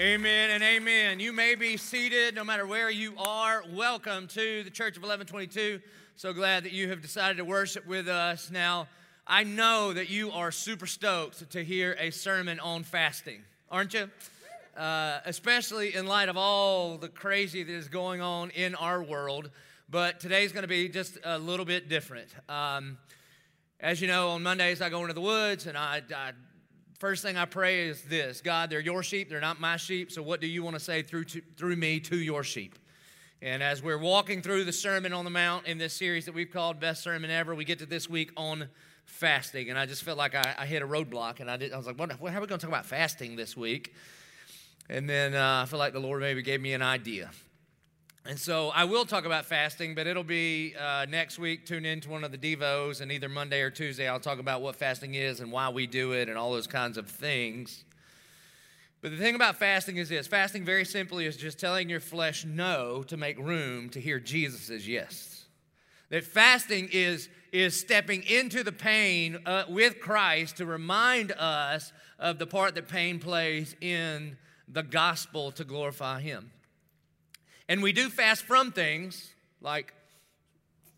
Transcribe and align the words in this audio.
Amen 0.00 0.48
and 0.48 0.62
amen. 0.62 1.20
You 1.20 1.30
may 1.30 1.54
be 1.54 1.76
seated 1.76 2.34
no 2.34 2.42
matter 2.42 2.66
where 2.66 2.88
you 2.88 3.12
are. 3.18 3.62
Welcome 3.70 4.28
to 4.28 4.62
the 4.62 4.70
Church 4.70 4.96
of 4.96 5.02
1122. 5.02 5.78
So 6.16 6.32
glad 6.32 6.64
that 6.64 6.72
you 6.72 6.88
have 6.88 7.02
decided 7.02 7.36
to 7.36 7.44
worship 7.44 7.86
with 7.86 8.08
us. 8.08 8.50
Now, 8.50 8.88
I 9.26 9.44
know 9.44 9.92
that 9.92 10.08
you 10.08 10.30
are 10.30 10.50
super 10.52 10.86
stoked 10.86 11.50
to 11.50 11.62
hear 11.62 11.98
a 12.00 12.10
sermon 12.12 12.58
on 12.60 12.82
fasting, 12.82 13.42
aren't 13.70 13.92
you? 13.92 14.10
Uh, 14.74 15.18
especially 15.26 15.94
in 15.94 16.06
light 16.06 16.30
of 16.30 16.36
all 16.38 16.96
the 16.96 17.10
crazy 17.10 17.62
that 17.62 17.70
is 17.70 17.88
going 17.88 18.22
on 18.22 18.48
in 18.52 18.74
our 18.76 19.02
world. 19.02 19.50
But 19.90 20.18
today's 20.18 20.50
going 20.50 20.62
to 20.62 20.68
be 20.68 20.88
just 20.88 21.18
a 21.24 21.38
little 21.38 21.66
bit 21.66 21.90
different. 21.90 22.30
Um, 22.48 22.96
as 23.78 24.00
you 24.00 24.08
know, 24.08 24.30
on 24.30 24.42
Mondays 24.42 24.80
I 24.80 24.88
go 24.88 25.02
into 25.02 25.12
the 25.12 25.20
woods 25.20 25.66
and 25.66 25.76
I, 25.76 26.00
I 26.16 26.32
First 27.00 27.22
thing 27.22 27.38
I 27.38 27.46
pray 27.46 27.88
is 27.88 28.02
this 28.02 28.42
God, 28.42 28.68
they're 28.68 28.78
your 28.78 29.02
sheep, 29.02 29.30
they're 29.30 29.40
not 29.40 29.58
my 29.58 29.78
sheep, 29.78 30.12
so 30.12 30.22
what 30.22 30.38
do 30.38 30.46
you 30.46 30.62
want 30.62 30.76
to 30.76 30.80
say 30.80 31.00
through, 31.00 31.24
to, 31.24 31.40
through 31.56 31.76
me 31.76 31.98
to 32.00 32.16
your 32.18 32.44
sheep? 32.44 32.78
And 33.40 33.62
as 33.62 33.82
we're 33.82 33.96
walking 33.96 34.42
through 34.42 34.64
the 34.64 34.72
Sermon 34.72 35.14
on 35.14 35.24
the 35.24 35.30
Mount 35.30 35.66
in 35.66 35.78
this 35.78 35.94
series 35.94 36.26
that 36.26 36.34
we've 36.34 36.50
called 36.50 36.78
Best 36.78 37.02
Sermon 37.02 37.30
Ever, 37.30 37.54
we 37.54 37.64
get 37.64 37.78
to 37.78 37.86
this 37.86 38.10
week 38.10 38.32
on 38.36 38.68
fasting. 39.06 39.70
And 39.70 39.78
I 39.78 39.86
just 39.86 40.02
felt 40.02 40.18
like 40.18 40.34
I, 40.34 40.54
I 40.58 40.66
hit 40.66 40.82
a 40.82 40.86
roadblock, 40.86 41.40
and 41.40 41.50
I, 41.50 41.56
did, 41.56 41.72
I 41.72 41.78
was 41.78 41.86
like, 41.86 41.98
what, 41.98 42.10
how 42.10 42.16
are 42.22 42.40
we 42.42 42.46
going 42.46 42.58
to 42.58 42.58
talk 42.58 42.68
about 42.68 42.84
fasting 42.84 43.34
this 43.34 43.56
week? 43.56 43.94
And 44.90 45.08
then 45.08 45.34
uh, 45.34 45.62
I 45.62 45.64
feel 45.64 45.78
like 45.78 45.94
the 45.94 46.00
Lord 46.00 46.20
maybe 46.20 46.42
gave 46.42 46.60
me 46.60 46.74
an 46.74 46.82
idea. 46.82 47.30
And 48.26 48.38
so 48.38 48.68
I 48.68 48.84
will 48.84 49.06
talk 49.06 49.24
about 49.24 49.46
fasting, 49.46 49.94
but 49.94 50.06
it'll 50.06 50.22
be 50.22 50.74
uh, 50.78 51.06
next 51.08 51.38
week. 51.38 51.64
Tune 51.64 51.86
in 51.86 52.00
to 52.02 52.10
one 52.10 52.22
of 52.22 52.30
the 52.30 52.38
Devos, 52.38 53.00
and 53.00 53.10
either 53.10 53.30
Monday 53.30 53.62
or 53.62 53.70
Tuesday, 53.70 54.06
I'll 54.06 54.20
talk 54.20 54.38
about 54.38 54.60
what 54.60 54.76
fasting 54.76 55.14
is 55.14 55.40
and 55.40 55.50
why 55.50 55.70
we 55.70 55.86
do 55.86 56.12
it 56.12 56.28
and 56.28 56.36
all 56.36 56.52
those 56.52 56.66
kinds 56.66 56.98
of 56.98 57.08
things. 57.08 57.84
But 59.00 59.12
the 59.12 59.16
thing 59.16 59.34
about 59.34 59.56
fasting 59.56 59.96
is 59.96 60.10
this 60.10 60.26
fasting, 60.26 60.66
very 60.66 60.84
simply, 60.84 61.24
is 61.24 61.38
just 61.38 61.58
telling 61.58 61.88
your 61.88 62.00
flesh 62.00 62.44
no 62.44 63.02
to 63.04 63.16
make 63.16 63.38
room 63.38 63.88
to 63.90 64.00
hear 64.00 64.20
Jesus' 64.20 64.86
yes. 64.86 65.46
That 66.10 66.24
fasting 66.24 66.90
is, 66.92 67.30
is 67.52 67.80
stepping 67.80 68.22
into 68.24 68.62
the 68.62 68.72
pain 68.72 69.38
uh, 69.46 69.64
with 69.68 69.98
Christ 70.00 70.58
to 70.58 70.66
remind 70.66 71.32
us 71.32 71.92
of 72.18 72.38
the 72.38 72.46
part 72.46 72.74
that 72.74 72.88
pain 72.88 73.18
plays 73.18 73.74
in 73.80 74.36
the 74.68 74.82
gospel 74.82 75.50
to 75.52 75.64
glorify 75.64 76.20
Him. 76.20 76.50
And 77.70 77.84
we 77.84 77.92
do 77.92 78.08
fast 78.08 78.42
from 78.42 78.72
things 78.72 79.30
like 79.60 79.94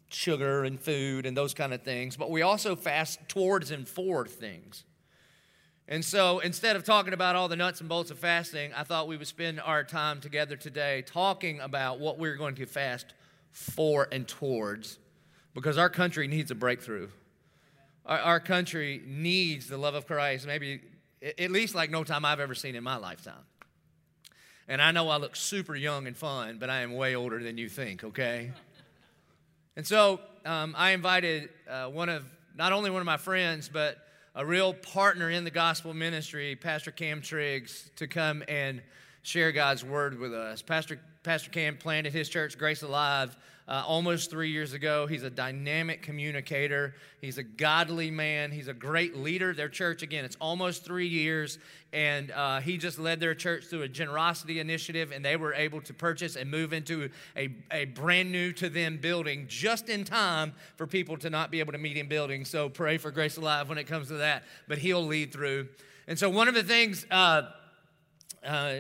sugar 0.09 0.65
and 0.65 0.81
food 0.81 1.27
and 1.27 1.37
those 1.37 1.53
kind 1.53 1.75
of 1.75 1.83
things, 1.83 2.17
but 2.17 2.31
we 2.31 2.41
also 2.41 2.75
fast 2.75 3.19
towards 3.29 3.71
and 3.71 3.87
for 3.87 4.25
things. 4.25 4.85
And 5.87 6.03
so 6.03 6.39
instead 6.39 6.75
of 6.75 6.83
talking 6.83 7.13
about 7.13 7.37
all 7.37 7.47
the 7.47 7.57
nuts 7.57 7.81
and 7.81 7.91
bolts 7.91 8.11
of 8.11 8.19
fasting, 8.19 8.73
I 8.73 8.85
thought 8.85 9.07
we 9.07 9.19
would 9.19 9.27
spend 9.27 9.61
our 9.61 9.85
time 9.85 10.23
together 10.23 10.57
today 10.57 11.03
talking 11.03 11.61
about 11.61 12.01
what 12.01 12.19
we're 12.19 12.37
going 12.37 12.55
to 12.55 12.65
fast 12.65 13.13
for 13.51 14.09
and 14.11 14.27
towards 14.27 14.99
because 15.53 15.77
our 15.77 15.91
country 15.91 16.27
needs 16.27 16.51
a 16.51 16.55
breakthrough. 16.55 17.09
Our, 18.07 18.19
our 18.19 18.41
country 18.41 19.03
needs 19.07 19.67
the 19.67 19.77
love 19.77 19.95
of 19.95 20.07
Christ, 20.07 20.47
maybe 20.47 20.81
at 21.39 21.51
least 21.51 21.75
like 21.75 21.91
no 21.91 22.03
time 22.03 22.25
I've 22.25 22.41
ever 22.41 22.55
seen 22.55 22.77
in 22.77 22.83
my 22.83 22.97
lifetime. 22.97 23.45
And 24.69 24.81
I 24.81 24.91
know 24.93 25.09
I 25.09 25.17
look 25.17 25.37
super 25.37 25.75
young 25.75 26.07
and 26.07 26.17
fun, 26.17 26.59
but 26.59 26.71
I 26.71 26.81
am 26.81 26.95
way 26.95 27.15
older 27.15 27.43
than 27.43 27.59
you 27.59 27.69
think, 27.69 28.05
okay? 28.05 28.53
And 29.75 29.87
so 29.87 30.21
um, 30.45 30.75
I 30.77 30.91
invited 30.91 31.49
uh, 31.67 31.87
one 31.87 32.11
of, 32.11 32.27
not 32.59 32.73
only 32.73 32.91
one 32.91 33.01
of 33.01 33.07
my 33.07 33.17
friends, 33.17 33.71
but 33.73 33.97
a 34.35 34.45
real 34.45 34.75
partner 34.75 35.31
in 35.31 35.45
the 35.45 35.51
gospel 35.51 35.95
ministry, 35.95 36.57
Pastor 36.57 36.91
Cam 36.91 37.23
Triggs, 37.23 37.91
to 37.97 38.07
come 38.07 38.43
and 38.49 38.83
share 39.23 39.51
God's 39.51 39.83
word 39.83 40.19
with 40.19 40.35
us. 40.35 40.61
Pastor, 40.61 41.01
Pastor 41.23 41.51
Cam 41.51 41.79
planted 41.79 42.13
his 42.13 42.29
church, 42.29 42.59
Grace 42.59 42.83
Alive, 42.83 43.37
uh, 43.69 43.83
almost 43.87 44.31
three 44.31 44.51
years 44.51 44.73
ago. 44.73 45.07
He's 45.07 45.23
a 45.23 45.31
dynamic 45.31 46.03
communicator. 46.03 46.95
He's 47.21 47.39
a 47.39 47.43
godly 47.43 48.11
man. 48.11 48.51
He's 48.51 48.69
a 48.69 48.75
great 48.75 49.17
leader. 49.17 49.55
Their 49.55 49.69
church, 49.69 50.03
again, 50.03 50.25
it's 50.25 50.37
almost 50.41 50.85
three 50.85 51.07
years, 51.07 51.59
and 51.93 52.31
uh, 52.33 52.61
he 52.61 52.77
just 52.77 52.99
led 52.99 53.21
their 53.21 53.35
church 53.35 53.67
through 53.67 53.83
a 53.83 53.89
generosity 53.89 54.61
initiative, 54.61 55.13
and 55.13 55.25
they 55.25 55.37
were 55.37 55.55
able 55.55 55.81
to 55.83 55.95
purchase 55.95 56.37
and 56.37 56.51
move 56.51 56.73
into 56.73 57.09
a, 57.37 57.55
a 57.71 57.85
brand 57.87 58.33
new 58.33 58.53
to 58.55 58.69
them 58.69 58.99
building 58.99 59.47
just 59.49 59.89
in 59.89 60.05
time 60.05 60.53
for 60.77 60.87
people 60.87 61.17
to 61.19 61.31
not 61.31 61.51
be 61.51 61.61
able 61.61 61.73
to 61.73 61.79
meet 61.79 61.97
in 61.97 62.09
buildings. 62.09 62.51
So 62.51 62.69
pray 62.69 62.99
for 62.99 63.11
Grace 63.11 63.37
Alive 63.37 63.69
when 63.69 63.79
it 63.79 63.85
comes 63.85 64.09
to 64.09 64.15
that, 64.15 64.43
but 64.69 64.79
he'll 64.79 65.07
lead 65.07 65.33
through. 65.33 65.69
And 66.09 66.19
so, 66.19 66.29
one 66.29 66.49
of 66.49 66.55
the 66.55 66.65
things, 66.65 67.07
uh, 67.11 67.43
uh, 68.45 68.79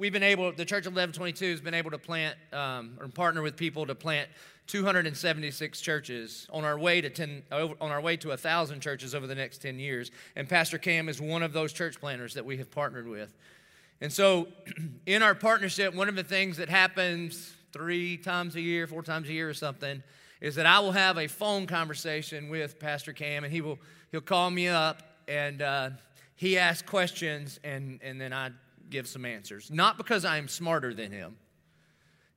we've 0.00 0.14
been 0.14 0.22
able, 0.22 0.50
the 0.50 0.64
Church 0.64 0.86
of 0.86 0.94
1122 0.94 1.50
has 1.50 1.60
been 1.60 1.74
able 1.74 1.90
to 1.90 1.98
plant 1.98 2.34
um, 2.54 2.96
or 2.98 3.06
partner 3.08 3.42
with 3.42 3.54
people 3.54 3.86
to 3.86 3.94
plant 3.94 4.30
276 4.66 5.80
churches 5.80 6.48
on 6.50 6.64
our 6.64 6.78
way 6.78 7.02
to 7.02 7.10
10 7.10 7.42
on 7.52 7.76
our 7.80 8.00
way 8.00 8.16
to 8.16 8.28
1000 8.28 8.80
churches 8.80 9.14
over 9.14 9.26
the 9.26 9.34
next 9.34 9.58
10 9.58 9.78
years. 9.78 10.10
And 10.36 10.48
pastor 10.48 10.78
cam 10.78 11.08
is 11.08 11.20
one 11.20 11.42
of 11.42 11.52
those 11.52 11.72
church 11.72 12.00
planters 12.00 12.34
that 12.34 12.46
we 12.46 12.56
have 12.56 12.70
partnered 12.70 13.06
with. 13.06 13.36
And 14.00 14.10
so 14.10 14.48
in 15.06 15.22
our 15.22 15.34
partnership 15.34 15.94
one 15.94 16.08
of 16.08 16.16
the 16.16 16.24
things 16.24 16.56
that 16.56 16.70
happens 16.70 17.54
three 17.72 18.16
times 18.16 18.56
a 18.56 18.60
year 18.60 18.86
four 18.86 19.02
times 19.02 19.28
a 19.28 19.32
year 19.32 19.48
or 19.48 19.54
something 19.54 20.02
is 20.40 20.56
that 20.56 20.66
i 20.66 20.80
will 20.80 20.90
have 20.90 21.18
a 21.18 21.28
phone 21.28 21.68
conversation 21.68 22.48
with 22.48 22.80
pastor 22.80 23.12
cam 23.12 23.44
and 23.44 23.52
he 23.52 23.60
will 23.60 23.78
he'll 24.10 24.20
call 24.20 24.50
me 24.50 24.66
up 24.66 25.04
and 25.28 25.62
uh, 25.62 25.90
he 26.34 26.58
asks 26.58 26.82
questions 26.82 27.60
and 27.62 28.00
and 28.02 28.20
then 28.20 28.32
i 28.32 28.50
give 28.90 29.06
some 29.06 29.24
answers. 29.24 29.70
Not 29.70 29.96
because 29.96 30.24
I 30.24 30.38
am 30.38 30.48
smarter 30.48 30.92
than 30.92 31.12
him. 31.12 31.36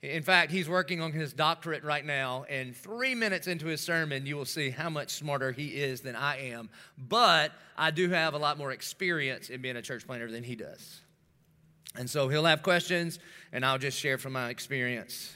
In 0.02 0.22
fact, 0.22 0.52
he's 0.52 0.68
working 0.68 1.00
on 1.00 1.14
his 1.14 1.31
doctorate 1.31 1.86
right 1.86 2.06
now, 2.06 2.46
and 2.50 2.75
three 2.75 3.16
minutes 3.16 3.47
into 3.47 3.68
his 3.68 3.80
sermon, 3.80 4.25
you 4.25 4.36
will 4.36 4.44
see 4.44 4.69
how 4.69 4.90
much 4.90 5.12
smarter 5.12 5.53
he 5.53 5.68
is 5.68 6.02
than 6.02 6.16
I 6.18 6.50
am. 6.50 6.69
But 6.97 7.53
I 7.78 7.91
do 7.91 8.09
have 8.09 8.34
a 8.34 8.38
lot 8.38 8.58
more 8.58 8.74
experience 8.74 9.50
in 9.50 9.62
being 9.62 9.78
a 9.78 9.81
church 9.81 10.06
planter 10.06 10.30
than 10.30 10.44
he 10.44 10.58
does. 10.58 11.00
And 11.96 12.09
so 12.09 12.28
he'll 12.28 12.44
have 12.44 12.64
questions, 12.64 13.20
and 13.53 13.66
I'll 13.66 13.78
just 13.78 13.97
share 13.97 14.18
from 14.18 14.34
my 14.34 14.50
experience. 14.50 15.34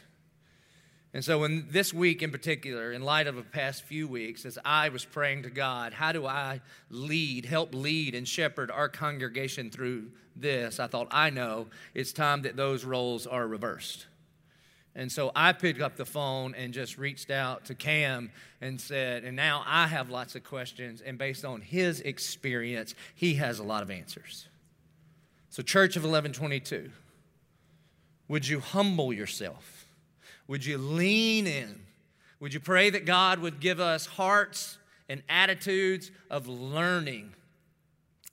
And 1.17 1.25
so, 1.25 1.45
in 1.45 1.65
this 1.71 1.95
week 1.95 2.21
in 2.21 2.29
particular, 2.29 2.91
in 2.91 3.01
light 3.01 3.25
of 3.25 3.37
the 3.37 3.41
past 3.41 3.81
few 3.81 4.07
weeks, 4.07 4.45
as 4.45 4.59
I 4.63 4.89
was 4.89 5.03
praying 5.03 5.41
to 5.41 5.49
God, 5.49 5.91
how 5.91 6.11
do 6.11 6.27
I 6.27 6.61
lead, 6.91 7.43
help 7.43 7.73
lead, 7.73 8.13
and 8.13 8.27
shepherd 8.27 8.69
our 8.69 8.87
congregation 8.87 9.71
through 9.71 10.11
this? 10.35 10.79
I 10.79 10.85
thought, 10.85 11.07
I 11.09 11.31
know 11.31 11.69
it's 11.95 12.13
time 12.13 12.43
that 12.43 12.55
those 12.55 12.85
roles 12.85 13.25
are 13.25 13.47
reversed. 13.47 14.05
And 14.93 15.11
so 15.11 15.31
I 15.35 15.53
picked 15.53 15.81
up 15.81 15.95
the 15.95 16.05
phone 16.05 16.53
and 16.53 16.71
just 16.71 16.99
reached 16.99 17.31
out 17.31 17.65
to 17.65 17.73
Cam 17.73 18.29
and 18.61 18.79
said, 18.79 19.23
and 19.23 19.35
now 19.35 19.63
I 19.65 19.87
have 19.87 20.11
lots 20.11 20.35
of 20.35 20.43
questions, 20.43 21.01
and 21.01 21.17
based 21.17 21.43
on 21.43 21.61
his 21.61 21.99
experience, 22.01 22.93
he 23.15 23.33
has 23.33 23.57
a 23.57 23.63
lot 23.63 23.81
of 23.81 23.89
answers. 23.89 24.47
So, 25.49 25.63
Church 25.63 25.95
of 25.95 26.03
1122, 26.03 26.91
would 28.27 28.47
you 28.47 28.59
humble 28.59 29.11
yourself? 29.11 29.76
Would 30.47 30.65
you 30.65 30.77
lean 30.77 31.47
in? 31.47 31.79
Would 32.39 32.53
you 32.53 32.59
pray 32.59 32.89
that 32.89 33.05
God 33.05 33.39
would 33.39 33.59
give 33.59 33.79
us 33.79 34.05
hearts 34.05 34.77
and 35.09 35.23
attitudes 35.27 36.11
of 36.29 36.47
learning 36.47 37.33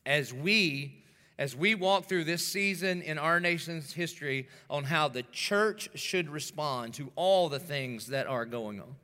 as 0.04 0.32
we 0.32 1.00
as 1.36 1.56
we 1.56 1.74
walk 1.74 2.08
through 2.08 2.22
this 2.22 2.46
season 2.46 3.02
in 3.02 3.18
our 3.18 3.40
nation's 3.40 3.92
history 3.92 4.46
on 4.70 4.84
how 4.84 5.08
the 5.08 5.24
church 5.32 5.88
should 5.94 6.28
respond 6.28 6.94
to 6.94 7.10
all 7.16 7.48
the 7.48 7.58
things 7.58 8.06
that 8.06 8.28
are 8.28 8.44
going 8.44 8.80
on. 8.80 8.94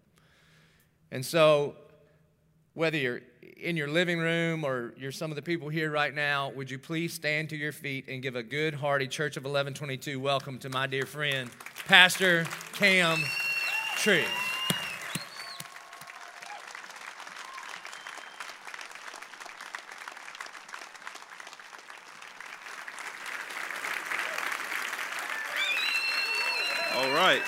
And 1.10 1.26
so 1.26 1.74
whether 2.74 2.96
you're 2.96 3.22
in 3.62 3.76
your 3.76 3.88
living 3.88 4.18
room 4.18 4.64
or 4.64 4.94
you're 4.96 5.12
some 5.12 5.30
of 5.30 5.36
the 5.36 5.42
people 5.42 5.68
here 5.68 5.90
right 5.90 6.14
now, 6.14 6.50
would 6.50 6.70
you 6.70 6.78
please 6.78 7.12
stand 7.12 7.48
to 7.50 7.56
your 7.56 7.72
feet 7.72 8.06
and 8.08 8.22
give 8.22 8.36
a 8.36 8.42
good, 8.42 8.74
hearty 8.74 9.06
Church 9.06 9.36
of 9.36 9.44
1122 9.44 10.18
welcome 10.18 10.58
to 10.58 10.68
my 10.68 10.86
dear 10.86 11.06
friend, 11.06 11.50
Pastor 11.86 12.46
Cam 12.72 13.18
Triggs. 13.96 14.28
All 26.96 27.10
right. 27.12 27.42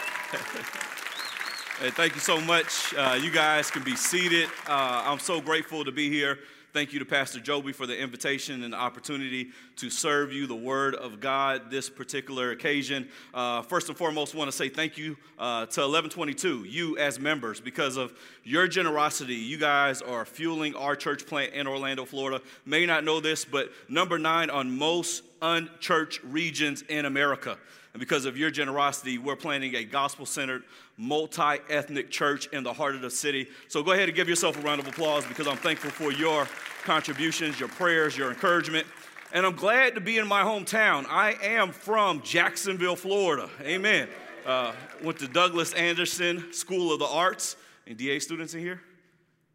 Hey, 1.83 1.91
thank 1.91 2.15
you 2.15 2.21
so 2.21 2.41
much. 2.41 2.95
Uh, 2.95 3.19
you 3.21 3.33
guys 3.33 3.69
can 3.69 3.83
be 3.83 3.97
seated. 3.97 4.49
Uh, 4.69 5.03
I'm 5.05 5.19
so 5.19 5.41
grateful 5.41 5.85
to 5.85 5.91
be 5.91 6.09
here. 6.09 6.39
Thank 6.73 6.93
you 6.93 7.01
to 7.01 7.05
Pastor 7.05 7.41
Joby 7.41 7.73
for 7.73 7.89
the 7.89 7.99
invitation 7.99 8.63
and 8.63 8.73
the 8.73 8.77
opportunity 8.77 9.51
to 9.79 9.91
serve 9.91 10.33
you 10.33 10.47
the 10.47 10.55
Word 10.55 10.95
of 10.95 11.19
God 11.19 11.73
this 11.73 11.91
particular 11.91 12.53
occasion. 12.53 13.09
Uh, 13.35 13.63
first 13.63 13.89
and 13.89 13.99
foremost, 13.99 14.33
want 14.33 14.49
to 14.49 14.57
say 14.57 14.69
thank 14.69 14.97
you 14.97 15.17
uh, 15.41 15.67
to 15.67 15.81
1122, 15.81 16.67
you 16.67 16.97
as 16.99 17.19
members, 17.19 17.61
because 17.61 17.97
of 17.97 18.17
your 18.45 18.69
generosity. 18.69 19.35
You 19.35 19.59
guys 19.59 20.03
are 20.03 20.25
fueling 20.25 20.77
our 20.77 20.95
church 20.95 21.27
plant 21.27 21.53
in 21.53 21.67
Orlando, 21.67 22.05
Florida. 22.05 22.41
May 22.65 22.87
not 22.87 23.03
know 23.03 23.19
this, 23.19 23.45
but 23.45 23.73
number 23.89 24.21
nine 24.21 24.51
on 24.51 24.71
most 24.79 25.25
unchurched 25.43 26.23
regions 26.25 26.83
in 26.83 27.05
America. 27.05 27.59
And 27.93 28.01
because 28.01 28.25
of 28.25 28.39
your 28.39 28.51
generosity, 28.51 29.19
we're 29.19 29.37
planning 29.37 29.75
a 29.75 29.85
gospel 29.85 30.25
centered, 30.25 30.63
multi 30.97 31.59
ethnic 31.69 32.11
church 32.11 32.47
in 32.47 32.63
the 32.63 32.73
heart 32.73 32.95
of 32.95 33.03
the 33.03 33.11
city. 33.11 33.49
So 33.69 33.83
go 33.83 33.93
ahead 33.93 34.09
and 34.09 34.17
give 34.17 34.29
yourself 34.29 34.59
a 34.59 34.63
round 34.63 34.81
of 34.81 34.89
applause 34.89 35.27
because 35.27 35.47
I'm 35.47 35.59
thankful 35.59 35.91
for 35.91 36.11
your 36.11 36.49
contributions, 36.85 37.61
your 37.61 37.69
prayers, 37.69 38.17
your 38.17 38.31
encouragement. 38.31 38.87
And 39.35 39.45
I'm 39.45 39.57
glad 39.57 39.95
to 39.95 40.01
be 40.01 40.19
in 40.19 40.27
my 40.27 40.43
hometown. 40.43 41.07
I 41.09 41.37
am 41.43 41.73
from 41.73 42.23
Jacksonville, 42.23 42.97
Florida. 42.97 43.51
Amen. 43.61 44.09
Uh, 44.47 44.73
went 45.03 45.19
to 45.19 45.29
Douglas 45.29 45.73
Anderson 45.75 46.53
School 46.53 46.93
of 46.93 46.99
the 46.99 47.07
Arts. 47.07 47.57
Any 47.87 47.95
DA 47.95 48.19
students 48.19 48.55
in 48.55 48.61
here? 48.61 48.81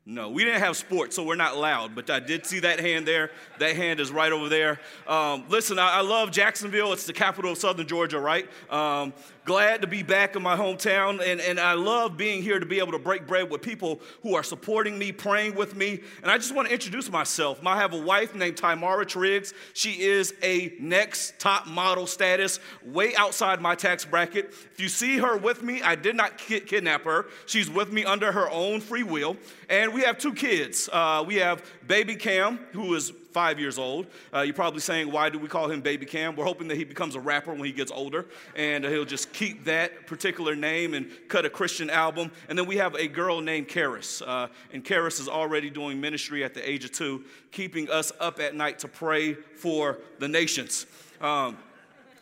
No, 0.10 0.30
we 0.30 0.46
didn't 0.46 0.62
have 0.62 0.78
sports, 0.78 1.18
so 1.18 1.24
we're 1.24 1.36
not 1.36 1.58
loud, 1.58 1.94
but 1.94 2.10
I 2.10 2.22
did 2.22 2.46
see 2.46 2.62
that 2.62 2.80
hand 2.80 3.06
there. 3.06 3.30
That 3.60 3.76
hand 3.76 4.00
is 4.00 4.10
right 4.10 4.32
over 4.32 4.48
there. 4.48 4.80
Um, 5.06 5.44
listen, 5.50 5.78
I, 5.78 5.98
I, 5.98 6.00
love 6.00 6.32
Jacksonville. 6.32 6.94
It's 6.94 7.06
the 7.06 7.12
capital 7.12 7.52
of 7.52 7.58
southern 7.58 7.88
Georgia, 7.88 8.18
right? 8.18 8.48
Um, 8.70 9.12
glad 9.48 9.80
to 9.80 9.88
be 9.88 10.04
back 10.04 10.36
in 10.36 10.44
my 10.44 10.58
hometown, 10.58 11.26
and, 11.26 11.40
and 11.40 11.58
I 11.58 11.72
love 11.72 12.18
being 12.18 12.44
here 12.44 12.60
to 12.60 12.66
be 12.66 12.80
able 12.80 12.92
to 12.92 13.00
break 13.00 13.26
bread 13.26 13.50
with 13.50 13.62
people 13.62 14.02
who 14.22 14.36
are 14.36 14.44
supporting 14.44 15.00
me, 15.00 15.14
praying 15.14 15.56
with 15.56 15.74
me. 15.74 16.02
And 16.22 16.30
I 16.30 16.38
just 16.38 16.54
want 16.54 16.68
to 16.68 16.74
introduce 16.74 17.10
myself. 17.10 17.66
I 17.66 17.78
have 17.78 17.94
a 17.94 17.98
wife 17.98 18.36
named 18.36 18.58
Tymara 18.58 19.08
Triggs. 19.08 19.54
She 19.74 20.02
is 20.02 20.34
a 20.44 20.74
next 20.82 21.40
top 21.40 21.66
model 21.66 22.08
status, 22.08 22.60
way 22.86 23.16
outside 23.16 23.62
my 23.62 23.74
tax 23.74 24.04
bracket. 24.04 24.54
If 24.74 24.82
you 24.82 24.90
see 24.90 25.18
her 25.18 25.38
with 25.38 25.64
me, 25.64 25.82
I 25.82 25.96
did 25.96 26.18
not 26.18 26.38
kidnap 26.38 27.06
her. 27.06 27.28
She's 27.46 27.70
with 27.70 27.90
me 27.90 28.04
under 28.04 28.34
her 28.34 28.50
own 28.52 28.82
free 28.82 29.04
will. 29.04 29.38
And 29.70 29.94
we 29.94 30.02
have 30.02 30.18
two 30.18 30.34
kids. 30.34 30.90
Uh, 30.92 31.24
we 31.26 31.36
have 31.36 31.64
baby 31.88 32.18
Cam, 32.18 32.60
who 32.74 32.94
is 32.96 33.14
five 33.38 33.60
years 33.60 33.78
old. 33.78 34.08
Uh, 34.34 34.42
you're 34.42 34.52
probably 34.52 34.80
saying, 34.80 35.12
why 35.12 35.30
do 35.30 35.38
we 35.38 35.48
call 35.48 35.70
him 35.70 35.80
Baby 35.80 36.08
Cam? 36.08 36.36
We're 36.36 36.44
hoping 36.44 36.68
that 36.70 36.76
he 36.76 36.84
becomes 36.84 37.14
a 37.14 37.20
rapper 37.20 37.54
when 37.54 37.66
he 37.66 37.72
gets 37.72 37.92
older, 37.92 38.26
and 38.56 38.84
he'll 38.84 39.06
just 39.06 39.32
keep 39.32 39.64
that 39.66 40.08
particular 40.08 40.56
name 40.56 40.96
and 40.96 41.08
cut 41.28 41.46
a 41.46 41.50
Christian 41.52 41.92
album. 41.92 42.32
And 42.50 42.58
then 42.58 42.66
we 42.66 42.78
have 42.78 42.96
a 42.96 43.08
girl 43.08 43.40
named 43.40 43.68
Karis, 43.68 44.24
uh, 44.26 44.48
and 44.74 44.84
Karis 44.84 45.20
is 45.20 45.30
already 45.30 45.70
doing 45.70 46.02
ministry 46.02 46.44
at 46.44 46.56
the 46.56 46.68
age 46.68 46.84
of 46.84 46.94
two, 46.94 47.26
keeping 47.52 47.92
us 47.92 48.12
up 48.20 48.40
at 48.40 48.56
night 48.56 48.80
to 48.80 48.88
pray 48.88 49.36
for 49.36 50.00
the 50.18 50.28
nations. 50.28 50.88
Um, 51.22 51.60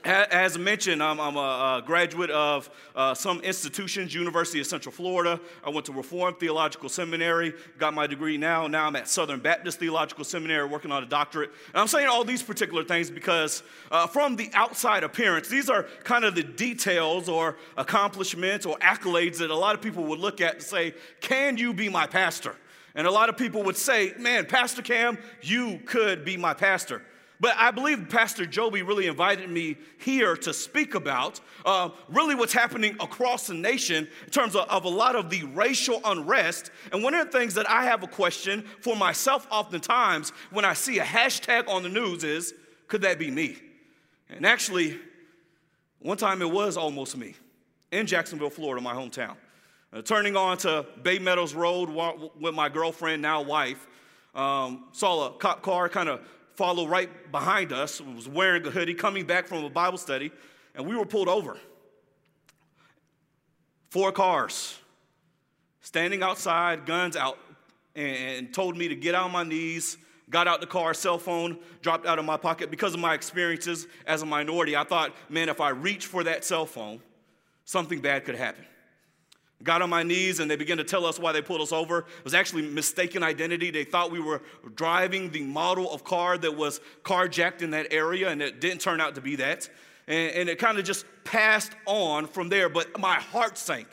as 0.05 0.57
mentioned, 0.57 1.01
I'm, 1.01 1.19
I'm 1.19 1.35
a, 1.35 1.81
graduate 1.85 2.29
of 2.29 2.69
uh, 2.95 3.13
some 3.13 3.39
institutions, 3.41 4.13
University 4.13 4.59
of 4.59 4.67
Central 4.67 4.91
Florida. 4.91 5.39
I 5.63 5.69
went 5.69 5.85
to 5.87 5.93
Reformed 5.93 6.39
Theological 6.39 6.89
Seminary, 6.89 7.53
got 7.79 7.93
my 7.93 8.05
degree 8.05 8.37
now. 8.37 8.67
Now 8.67 8.85
I'm 8.85 8.95
at 8.95 9.07
Southern 9.07 9.39
Baptist 9.39 9.79
Theological 9.79 10.23
Seminary 10.23 10.67
working 10.67 10.91
on 10.91 11.03
a 11.03 11.05
doctorate. 11.07 11.51
And 11.73 11.81
I'm 11.81 11.87
saying 11.87 12.07
all 12.07 12.23
these 12.23 12.43
particular 12.43 12.83
things 12.83 13.09
because 13.09 13.63
uh, 13.91 14.05
from 14.07 14.35
the 14.35 14.49
outside 14.53 15.03
appearance, 15.03 15.47
these 15.47 15.69
are 15.69 15.83
kind 16.03 16.23
of 16.23 16.35
the 16.35 16.43
details 16.43 17.27
or 17.27 17.57
accomplishments 17.77 18.65
or 18.65 18.77
accolades 18.77 19.37
that 19.39 19.49
a 19.49 19.55
lot 19.55 19.75
of 19.75 19.81
people 19.81 20.03
would 20.05 20.19
look 20.19 20.39
at 20.39 20.55
and 20.55 20.63
say, 20.63 20.93
Can 21.19 21.57
you 21.57 21.73
be 21.73 21.89
my 21.89 22.05
pastor? 22.05 22.55
And 22.93 23.07
a 23.07 23.11
lot 23.11 23.27
of 23.27 23.37
people 23.37 23.63
would 23.63 23.77
say, 23.77 24.13
Man, 24.19 24.45
Pastor 24.45 24.81
Cam, 24.81 25.17
you 25.41 25.79
could 25.85 26.23
be 26.23 26.37
my 26.37 26.53
pastor. 26.53 27.01
But 27.39 27.55
I 27.57 27.71
believe 27.71 28.07
Pastor 28.09 28.45
Joby 28.45 28.81
really 28.81 29.07
invited 29.07 29.49
me 29.49 29.77
here 29.97 30.35
to 30.37 30.53
speak 30.53 30.95
about 30.95 31.39
uh, 31.65 31.89
really 32.07 32.35
what's 32.35 32.53
happening 32.53 32.95
across 32.99 33.47
the 33.47 33.53
nation 33.53 34.07
in 34.23 34.29
terms 34.29 34.55
of, 34.55 34.69
of, 34.69 34.85
a 34.85 34.89
lot 34.89 35.15
of 35.15 35.29
the 35.29 35.43
racial 35.43 35.99
unrest. 36.05 36.71
And 36.91 37.03
one 37.03 37.13
of 37.13 37.29
the 37.29 37.37
things 37.37 37.53
that 37.55 37.69
I 37.69 37.83
have 37.85 38.03
a 38.03 38.07
question 38.07 38.63
for 38.81 38.95
myself 38.95 39.47
oftentimes 39.51 40.31
when 40.51 40.65
I 40.65 40.73
see 40.73 40.99
a 40.99 41.03
hashtag 41.03 41.67
on 41.67 41.83
the 41.83 41.89
news 41.89 42.23
is 42.23 42.53
could 42.87 43.01
that 43.01 43.19
be 43.19 43.31
me? 43.31 43.57
And 44.29 44.45
actually, 44.45 44.99
one 45.99 46.17
time 46.17 46.41
it 46.41 46.49
was 46.49 46.77
almost 46.77 47.17
me 47.17 47.35
in 47.91 48.05
Jacksonville, 48.05 48.49
Florida, 48.49 48.81
my 48.81 48.93
hometown. 48.93 49.35
Uh, 49.91 50.01
turning 50.01 50.35
on 50.35 50.57
to 50.57 50.85
Baymeadows 51.03 51.55
Road 51.55 51.89
with 52.39 52.53
my 52.53 52.69
girlfriend, 52.69 53.21
now 53.21 53.41
wife, 53.41 53.87
um, 54.33 54.85
saw 54.91 55.27
a 55.27 55.31
cop 55.37 55.61
car 55.61 55.87
kind 55.87 56.09
of 56.09 56.21
follow 56.55 56.87
right 56.87 57.31
behind 57.31 57.71
us, 57.71 58.01
was 58.01 58.27
wearing 58.27 58.65
a 58.65 58.71
hoodie, 58.71 58.93
coming 58.93 59.25
back 59.25 59.47
from 59.47 59.63
a 59.63 59.69
Bible 59.69 59.97
study, 59.97 60.31
and 60.73 60.85
we 60.85 60.95
were 60.95 61.05
pulled 61.05 61.27
over. 61.27 61.57
Four 63.89 64.11
cars 64.11 64.77
standing 65.81 66.23
outside, 66.23 66.85
guns 66.85 67.15
out, 67.15 67.37
and 67.95 68.53
told 68.53 68.75
me 68.75 68.87
to 68.87 68.95
get 68.95 69.15
on 69.15 69.31
my 69.31 69.43
knees. 69.43 69.97
Got 70.29 70.47
out 70.47 70.59
the 70.59 70.67
car, 70.67 70.93
cell 70.93 71.19
phone 71.19 71.59
dropped 71.81 72.07
out 72.07 72.17
of 72.17 72.25
my 72.25 72.35
pocket. 72.35 72.71
Because 72.71 72.93
of 72.93 72.99
my 72.99 73.13
experiences 73.13 73.87
as 74.07 74.23
a 74.23 74.25
minority, 74.25 74.75
I 74.75 74.83
thought, 74.83 75.13
man, 75.29 75.49
if 75.49 75.61
I 75.61 75.69
reach 75.69 76.07
for 76.07 76.23
that 76.23 76.43
cell 76.43 76.65
phone, 76.65 76.99
something 77.63 77.99
bad 77.99 78.25
could 78.25 78.35
happen 78.35 78.65
got 79.65 79.81
on 79.81 79.89
my 79.89 80.03
knees 80.03 80.39
and 80.39 80.49
they 80.49 80.55
began 80.55 80.77
to 80.77 80.85
tell 80.85 81.05
us 81.05 81.19
why 81.19 81.33
they 81.33 81.41
pulled 81.41 81.59
us 81.59 81.73
over. 81.73 81.99
It 81.99 82.23
was 82.23 82.33
actually 82.33 82.61
mistaken 82.61 83.23
identity. 83.23 83.71
They 83.71 83.83
thought 83.83 84.11
we 84.11 84.21
were 84.21 84.41
driving 84.75 85.31
the 85.31 85.41
model 85.41 85.91
of 85.91 86.05
car 86.05 86.37
that 86.37 86.55
was 86.55 86.79
carjacked 87.03 87.61
in 87.61 87.71
that 87.71 87.87
area, 87.91 88.29
and 88.29 88.41
it 88.41 88.61
didn't 88.61 88.79
turn 88.79 89.01
out 89.01 89.15
to 89.15 89.21
be 89.21 89.35
that. 89.37 89.67
And, 90.07 90.31
and 90.31 90.49
it 90.49 90.59
kind 90.59 90.77
of 90.77 90.85
just 90.85 91.05
passed 91.25 91.73
on 91.85 92.27
from 92.27 92.47
there, 92.47 92.69
but 92.69 92.97
my 92.99 93.15
heart 93.15 93.57
sank. 93.57 93.87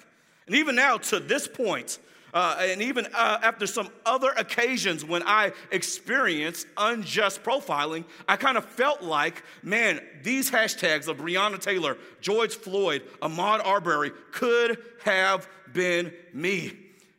And 0.47 0.55
even 0.55 0.77
now, 0.77 0.99
to 0.99 1.19
this 1.19 1.49
point, 1.49 1.99
uh, 2.33 2.57
and 2.61 2.81
even 2.81 3.07
uh, 3.15 3.39
after 3.43 3.67
some 3.67 3.89
other 4.07 4.31
occasions 4.31 5.05
when 5.05 5.23
I 5.25 5.53
experienced 5.71 6.67
unjust 6.77 7.43
profiling, 7.43 8.05
I 8.27 8.37
kind 8.37 8.57
of 8.57 8.65
felt 8.65 9.03
like, 9.03 9.43
man, 9.63 10.01
these 10.23 10.51
hashtags 10.51 11.09
of 11.09 11.19
Breonna 11.19 11.59
Taylor, 11.59 11.99
George 12.21 12.55
Floyd, 12.55 13.03
Ahmaud 13.21 13.65
Arbery 13.65 14.13
could 14.31 14.79
have 15.05 15.49
been 15.73 16.13
me. 16.33 16.73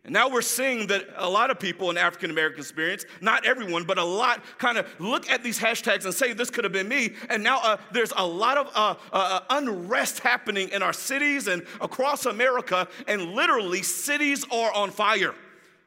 And 0.06 0.12
now 0.12 0.30
we're 0.30 0.42
seeing 0.42 0.88
that 0.88 1.06
a 1.16 1.30
lot 1.30 1.50
of 1.50 1.60
people 1.60 1.90
in 1.90 1.98
African 1.98 2.30
American 2.30 2.60
experience, 2.60 3.06
not 3.22 3.46
everyone, 3.46 3.86
but 3.86 3.98
a 3.98 4.04
lot 4.04 4.44
kind 4.58 4.78
of 4.78 4.88
look 5.00 5.30
at 5.30 5.44
these 5.44 5.58
hashtags 5.58 6.04
and 6.04 6.14
say, 6.14 6.34
this 6.34 6.50
could 6.50 6.66
have 6.66 6.74
been 6.74 6.90
me. 6.90 7.14
And 7.30 7.42
now 7.42 7.60
uh, 7.64 7.78
there's 7.94 8.12
a 8.18 8.26
lot 8.26 8.58
of 8.58 8.70
uh, 8.76 8.96
uh, 9.14 9.40
unrest 9.50 10.20
happening 10.20 10.70
in 10.70 10.84
our 10.84 10.92
cities 10.92 11.48
and 11.48 11.66
across 11.80 12.26
America, 12.26 12.88
and 13.08 13.32
literally 13.32 13.82
cities 13.82 14.46
are 14.52 14.74
on 14.74 14.92
fire, 14.92 15.34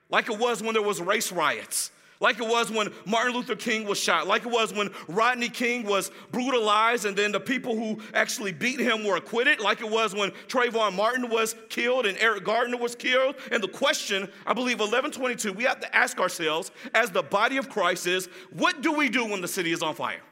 like 0.08 0.30
it 0.30 0.38
was 0.38 0.62
when 0.62 0.72
there 0.72 0.82
was 0.82 1.00
race 1.00 1.30
riots 1.30 1.90
like 2.20 2.38
it 2.38 2.46
was 2.46 2.70
when 2.70 2.92
Martin 3.04 3.34
Luther 3.34 3.56
King 3.56 3.86
was 3.86 3.98
shot, 3.98 4.26
like 4.26 4.46
it 4.46 4.50
was 4.50 4.72
when 4.72 4.90
Rodney 5.08 5.48
King 5.48 5.84
was 5.84 6.10
brutalized 6.32 7.04
and 7.04 7.16
then 7.16 7.32
the 7.32 7.40
people 7.40 7.76
who 7.76 8.00
actually 8.14 8.52
beat 8.52 8.80
him 8.80 9.04
were 9.04 9.16
acquitted, 9.16 9.61
like 9.61 9.80
it 9.80 9.90
was 9.90 10.14
when 10.14 10.30
Trayvon 10.49 10.94
Martin 10.94 11.28
was 11.28 11.54
killed 11.68 12.06
and 12.06 12.16
Eric 12.18 12.44
Garner 12.44 12.76
was 12.76 12.94
killed. 12.94 13.37
And 13.52 13.62
the 13.62 13.68
question, 13.68 14.28
I 14.46 14.52
believe 14.52 14.80
1122, 14.80 15.52
we 15.52 15.64
have 15.64 15.80
to 15.80 15.96
ask 15.96 16.18
ourselves 16.18 16.70
as 16.94 17.11
the 17.11 17.23
body 17.23 17.56
of 17.56 17.68
Christ 17.68 18.06
is, 18.06 18.28
what 18.52 18.82
do 18.82 18.92
we 18.92 19.08
do 19.08 19.26
when 19.26 19.40
the 19.40 19.49
city 19.49 19.73
is 19.73 19.82
on 19.82 19.94
fire? 19.94 20.23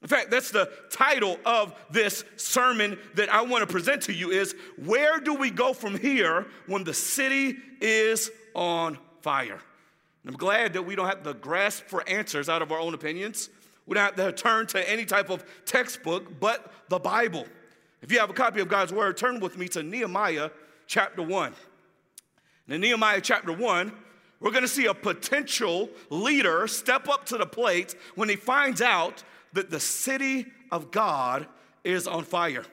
In 0.00 0.06
fact, 0.06 0.30
that's 0.30 0.52
the 0.52 0.70
title 0.90 1.38
of 1.44 1.74
this 1.90 2.24
sermon 2.36 2.98
that 3.14 3.28
I 3.32 3.42
want 3.42 3.62
to 3.62 3.66
present 3.66 4.02
to 4.02 4.12
you 4.12 4.30
is 4.30 4.54
where 4.84 5.18
do 5.18 5.34
we 5.34 5.50
go 5.50 5.72
from 5.72 5.98
here 5.98 6.46
when 6.66 6.84
the 6.84 6.94
city 6.94 7.56
is 7.80 8.30
on 8.54 8.96
fire? 9.22 9.60
I'm 10.26 10.34
glad 10.34 10.72
that 10.74 10.82
we 10.82 10.94
don't 10.94 11.06
have 11.06 11.22
to 11.22 11.34
grasp 11.34 11.84
for 11.84 12.06
answers 12.08 12.48
out 12.48 12.62
of 12.62 12.72
our 12.72 12.78
own 12.78 12.94
opinions. 12.94 13.50
We 13.86 13.94
don't 13.94 14.04
have 14.04 14.16
to 14.16 14.32
turn 14.32 14.66
to 14.68 14.90
any 14.90 15.04
type 15.04 15.30
of 15.30 15.44
textbook 15.64 16.38
but 16.38 16.72
the 16.88 16.98
Bible. 16.98 17.46
If 18.02 18.12
you 18.12 18.18
have 18.20 18.30
a 18.30 18.34
copy 18.34 18.60
of 18.60 18.68
God's 18.68 18.92
Word, 18.92 19.16
turn 19.16 19.40
with 19.40 19.56
me 19.56 19.68
to 19.68 19.82
Nehemiah 19.82 20.50
chapter 20.86 21.22
1. 21.22 21.54
In 22.68 22.80
Nehemiah 22.80 23.20
chapter 23.20 23.52
1, 23.52 23.92
we're 24.40 24.50
going 24.50 24.62
to 24.62 24.68
see 24.68 24.86
a 24.86 24.94
potential 24.94 25.88
leader 26.10 26.66
step 26.68 27.08
up 27.08 27.24
to 27.26 27.38
the 27.38 27.46
plate 27.46 27.96
when 28.14 28.28
he 28.28 28.36
finds 28.36 28.82
out 28.82 29.24
that 29.52 29.70
the 29.70 29.80
city 29.80 30.46
of 30.70 30.90
God 30.90 31.46
is 31.82 32.06
on 32.06 32.24
fire. 32.24 32.64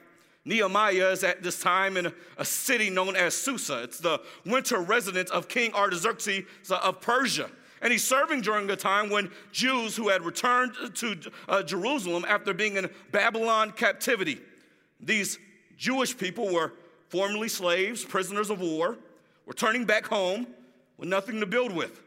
Nehemiah 0.46 1.10
is 1.10 1.24
at 1.24 1.42
this 1.42 1.60
time 1.60 1.96
in 1.96 2.12
a, 2.38 2.44
city 2.44 2.88
known 2.88 3.16
as 3.16 3.36
Susa. 3.36 3.82
It's 3.82 3.98
the 3.98 4.20
winter 4.46 4.78
residence 4.78 5.28
of 5.30 5.48
King 5.48 5.74
Artaxerxes 5.74 6.44
of 6.70 7.00
Persia. 7.00 7.50
And 7.82 7.92
he's 7.92 8.04
serving 8.04 8.42
during 8.42 8.70
a 8.70 8.76
time 8.76 9.10
when 9.10 9.30
Jews 9.50 9.96
who 9.96 10.08
had 10.08 10.24
returned 10.24 10.72
to 10.94 11.16
uh, 11.48 11.62
Jerusalem 11.64 12.24
after 12.26 12.54
being 12.54 12.76
in 12.76 12.88
Babylon 13.10 13.72
captivity, 13.72 14.38
these 15.00 15.38
Jewish 15.76 16.16
people 16.16 16.54
were 16.54 16.72
formerly 17.08 17.48
slaves, 17.48 18.04
prisoners 18.04 18.48
of 18.48 18.60
war, 18.60 18.96
were 19.46 19.52
turning 19.52 19.84
back 19.84 20.06
home 20.06 20.46
with 20.96 21.08
nothing 21.08 21.40
to 21.40 21.46
build 21.46 21.72
with. 21.72 22.00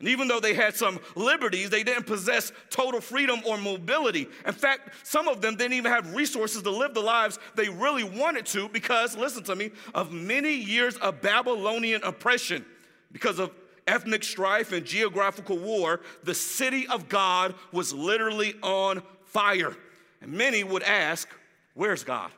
And 0.00 0.08
even 0.08 0.28
though 0.28 0.40
they 0.40 0.54
had 0.54 0.74
some 0.74 0.98
liberties, 1.14 1.70
they 1.70 1.84
didn't 1.84 2.06
possess 2.06 2.52
total 2.68 3.00
freedom 3.00 3.40
or 3.46 3.56
mobility. 3.56 4.28
In 4.46 4.52
fact, 4.52 4.90
some 5.04 5.28
of 5.28 5.40
them 5.40 5.56
didn't 5.56 5.74
even 5.74 5.92
have 5.92 6.14
resources 6.14 6.62
to 6.62 6.70
live 6.70 6.94
the 6.94 7.00
lives 7.00 7.38
they 7.54 7.68
really 7.68 8.04
wanted 8.04 8.44
to 8.46 8.68
because, 8.68 9.16
listen 9.16 9.44
to 9.44 9.54
me, 9.54 9.70
of 9.94 10.12
many 10.12 10.52
years 10.52 10.96
of 10.96 11.22
Babylonian 11.22 12.02
oppression. 12.02 12.64
Because 13.12 13.38
of 13.38 13.52
ethnic 13.86 14.24
strife 14.24 14.72
and 14.72 14.84
geographical 14.84 15.58
war, 15.58 16.00
the 16.24 16.34
city 16.34 16.86
of 16.88 17.08
God 17.08 17.54
was 17.70 17.92
literally 17.92 18.54
on 18.62 19.02
fire. 19.26 19.76
And 20.20 20.32
many 20.32 20.64
would 20.64 20.82
ask, 20.82 21.28
Where's 21.74 22.04
God? 22.04 22.30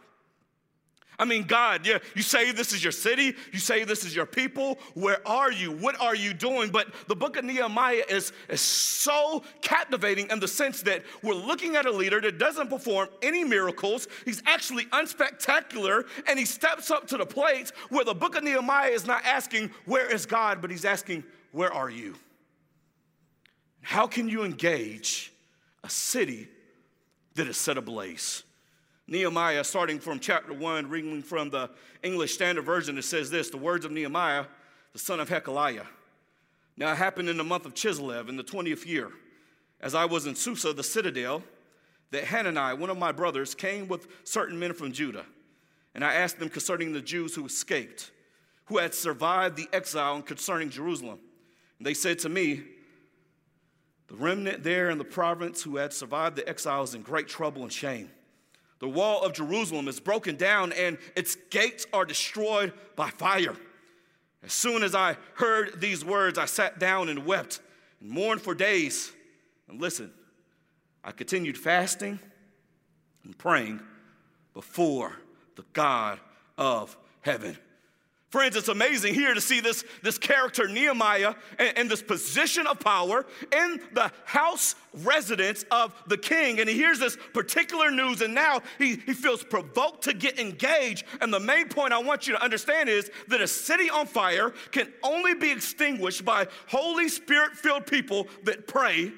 I 1.18 1.24
mean, 1.24 1.44
God, 1.44 1.86
yeah, 1.86 1.98
you 2.14 2.22
say 2.22 2.52
this 2.52 2.72
is 2.72 2.82
your 2.82 2.92
city, 2.92 3.34
you 3.52 3.58
say 3.58 3.84
this 3.84 4.04
is 4.04 4.14
your 4.14 4.26
people. 4.26 4.78
Where 4.94 5.26
are 5.26 5.50
you? 5.50 5.72
What 5.72 5.98
are 6.00 6.14
you 6.14 6.34
doing? 6.34 6.70
But 6.70 6.88
the 7.08 7.16
book 7.16 7.36
of 7.36 7.44
Nehemiah 7.44 8.04
is, 8.08 8.32
is 8.48 8.60
so 8.60 9.42
captivating 9.62 10.28
in 10.30 10.40
the 10.40 10.48
sense 10.48 10.82
that 10.82 11.02
we're 11.22 11.34
looking 11.34 11.76
at 11.76 11.86
a 11.86 11.90
leader 11.90 12.20
that 12.20 12.38
doesn't 12.38 12.68
perform 12.68 13.08
any 13.22 13.44
miracles. 13.44 14.08
He's 14.24 14.42
actually 14.46 14.84
unspectacular, 14.86 16.06
and 16.26 16.38
he 16.38 16.44
steps 16.44 16.90
up 16.90 17.06
to 17.08 17.16
the 17.16 17.26
plate 17.26 17.72
where 17.88 18.04
the 18.04 18.14
book 18.14 18.36
of 18.36 18.44
Nehemiah 18.44 18.90
is 18.90 19.06
not 19.06 19.24
asking, 19.24 19.70
Where 19.86 20.12
is 20.12 20.26
God? 20.26 20.60
but 20.60 20.70
he's 20.70 20.84
asking, 20.84 21.24
Where 21.52 21.72
are 21.72 21.90
you? 21.90 22.14
How 23.80 24.06
can 24.06 24.28
you 24.28 24.42
engage 24.42 25.32
a 25.84 25.88
city 25.88 26.48
that 27.36 27.46
is 27.46 27.56
set 27.56 27.78
ablaze? 27.78 28.42
Nehemiah, 29.08 29.62
starting 29.62 30.00
from 30.00 30.18
chapter 30.18 30.52
1, 30.52 30.88
reading 30.88 31.22
from 31.22 31.50
the 31.50 31.70
English 32.02 32.34
Standard 32.34 32.64
Version, 32.64 32.98
it 32.98 33.02
says 33.02 33.30
this 33.30 33.50
The 33.50 33.56
words 33.56 33.84
of 33.84 33.92
Nehemiah, 33.92 34.46
the 34.92 34.98
son 34.98 35.20
of 35.20 35.28
Hacaliah. 35.28 35.86
Now 36.76 36.92
it 36.92 36.96
happened 36.96 37.28
in 37.28 37.36
the 37.36 37.44
month 37.44 37.66
of 37.66 37.74
Chislev 37.74 38.28
in 38.28 38.36
the 38.36 38.42
20th 38.42 38.84
year, 38.84 39.10
as 39.80 39.94
I 39.94 40.06
was 40.06 40.26
in 40.26 40.34
Susa, 40.34 40.72
the 40.72 40.82
citadel, 40.82 41.44
that 42.10 42.24
Hanani, 42.24 42.76
one 42.76 42.90
of 42.90 42.98
my 42.98 43.12
brothers, 43.12 43.54
came 43.54 43.86
with 43.86 44.08
certain 44.24 44.58
men 44.58 44.72
from 44.72 44.92
Judah. 44.92 45.24
And 45.94 46.04
I 46.04 46.14
asked 46.14 46.38
them 46.38 46.48
concerning 46.48 46.92
the 46.92 47.00
Jews 47.00 47.34
who 47.34 47.46
escaped, 47.46 48.10
who 48.66 48.78
had 48.78 48.92
survived 48.92 49.56
the 49.56 49.68
exile, 49.72 50.16
and 50.16 50.26
concerning 50.26 50.68
Jerusalem. 50.68 51.20
And 51.78 51.86
they 51.86 51.94
said 51.94 52.18
to 52.20 52.28
me, 52.28 52.64
The 54.08 54.16
remnant 54.16 54.64
there 54.64 54.90
in 54.90 54.98
the 54.98 55.04
province 55.04 55.62
who 55.62 55.76
had 55.76 55.92
survived 55.92 56.36
the 56.36 56.48
exile 56.48 56.82
is 56.82 56.94
in 56.94 57.02
great 57.02 57.28
trouble 57.28 57.62
and 57.62 57.72
shame. 57.72 58.10
The 58.78 58.88
wall 58.88 59.22
of 59.22 59.32
Jerusalem 59.32 59.88
is 59.88 60.00
broken 60.00 60.36
down 60.36 60.72
and 60.72 60.98
its 61.14 61.36
gates 61.50 61.86
are 61.92 62.04
destroyed 62.04 62.72
by 62.94 63.10
fire. 63.10 63.56
As 64.42 64.52
soon 64.52 64.82
as 64.82 64.94
I 64.94 65.16
heard 65.34 65.80
these 65.80 66.04
words, 66.04 66.38
I 66.38 66.44
sat 66.44 66.78
down 66.78 67.08
and 67.08 67.24
wept 67.24 67.60
and 68.00 68.10
mourned 68.10 68.42
for 68.42 68.54
days. 68.54 69.12
And 69.68 69.80
listen, 69.80 70.12
I 71.02 71.12
continued 71.12 71.56
fasting 71.56 72.18
and 73.24 73.36
praying 73.36 73.80
before 74.54 75.12
the 75.56 75.64
God 75.72 76.20
of 76.58 76.96
heaven. 77.22 77.56
Friends, 78.30 78.56
it's 78.56 78.68
amazing 78.68 79.14
here 79.14 79.34
to 79.34 79.40
see 79.40 79.60
this, 79.60 79.84
this 80.02 80.18
character, 80.18 80.66
Nehemiah, 80.66 81.34
in, 81.76 81.86
this 81.86 82.02
position 82.02 82.66
of 82.66 82.80
power 82.80 83.24
in 83.52 83.80
the 83.92 84.10
house 84.24 84.74
residence 85.04 85.64
of 85.70 85.94
the 86.08 86.18
king. 86.18 86.58
And 86.58 86.68
he 86.68 86.74
hears 86.74 86.98
this 86.98 87.16
particular 87.32 87.88
news, 87.92 88.22
and 88.22 88.34
now 88.34 88.62
he, 88.78 88.96
he 88.96 89.14
feels 89.14 89.44
provoked 89.44 90.02
to 90.04 90.12
get 90.12 90.40
engaged. 90.40 91.04
And 91.20 91.32
the 91.32 91.38
main 91.38 91.68
point 91.68 91.92
I 91.92 91.98
want 91.98 92.26
you 92.26 92.34
to 92.34 92.42
understand 92.42 92.88
is 92.88 93.12
that 93.28 93.40
a 93.40 93.46
city 93.46 93.88
on 93.88 94.06
fire 94.06 94.52
can 94.72 94.92
only 95.04 95.34
be 95.34 95.52
extinguished 95.52 96.24
by 96.24 96.48
Holy 96.66 97.08
Spirit 97.08 97.52
filled 97.52 97.86
people 97.86 98.26
that 98.42 98.66
pray 98.66 99.12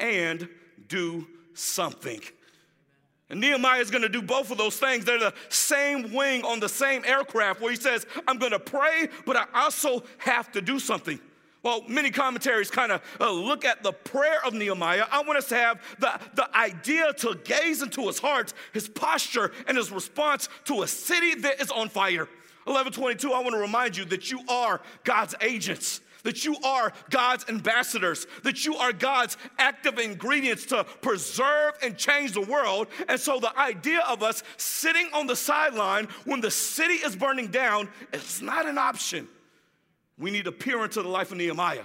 and 0.00 0.48
do 0.88 1.28
something. 1.54 2.20
And 3.30 3.40
Nehemiah 3.40 3.80
is 3.80 3.90
going 3.90 4.02
to 4.02 4.08
do 4.08 4.20
both 4.20 4.50
of 4.50 4.58
those 4.58 4.76
things. 4.76 5.04
They're 5.04 5.18
the 5.18 5.34
same 5.48 6.12
wing 6.12 6.44
on 6.44 6.60
the 6.60 6.68
same 6.68 7.04
aircraft 7.04 7.60
where 7.60 7.70
he 7.70 7.76
says, 7.76 8.06
I'm 8.28 8.38
going 8.38 8.52
to 8.52 8.58
pray, 8.58 9.08
but 9.24 9.36
I 9.36 9.46
also 9.54 10.02
have 10.18 10.52
to 10.52 10.60
do 10.60 10.78
something. 10.78 11.18
Well, 11.62 11.82
many 11.88 12.10
commentaries 12.10 12.70
kind 12.70 12.92
of 12.92 13.00
uh, 13.18 13.32
look 13.32 13.64
at 13.64 13.82
the 13.82 13.92
prayer 13.92 14.44
of 14.44 14.52
Nehemiah. 14.52 15.06
I 15.10 15.22
want 15.22 15.38
us 15.38 15.48
to 15.48 15.56
have 15.56 15.80
the, 15.98 16.20
the 16.34 16.54
idea 16.54 17.14
to 17.14 17.38
gaze 17.42 17.80
into 17.80 18.06
his 18.06 18.18
heart, 18.18 18.52
his 18.74 18.86
posture, 18.86 19.52
and 19.66 19.78
his 19.78 19.90
response 19.90 20.50
to 20.66 20.82
a 20.82 20.86
city 20.86 21.34
that 21.36 21.62
is 21.62 21.70
on 21.70 21.88
fire. 21.88 22.28
1122, 22.66 23.32
I 23.32 23.40
want 23.40 23.54
to 23.54 23.58
remind 23.58 23.96
you 23.96 24.04
that 24.06 24.30
you 24.30 24.40
are 24.46 24.82
God's 25.04 25.34
agents 25.40 26.02
that 26.24 26.44
you 26.44 26.56
are 26.64 26.92
God's 27.10 27.48
ambassadors, 27.48 28.26
that 28.42 28.66
you 28.66 28.74
are 28.76 28.92
God's 28.92 29.36
active 29.58 29.98
ingredients 29.98 30.66
to 30.66 30.84
preserve 31.00 31.74
and 31.82 31.96
change 31.96 32.32
the 32.32 32.40
world. 32.40 32.88
And 33.08 33.20
so 33.20 33.38
the 33.38 33.56
idea 33.58 34.00
of 34.08 34.22
us 34.22 34.42
sitting 34.56 35.08
on 35.14 35.26
the 35.26 35.36
sideline 35.36 36.08
when 36.24 36.40
the 36.40 36.50
city 36.50 36.94
is 36.94 37.14
burning 37.14 37.48
down 37.48 37.88
is 38.12 38.42
not 38.42 38.66
an 38.66 38.78
option. 38.78 39.28
We 40.18 40.30
need 40.30 40.46
to 40.46 40.52
peer 40.52 40.82
into 40.82 41.02
the 41.02 41.08
life 41.08 41.30
of 41.30 41.38
Nehemiah 41.38 41.84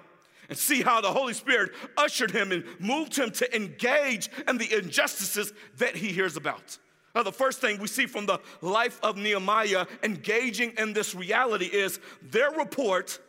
and 0.49 0.57
see 0.57 0.81
how 0.81 0.99
the 0.99 1.11
Holy 1.11 1.33
Spirit 1.33 1.71
ushered 1.97 2.31
him 2.31 2.51
and 2.51 2.63
moved 2.79 3.15
him 3.15 3.31
to 3.31 3.55
engage 3.55 4.29
in 4.47 4.57
the 4.57 4.77
injustices 4.77 5.53
that 5.77 5.95
he 5.95 6.07
hears 6.07 6.37
about. 6.37 6.77
Now, 7.15 7.23
the 7.23 7.31
first 7.31 7.59
thing 7.59 7.79
we 7.79 7.87
see 7.87 8.05
from 8.05 8.25
the 8.25 8.39
life 8.61 8.99
of 9.03 9.17
Nehemiah 9.17 9.85
engaging 10.03 10.73
in 10.77 10.93
this 10.93 11.15
reality 11.15 11.65
is 11.65 11.99
their 12.21 12.51
report 12.51 13.19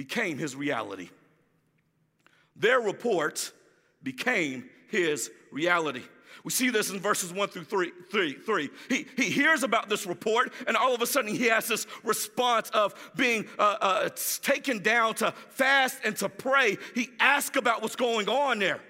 became 0.00 0.38
his 0.38 0.56
reality. 0.56 1.10
Their 2.56 2.80
report 2.80 3.52
became 4.02 4.64
his 4.88 5.30
reality. 5.52 6.00
We 6.42 6.52
see 6.52 6.70
this 6.70 6.88
in 6.88 7.00
verses 7.00 7.34
one 7.34 7.48
through 7.48 7.64
three. 7.64 7.92
three, 8.10 8.32
three. 8.32 8.70
He, 8.88 9.06
he 9.14 9.24
hears 9.24 9.62
about 9.62 9.90
this 9.90 10.06
report, 10.06 10.54
and 10.66 10.74
all 10.74 10.94
of 10.94 11.02
a 11.02 11.06
sudden 11.06 11.34
he 11.34 11.48
has 11.48 11.68
this 11.68 11.86
response 12.02 12.70
of 12.70 12.94
being 13.14 13.44
uh, 13.58 13.76
uh, 13.78 14.08
taken 14.40 14.82
down 14.82 15.16
to 15.16 15.34
fast 15.50 15.98
and 16.02 16.16
to 16.16 16.30
pray. 16.30 16.78
He 16.94 17.10
asks 17.20 17.58
about 17.58 17.82
what's 17.82 17.94
going 17.94 18.26
on 18.26 18.58
there. 18.58 18.80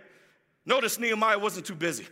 Notice 0.64 1.00
Nehemiah 1.00 1.40
wasn't 1.40 1.67
too 1.67 1.75
busy. 1.75 2.07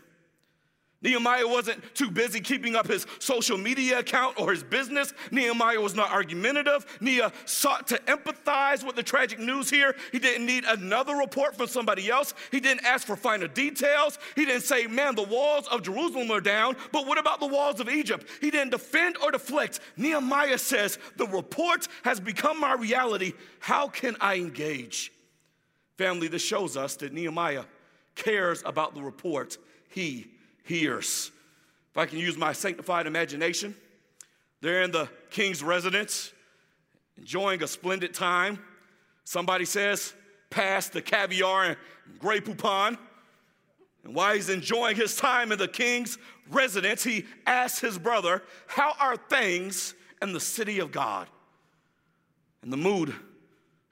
Nehemiah 1.00 1.46
wasn't 1.46 1.82
too 1.94 2.10
busy 2.10 2.40
keeping 2.40 2.74
up 2.74 2.88
his 2.88 3.06
social 3.20 3.56
media 3.56 4.00
account 4.00 4.38
or 4.40 4.50
his 4.50 4.64
business. 4.64 5.12
Nehemiah 5.30 5.80
was 5.80 5.94
not 5.94 6.10
argumentative. 6.10 6.84
Nehemiah 7.00 7.30
sought 7.44 7.86
to 7.88 7.98
empathize 8.06 8.84
with 8.84 8.96
the 8.96 9.02
tragic 9.02 9.38
news 9.38 9.70
here. 9.70 9.94
He 10.10 10.18
didn't 10.18 10.44
need 10.44 10.64
another 10.64 11.14
report 11.14 11.56
from 11.56 11.68
somebody 11.68 12.10
else. 12.10 12.34
He 12.50 12.58
didn't 12.58 12.84
ask 12.84 13.06
for 13.06 13.14
finer 13.14 13.46
details. 13.46 14.18
He 14.34 14.44
didn't 14.44 14.62
say, 14.62 14.88
man, 14.88 15.14
the 15.14 15.22
walls 15.22 15.68
of 15.68 15.82
Jerusalem 15.82 16.32
are 16.32 16.40
down, 16.40 16.76
but 16.90 17.06
what 17.06 17.18
about 17.18 17.38
the 17.38 17.46
walls 17.46 17.78
of 17.78 17.88
Egypt? 17.88 18.26
He 18.40 18.50
didn't 18.50 18.70
defend 18.70 19.16
or 19.22 19.30
deflect. 19.30 19.78
Nehemiah 19.96 20.58
says, 20.58 20.98
the 21.16 21.26
report 21.28 21.86
has 22.02 22.18
become 22.18 22.58
my 22.58 22.74
reality. 22.74 23.34
How 23.60 23.86
can 23.86 24.16
I 24.20 24.34
engage? 24.34 25.12
Family, 25.96 26.26
this 26.26 26.42
shows 26.42 26.76
us 26.76 26.96
that 26.96 27.12
Nehemiah 27.12 27.64
cares 28.16 28.64
about 28.66 28.96
the 28.96 29.02
report 29.02 29.58
he 29.90 30.32
hears. 30.68 31.30
If 31.90 31.96
I 31.96 32.06
can 32.06 32.18
use 32.18 32.36
my 32.36 32.52
sanctified 32.52 33.06
imagination, 33.06 33.74
they're 34.60 34.82
in 34.82 34.90
the 34.90 35.08
king's 35.30 35.62
residence, 35.62 36.32
enjoying 37.16 37.62
a 37.62 37.66
splendid 37.66 38.12
time. 38.12 38.58
Somebody 39.24 39.64
says, 39.64 40.14
pass 40.50 40.88
the 40.88 41.02
caviar 41.02 41.64
and 41.64 41.76
Grey 42.18 42.40
Poupon. 42.40 42.98
And 44.04 44.14
while 44.14 44.34
he's 44.34 44.48
enjoying 44.48 44.96
his 44.96 45.16
time 45.16 45.52
in 45.52 45.58
the 45.58 45.68
king's 45.68 46.18
residence, 46.50 47.02
he 47.02 47.24
asks 47.46 47.80
his 47.80 47.98
brother, 47.98 48.42
How 48.66 48.94
are 49.00 49.16
things 49.16 49.94
in 50.22 50.32
the 50.32 50.40
city 50.40 50.78
of 50.78 50.92
God? 50.92 51.28
And 52.62 52.72
the 52.72 52.76
mood 52.76 53.14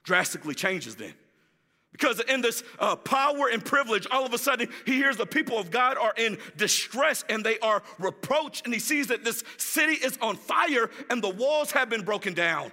drastically 0.03 0.55
changes 0.55 0.95
then. 0.95 1.13
Because 1.97 2.19
in 2.21 2.41
this 2.41 2.63
uh, 2.77 2.95
power 2.95 3.49
and 3.51 3.63
privilege, 3.63 4.05
all 4.11 4.25
of 4.25 4.33
a 4.33 4.37
sudden 4.37 4.69
he 4.85 4.93
hears 4.93 5.17
the 5.17 5.25
people 5.25 5.57
of 5.57 5.71
God 5.71 5.97
are 5.97 6.13
in 6.15 6.37
distress 6.55 7.25
and 7.27 7.43
they 7.43 7.57
are 7.59 7.81
reproached, 7.97 8.65
and 8.65 8.73
he 8.73 8.79
sees 8.79 9.07
that 9.07 9.23
this 9.23 9.43
city 9.57 9.93
is 9.93 10.17
on 10.21 10.35
fire 10.35 10.91
and 11.09 11.23
the 11.23 11.29
walls 11.29 11.71
have 11.71 11.89
been 11.89 12.03
broken 12.03 12.33
down. 12.33 12.71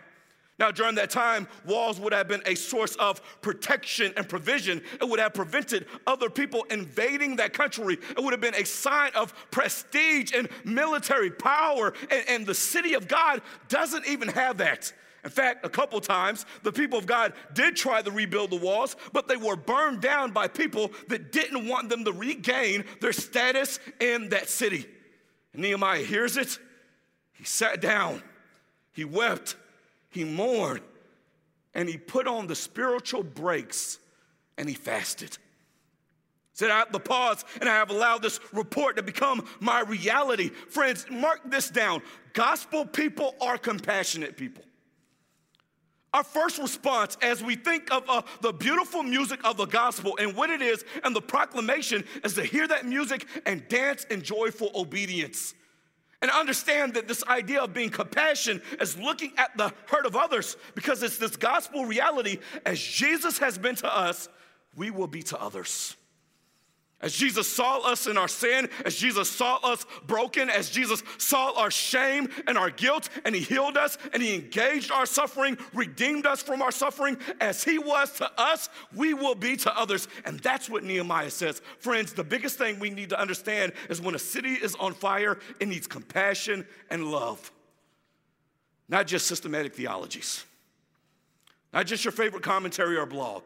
Now, 0.56 0.70
during 0.70 0.94
that 0.96 1.10
time, 1.10 1.48
walls 1.66 1.98
would 1.98 2.12
have 2.12 2.28
been 2.28 2.42
a 2.46 2.54
source 2.54 2.94
of 2.96 3.20
protection 3.40 4.12
and 4.16 4.28
provision. 4.28 4.82
It 5.00 5.08
would 5.08 5.18
have 5.18 5.34
prevented 5.34 5.86
other 6.06 6.30
people 6.30 6.62
invading 6.70 7.36
that 7.36 7.52
country. 7.52 7.98
It 8.10 8.22
would 8.22 8.32
have 8.32 8.40
been 8.40 8.54
a 8.54 8.64
sign 8.64 9.10
of 9.16 9.34
prestige 9.50 10.32
and 10.32 10.48
military 10.64 11.30
power. 11.30 11.92
And, 12.08 12.24
and 12.28 12.46
the 12.46 12.54
city 12.54 12.94
of 12.94 13.08
God 13.08 13.42
doesn't 13.68 14.06
even 14.06 14.28
have 14.28 14.58
that. 14.58 14.92
In 15.24 15.30
fact, 15.30 15.64
a 15.64 15.70
couple 15.70 15.98
times, 16.00 16.44
the 16.62 16.72
people 16.72 16.98
of 16.98 17.06
God 17.06 17.32
did 17.54 17.76
try 17.76 18.02
to 18.02 18.10
rebuild 18.10 18.50
the 18.50 18.56
walls, 18.56 18.94
but 19.12 19.26
they 19.26 19.36
were 19.36 19.56
burned 19.56 20.02
down 20.02 20.32
by 20.32 20.48
people 20.48 20.92
that 21.08 21.32
didn't 21.32 21.66
want 21.66 21.88
them 21.88 22.04
to 22.04 22.12
regain 22.12 22.84
their 23.00 23.12
status 23.12 23.80
in 24.00 24.28
that 24.28 24.50
city. 24.50 24.86
And 25.54 25.62
Nehemiah 25.62 26.04
hears 26.04 26.36
it. 26.36 26.58
He 27.32 27.44
sat 27.44 27.80
down, 27.80 28.22
he 28.92 29.04
wept, 29.04 29.56
he 30.10 30.24
mourned, 30.24 30.82
and 31.74 31.88
he 31.88 31.96
put 31.96 32.28
on 32.28 32.46
the 32.46 32.54
spiritual 32.54 33.22
brakes 33.22 33.98
and 34.58 34.68
he 34.68 34.74
fasted. 34.74 35.38
Said, 36.52 36.70
I 36.70 36.80
have 36.80 36.92
the 36.92 37.00
pause 37.00 37.44
and 37.60 37.68
I 37.68 37.74
have 37.74 37.90
allowed 37.90 38.22
this 38.22 38.38
report 38.52 38.96
to 38.96 39.02
become 39.02 39.44
my 39.58 39.80
reality. 39.80 40.50
Friends, 40.50 41.06
mark 41.10 41.40
this 41.46 41.68
down. 41.68 42.02
Gospel 42.32 42.86
people 42.86 43.34
are 43.40 43.58
compassionate 43.58 44.36
people. 44.36 44.62
Our 46.14 46.22
first 46.22 46.58
response 46.58 47.18
as 47.20 47.42
we 47.42 47.56
think 47.56 47.92
of 47.92 48.04
uh, 48.08 48.22
the 48.40 48.52
beautiful 48.52 49.02
music 49.02 49.40
of 49.44 49.56
the 49.56 49.66
gospel 49.66 50.16
and 50.20 50.36
what 50.36 50.48
it 50.48 50.62
is 50.62 50.84
and 51.02 51.14
the 51.14 51.20
proclamation 51.20 52.04
is 52.22 52.34
to 52.34 52.44
hear 52.44 52.68
that 52.68 52.86
music 52.86 53.26
and 53.46 53.66
dance 53.66 54.04
in 54.04 54.22
joyful 54.22 54.70
obedience. 54.76 55.54
And 56.22 56.30
understand 56.30 56.94
that 56.94 57.08
this 57.08 57.24
idea 57.24 57.60
of 57.60 57.74
being 57.74 57.90
compassion 57.90 58.62
is 58.80 58.96
looking 58.96 59.32
at 59.36 59.56
the 59.56 59.72
hurt 59.88 60.06
of 60.06 60.14
others 60.14 60.56
because 60.76 61.02
it's 61.02 61.18
this 61.18 61.34
gospel 61.34 61.84
reality. 61.84 62.38
As 62.64 62.80
Jesus 62.80 63.36
has 63.38 63.58
been 63.58 63.74
to 63.76 63.94
us, 63.94 64.28
we 64.76 64.92
will 64.92 65.08
be 65.08 65.22
to 65.24 65.42
others. 65.42 65.96
As 67.00 67.12
Jesus 67.12 67.46
saw 67.46 67.80
us 67.80 68.06
in 68.06 68.16
our 68.16 68.28
sin, 68.28 68.68
as 68.84 68.96
Jesus 68.96 69.28
saw 69.28 69.56
us 69.56 69.84
broken, 70.06 70.48
as 70.48 70.70
Jesus 70.70 71.02
saw 71.18 71.52
our 71.54 71.70
shame 71.70 72.28
and 72.46 72.56
our 72.56 72.70
guilt, 72.70 73.10
and 73.24 73.34
He 73.34 73.42
healed 73.42 73.76
us 73.76 73.98
and 74.12 74.22
He 74.22 74.34
engaged 74.34 74.90
our 74.90 75.04
suffering, 75.04 75.58
redeemed 75.74 76.24
us 76.24 76.42
from 76.42 76.62
our 76.62 76.72
suffering, 76.72 77.18
as 77.40 77.62
He 77.62 77.78
was 77.78 78.10
to 78.12 78.30
us, 78.40 78.70
we 78.94 79.12
will 79.12 79.34
be 79.34 79.56
to 79.56 79.78
others. 79.78 80.08
And 80.24 80.40
that's 80.40 80.70
what 80.70 80.84
Nehemiah 80.84 81.30
says. 81.30 81.60
Friends, 81.78 82.14
the 82.14 82.24
biggest 82.24 82.56
thing 82.56 82.78
we 82.78 82.90
need 82.90 83.10
to 83.10 83.20
understand 83.20 83.72
is 83.90 84.00
when 84.00 84.14
a 84.14 84.18
city 84.18 84.52
is 84.52 84.74
on 84.76 84.94
fire, 84.94 85.38
it 85.60 85.68
needs 85.68 85.86
compassion 85.86 86.66
and 86.88 87.10
love, 87.10 87.52
not 88.88 89.06
just 89.06 89.26
systematic 89.26 89.74
theologies, 89.74 90.44
not 91.72 91.86
just 91.86 92.04
your 92.04 92.12
favorite 92.12 92.42
commentary 92.42 92.96
or 92.96 93.04
blog 93.04 93.42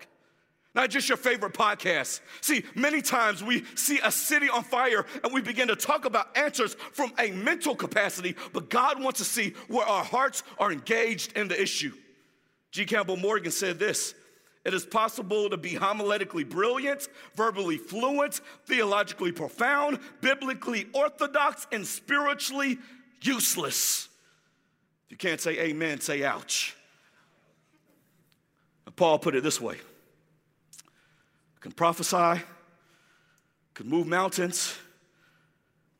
not 0.74 0.90
just 0.90 1.08
your 1.08 1.16
favorite 1.18 1.54
podcast. 1.54 2.20
See, 2.40 2.64
many 2.74 3.02
times 3.02 3.42
we 3.42 3.64
see 3.74 3.98
a 4.02 4.12
city 4.12 4.48
on 4.48 4.62
fire 4.62 5.06
and 5.24 5.32
we 5.32 5.40
begin 5.40 5.68
to 5.68 5.76
talk 5.76 6.04
about 6.04 6.36
answers 6.36 6.74
from 6.92 7.12
a 7.18 7.30
mental 7.32 7.74
capacity, 7.74 8.36
but 8.52 8.68
God 8.68 9.02
wants 9.02 9.18
to 9.18 9.24
see 9.24 9.54
where 9.68 9.86
our 9.86 10.04
hearts 10.04 10.42
are 10.58 10.70
engaged 10.70 11.36
in 11.36 11.48
the 11.48 11.60
issue. 11.60 11.92
G. 12.70 12.84
Campbell 12.84 13.16
Morgan 13.16 13.50
said 13.50 13.78
this 13.78 14.14
It 14.64 14.74
is 14.74 14.84
possible 14.84 15.48
to 15.50 15.56
be 15.56 15.72
homiletically 15.72 16.48
brilliant, 16.48 17.08
verbally 17.34 17.78
fluent, 17.78 18.40
theologically 18.66 19.32
profound, 19.32 19.98
biblically 20.20 20.86
orthodox, 20.92 21.66
and 21.72 21.86
spiritually 21.86 22.78
useless. 23.22 24.08
If 25.06 25.12
you 25.12 25.16
can't 25.16 25.40
say 25.40 25.58
amen, 25.58 26.00
say 26.00 26.24
ouch. 26.24 26.76
Paul 28.96 29.18
put 29.18 29.34
it 29.34 29.42
this 29.42 29.60
way 29.60 29.78
can 31.68 31.74
prophesy, 31.74 32.42
can 33.74 33.86
move 33.86 34.06
mountains, 34.06 34.74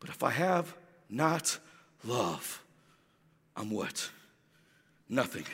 but 0.00 0.08
if 0.08 0.22
I 0.22 0.30
have 0.30 0.75
not 1.10 1.58
love, 2.04 2.64
I'm 3.54 3.68
what? 3.68 4.08
Nothing. 5.10 5.44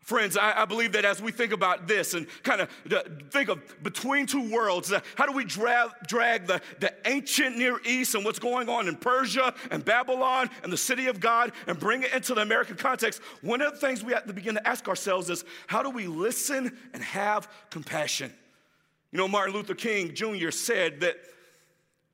Friends, 0.00 0.36
I, 0.36 0.60
I, 0.60 0.64
believe 0.66 0.92
that 0.92 1.06
as 1.06 1.22
we 1.22 1.32
think 1.32 1.54
about 1.54 1.88
this 1.88 2.12
and 2.12 2.26
kind 2.42 2.60
of 2.60 2.68
think 3.30 3.48
of 3.48 3.82
between 3.82 4.26
two 4.26 4.52
worlds, 4.52 4.92
uh, 4.92 5.00
how 5.14 5.24
do 5.24 5.32
we 5.32 5.46
drag, 5.46 5.88
drag 6.06 6.46
the, 6.46 6.60
the 6.80 6.92
ancient 7.06 7.56
Near 7.56 7.80
East 7.86 8.14
and 8.14 8.26
what's 8.26 8.38
going 8.38 8.68
on 8.68 8.88
in 8.88 8.96
Persia 8.96 9.54
and 9.70 9.82
Babylon 9.82 10.50
and 10.62 10.70
the 10.70 10.76
city 10.76 11.06
of 11.06 11.20
God 11.20 11.52
and 11.66 11.80
bring 11.80 12.02
it 12.02 12.12
into 12.12 12.34
the 12.34 12.42
American 12.42 12.76
context? 12.76 13.22
One 13.40 13.62
of 13.62 13.72
the 13.72 13.78
things 13.78 14.04
we 14.04 14.12
have 14.12 14.26
to 14.26 14.34
begin 14.34 14.56
to 14.56 14.68
ask 14.68 14.86
ourselves 14.86 15.30
is 15.30 15.46
how 15.66 15.82
do 15.82 15.88
we 15.88 16.08
listen 16.08 16.76
and 16.92 17.02
have 17.02 17.48
compassion? 17.70 18.30
You 19.14 19.18
know, 19.18 19.28
Martin 19.28 19.54
Luther 19.54 19.76
King 19.76 20.12
Jr. 20.12 20.50
said 20.50 20.98
that 21.00 21.14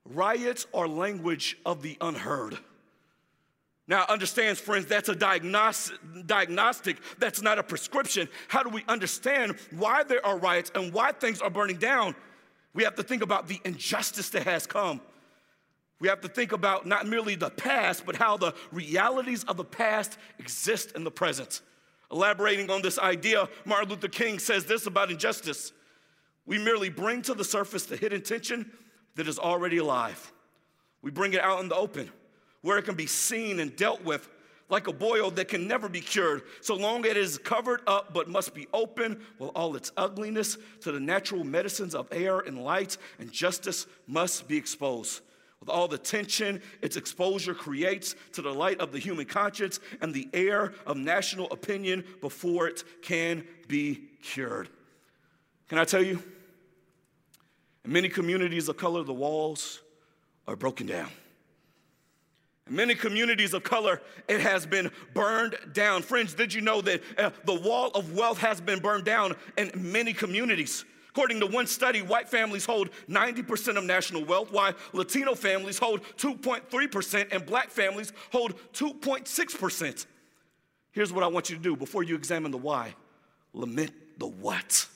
riots 0.04 0.66
are 0.74 0.86
language 0.86 1.56
of 1.64 1.80
the 1.80 1.96
unheard. 1.98 2.58
Now, 3.88 4.04
understand, 4.06 4.58
friends, 4.58 4.84
that's 4.84 5.08
a 5.08 5.14
diagnostic, 5.14 5.96
diagnostic, 6.26 6.98
that's 7.18 7.40
not 7.40 7.58
a 7.58 7.62
prescription. 7.62 8.28
How 8.48 8.62
do 8.62 8.68
we 8.68 8.84
understand 8.86 9.56
why 9.70 10.02
there 10.02 10.24
are 10.26 10.36
riots 10.36 10.70
and 10.74 10.92
why 10.92 11.12
things 11.12 11.40
are 11.40 11.48
burning 11.48 11.78
down? 11.78 12.14
We 12.74 12.84
have 12.84 12.96
to 12.96 13.02
think 13.02 13.22
about 13.22 13.48
the 13.48 13.58
injustice 13.64 14.28
that 14.30 14.42
has 14.42 14.66
come. 14.66 15.00
We 16.00 16.08
have 16.08 16.20
to 16.20 16.28
think 16.28 16.52
about 16.52 16.84
not 16.84 17.06
merely 17.06 17.34
the 17.34 17.48
past, 17.48 18.04
but 18.04 18.14
how 18.14 18.36
the 18.36 18.52
realities 18.72 19.42
of 19.44 19.56
the 19.56 19.64
past 19.64 20.18
exist 20.38 20.92
in 20.94 21.04
the 21.04 21.10
present. 21.10 21.62
Elaborating 22.12 22.68
on 22.68 22.82
this 22.82 22.98
idea, 22.98 23.48
Martin 23.64 23.88
Luther 23.88 24.08
King 24.08 24.38
says 24.38 24.66
this 24.66 24.84
about 24.84 25.10
injustice 25.10 25.72
we 26.46 26.58
merely 26.58 26.88
bring 26.88 27.22
to 27.22 27.34
the 27.34 27.44
surface 27.44 27.86
the 27.86 27.96
hidden 27.96 28.22
tension 28.22 28.70
that 29.16 29.28
is 29.28 29.38
already 29.38 29.78
alive. 29.78 30.32
We 31.02 31.10
bring 31.10 31.32
it 31.32 31.40
out 31.40 31.60
in 31.60 31.68
the 31.68 31.76
open 31.76 32.10
where 32.62 32.78
it 32.78 32.84
can 32.84 32.94
be 32.94 33.06
seen 33.06 33.60
and 33.60 33.74
dealt 33.76 34.04
with 34.04 34.28
like 34.68 34.86
a 34.86 34.92
boil 34.92 35.30
that 35.32 35.48
can 35.48 35.66
never 35.66 35.88
be 35.88 36.00
cured, 36.00 36.42
so 36.60 36.76
long 36.76 37.04
it 37.04 37.16
is 37.16 37.38
covered 37.38 37.80
up 37.86 38.14
but 38.14 38.28
must 38.28 38.54
be 38.54 38.68
open 38.72 39.20
with 39.38 39.50
all 39.54 39.74
its 39.74 39.90
ugliness 39.96 40.56
to 40.80 40.92
the 40.92 41.00
natural 41.00 41.42
medicines 41.42 41.94
of 41.94 42.06
air 42.12 42.38
and 42.40 42.62
light, 42.62 42.96
and 43.18 43.32
justice 43.32 43.86
must 44.06 44.46
be 44.46 44.56
exposed. 44.56 45.22
With 45.58 45.68
all 45.68 45.88
the 45.88 45.98
tension 45.98 46.62
its 46.80 46.96
exposure 46.96 47.52
creates 47.52 48.14
to 48.32 48.42
the 48.42 48.54
light 48.54 48.80
of 48.80 48.92
the 48.92 48.98
human 48.98 49.26
conscience 49.26 49.80
and 50.00 50.14
the 50.14 50.28
air 50.32 50.72
of 50.86 50.96
national 50.96 51.50
opinion 51.50 52.04
before 52.20 52.68
it 52.68 52.84
can 53.02 53.44
be 53.68 54.04
cured. 54.22 54.70
Can 55.70 55.78
I 55.78 55.84
tell 55.84 56.02
you? 56.02 56.20
In 57.84 57.92
many 57.92 58.08
communities 58.08 58.68
of 58.68 58.76
color, 58.76 59.04
the 59.04 59.14
walls 59.14 59.80
are 60.48 60.56
broken 60.56 60.88
down. 60.88 61.08
In 62.66 62.74
many 62.74 62.96
communities 62.96 63.54
of 63.54 63.62
color, 63.62 64.02
it 64.28 64.40
has 64.40 64.66
been 64.66 64.90
burned 65.14 65.56
down. 65.72 66.02
Friends, 66.02 66.34
did 66.34 66.52
you 66.52 66.60
know 66.60 66.80
that 66.80 67.00
uh, 67.16 67.30
the 67.44 67.54
wall 67.54 67.92
of 67.94 68.16
wealth 68.16 68.38
has 68.38 68.60
been 68.60 68.80
burned 68.80 69.04
down 69.04 69.36
in 69.56 69.70
many 69.76 70.12
communities? 70.12 70.84
According 71.10 71.38
to 71.38 71.46
one 71.46 71.68
study, 71.68 72.02
white 72.02 72.28
families 72.28 72.66
hold 72.66 72.90
90% 73.08 73.76
of 73.76 73.84
national 73.84 74.24
wealth, 74.24 74.50
while 74.50 74.74
Latino 74.92 75.36
families 75.36 75.78
hold 75.78 76.02
2.3%, 76.16 77.28
and 77.30 77.46
black 77.46 77.70
families 77.70 78.12
hold 78.32 78.54
2.6%. 78.72 80.06
Here's 80.90 81.12
what 81.12 81.22
I 81.22 81.28
want 81.28 81.48
you 81.48 81.54
to 81.54 81.62
do 81.62 81.76
before 81.76 82.02
you 82.02 82.16
examine 82.16 82.50
the 82.50 82.58
why 82.58 82.96
lament 83.52 83.92
the 84.18 84.26
what. 84.26 84.88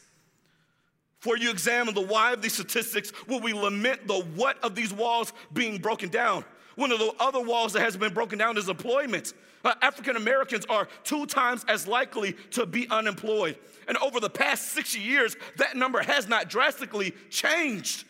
For 1.24 1.38
you 1.38 1.50
examine 1.50 1.94
the 1.94 2.02
why 2.02 2.34
of 2.34 2.42
these 2.42 2.52
statistics, 2.52 3.10
will 3.26 3.40
we 3.40 3.54
lament 3.54 4.06
the 4.06 4.20
what 4.36 4.62
of 4.62 4.74
these 4.74 4.92
walls 4.92 5.32
being 5.54 5.78
broken 5.78 6.10
down? 6.10 6.44
One 6.76 6.92
of 6.92 6.98
the 6.98 7.14
other 7.18 7.40
walls 7.40 7.72
that 7.72 7.80
has 7.80 7.96
been 7.96 8.12
broken 8.12 8.38
down 8.38 8.58
is 8.58 8.68
employment. 8.68 9.32
Uh, 9.64 9.72
African 9.80 10.16
Americans 10.16 10.66
are 10.66 10.86
two 11.02 11.24
times 11.24 11.64
as 11.66 11.88
likely 11.88 12.34
to 12.50 12.66
be 12.66 12.86
unemployed. 12.90 13.56
And 13.88 13.96
over 14.02 14.20
the 14.20 14.28
past 14.28 14.72
60 14.72 15.00
years, 15.00 15.34
that 15.56 15.78
number 15.78 16.02
has 16.02 16.28
not 16.28 16.50
drastically 16.50 17.14
changed. 17.30 18.04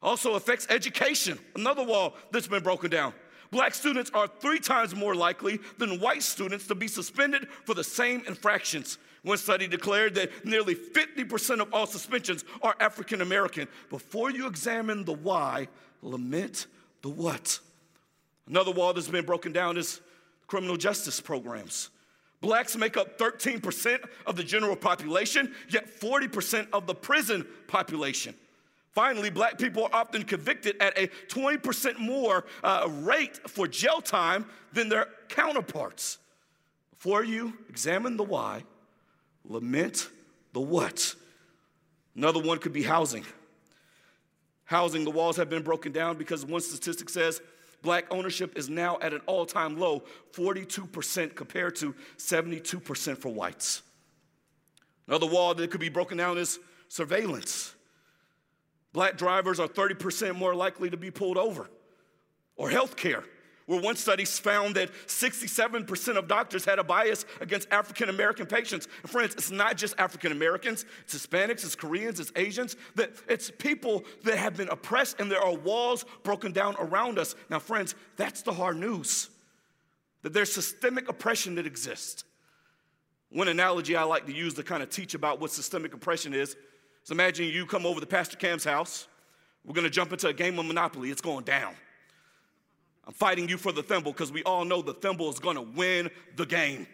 Also 0.00 0.34
affects 0.34 0.68
education, 0.70 1.40
another 1.56 1.82
wall 1.82 2.14
that's 2.30 2.46
been 2.46 2.62
broken 2.62 2.90
down. 2.92 3.12
Black 3.50 3.74
students 3.74 4.12
are 4.14 4.28
three 4.28 4.60
times 4.60 4.94
more 4.94 5.16
likely 5.16 5.58
than 5.78 5.98
white 5.98 6.22
students 6.22 6.68
to 6.68 6.76
be 6.76 6.86
suspended 6.86 7.48
for 7.64 7.74
the 7.74 7.82
same 7.82 8.22
infractions. 8.28 8.98
One 9.22 9.38
study 9.38 9.68
declared 9.68 10.14
that 10.16 10.44
nearly 10.44 10.74
50% 10.74 11.60
of 11.60 11.72
all 11.72 11.86
suspensions 11.86 12.44
are 12.60 12.74
African 12.80 13.20
American. 13.20 13.68
Before 13.88 14.30
you 14.30 14.46
examine 14.46 15.04
the 15.04 15.12
why, 15.12 15.68
lament 16.02 16.66
the 17.02 17.08
what. 17.08 17.60
Another 18.48 18.72
wall 18.72 18.92
that's 18.92 19.08
been 19.08 19.24
broken 19.24 19.52
down 19.52 19.76
is 19.76 20.00
criminal 20.48 20.76
justice 20.76 21.20
programs. 21.20 21.90
Blacks 22.40 22.76
make 22.76 22.96
up 22.96 23.16
13% 23.18 24.00
of 24.26 24.34
the 24.34 24.42
general 24.42 24.74
population, 24.74 25.54
yet 25.68 25.88
40% 26.00 26.66
of 26.72 26.88
the 26.88 26.94
prison 26.94 27.46
population. 27.68 28.34
Finally, 28.90 29.30
black 29.30 29.56
people 29.56 29.84
are 29.84 29.94
often 29.94 30.24
convicted 30.24 30.76
at 30.80 30.98
a 30.98 31.06
20% 31.28 31.98
more 31.98 32.44
uh, 32.64 32.88
rate 33.00 33.36
for 33.48 33.68
jail 33.68 34.00
time 34.00 34.44
than 34.72 34.88
their 34.88 35.06
counterparts. 35.28 36.18
Before 36.90 37.24
you 37.24 37.54
examine 37.68 38.16
the 38.16 38.24
why, 38.24 38.64
Lament 39.52 40.08
the 40.52 40.60
what? 40.60 41.14
Another 42.16 42.40
one 42.40 42.58
could 42.58 42.72
be 42.72 42.82
housing. 42.82 43.24
Housing, 44.64 45.04
the 45.04 45.10
walls 45.10 45.36
have 45.36 45.50
been 45.50 45.62
broken 45.62 45.92
down 45.92 46.16
because 46.16 46.44
one 46.44 46.60
statistic 46.60 47.10
says 47.10 47.40
black 47.82 48.06
ownership 48.10 48.56
is 48.56 48.70
now 48.70 48.98
at 49.00 49.12
an 49.12 49.20
all 49.26 49.44
time 49.44 49.78
low 49.78 50.02
42% 50.32 51.34
compared 51.34 51.76
to 51.76 51.94
72% 52.16 53.18
for 53.18 53.28
whites. 53.28 53.82
Another 55.06 55.26
wall 55.26 55.54
that 55.54 55.70
could 55.70 55.80
be 55.80 55.88
broken 55.88 56.16
down 56.16 56.38
is 56.38 56.58
surveillance. 56.88 57.74
Black 58.92 59.16
drivers 59.16 59.58
are 59.58 59.68
30% 59.68 60.34
more 60.36 60.54
likely 60.54 60.88
to 60.90 60.96
be 60.96 61.10
pulled 61.10 61.38
over, 61.38 61.68
or 62.56 62.70
health 62.70 62.96
care 62.96 63.24
where 63.66 63.80
one 63.80 63.96
study 63.96 64.24
found 64.24 64.74
that 64.76 64.90
67% 65.06 66.16
of 66.16 66.28
doctors 66.28 66.64
had 66.64 66.78
a 66.78 66.84
bias 66.84 67.24
against 67.40 67.68
African 67.70 68.08
American 68.08 68.46
patients. 68.46 68.88
And 69.02 69.10
friends, 69.10 69.34
it's 69.34 69.50
not 69.50 69.76
just 69.76 69.94
African 69.98 70.32
Americans, 70.32 70.84
it's 71.04 71.14
Hispanics, 71.14 71.64
it's 71.64 71.76
Koreans, 71.76 72.20
it's 72.20 72.32
Asians, 72.36 72.76
that 72.96 73.12
it's 73.28 73.50
people 73.50 74.04
that 74.24 74.38
have 74.38 74.56
been 74.56 74.68
oppressed 74.68 75.20
and 75.20 75.30
there 75.30 75.42
are 75.42 75.54
walls 75.54 76.04
broken 76.22 76.52
down 76.52 76.76
around 76.78 77.18
us. 77.18 77.34
Now, 77.50 77.58
friends, 77.58 77.94
that's 78.16 78.42
the 78.42 78.52
hard 78.52 78.76
news 78.76 79.28
that 80.22 80.32
there's 80.32 80.52
systemic 80.52 81.08
oppression 81.08 81.56
that 81.56 81.66
exists. 81.66 82.24
One 83.30 83.48
analogy 83.48 83.96
I 83.96 84.04
like 84.04 84.26
to 84.26 84.32
use 84.32 84.54
to 84.54 84.62
kind 84.62 84.82
of 84.82 84.90
teach 84.90 85.14
about 85.14 85.40
what 85.40 85.50
systemic 85.50 85.94
oppression 85.94 86.34
is 86.34 86.56
is 87.04 87.10
imagine 87.10 87.46
you 87.46 87.66
come 87.66 87.86
over 87.86 87.98
to 87.98 88.06
Pastor 88.06 88.36
Cam's 88.36 88.64
house. 88.64 89.08
We're 89.64 89.74
gonna 89.74 89.90
jump 89.90 90.12
into 90.12 90.28
a 90.28 90.32
game 90.32 90.58
of 90.58 90.66
Monopoly. 90.66 91.10
It's 91.10 91.20
going 91.20 91.44
down. 91.44 91.74
I'm 93.06 93.12
fighting 93.12 93.48
you 93.48 93.58
for 93.58 93.72
the 93.72 93.82
thimble 93.82 94.12
because 94.12 94.30
we 94.30 94.42
all 94.44 94.64
know 94.64 94.80
the 94.80 94.94
thimble 94.94 95.28
is 95.28 95.38
gonna 95.38 95.62
win 95.62 96.10
the 96.36 96.46
game. 96.46 96.86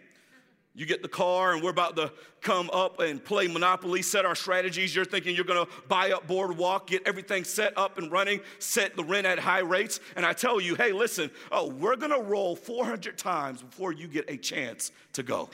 You 0.75 0.87
get 0.87 1.03
the 1.03 1.09
car, 1.09 1.55
and 1.55 1.63
we're 1.63 1.71
about 1.71 1.97
to 1.97 2.13
come 2.41 2.71
up 2.73 3.01
and 3.01 3.23
play 3.23 3.49
Monopoly, 3.49 4.01
set 4.01 4.25
our 4.25 4.37
strategies. 4.37 4.95
You're 4.95 5.05
thinking 5.05 5.35
you're 5.35 5.45
gonna 5.45 5.67
buy 5.89 6.13
up 6.13 6.29
Boardwalk, 6.29 6.87
get 6.87 7.03
everything 7.07 7.43
set 7.43 7.77
up 7.77 7.99
and 7.99 8.13
running, 8.13 8.41
set 8.61 8.95
the 8.97 9.03
rent 9.03 9.27
at 9.27 9.41
high 9.41 9.59
rates. 9.59 9.99
And 10.15 10.25
I 10.25 10.35
tell 10.35 10.61
you, 10.61 10.77
hey, 10.77 10.93
listen, 10.93 11.31
oh, 11.51 11.69
we're 11.69 11.97
gonna 11.97 12.21
roll 12.21 12.55
400 12.55 13.19
times 13.19 13.61
before 13.61 13.93
you 13.93 14.07
get 14.07 14.31
a 14.31 14.37
chance 14.37 14.93
to 15.15 15.25
go. 15.25 15.51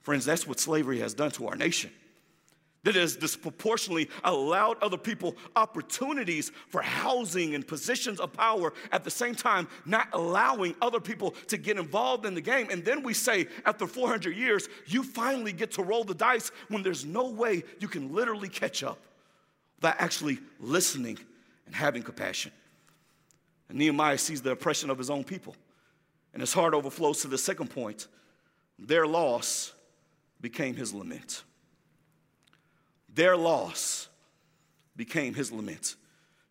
Friends, 0.00 0.24
that's 0.24 0.46
what 0.46 0.58
slavery 0.58 1.00
has 1.00 1.12
done 1.14 1.30
to 1.32 1.46
our 1.48 1.56
nation 1.56 1.90
that 2.84 2.94
has 2.94 3.16
disproportionately 3.16 4.08
allowed 4.22 4.80
other 4.82 4.96
people 4.96 5.34
opportunities 5.56 6.52
for 6.68 6.80
housing 6.82 7.54
and 7.54 7.66
positions 7.66 8.20
of 8.20 8.32
power 8.32 8.72
at 8.92 9.02
the 9.02 9.10
same 9.10 9.34
time 9.34 9.66
not 9.84 10.08
allowing 10.12 10.74
other 10.80 11.00
people 11.00 11.32
to 11.48 11.56
get 11.56 11.78
involved 11.78 12.24
in 12.24 12.34
the 12.34 12.40
game. 12.40 12.68
And 12.70 12.84
then 12.84 13.02
we 13.02 13.14
say 13.14 13.48
after 13.66 13.86
400 13.86 14.36
years 14.36 14.68
you 14.86 15.02
finally 15.02 15.52
get 15.52 15.72
to 15.72 15.82
roll 15.82 16.04
the 16.04 16.14
dice 16.14 16.52
when 16.68 16.82
there's 16.82 17.04
no 17.04 17.28
way 17.28 17.64
you 17.80 17.88
can 17.88 18.14
literally 18.14 18.48
catch 18.48 18.82
up 18.82 18.98
without 19.76 19.96
actually 19.98 20.38
listening 20.60 21.18
and 21.66 21.74
having 21.74 22.02
compassion. 22.02 22.52
And 23.68 23.78
nehemiah 23.78 24.18
sees 24.18 24.42
the 24.42 24.50
oppression 24.50 24.90
of 24.90 24.98
his 24.98 25.08
own 25.08 25.24
people 25.24 25.56
and 26.34 26.42
his 26.42 26.52
heart 26.52 26.74
overflows 26.74 27.22
to 27.22 27.28
the 27.28 27.38
second 27.38 27.70
point. 27.70 28.08
Their 28.78 29.06
loss 29.06 29.72
became 30.42 30.76
his 30.76 30.92
lament 30.92 31.44
their 33.14 33.36
loss 33.36 34.08
became 34.96 35.34
his 35.34 35.52
lament. 35.52 35.96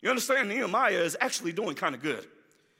You 0.00 0.10
understand, 0.10 0.48
Nehemiah 0.48 1.02
is 1.02 1.16
actually 1.20 1.52
doing 1.52 1.74
kind 1.74 1.94
of 1.94 2.02
good. 2.02 2.26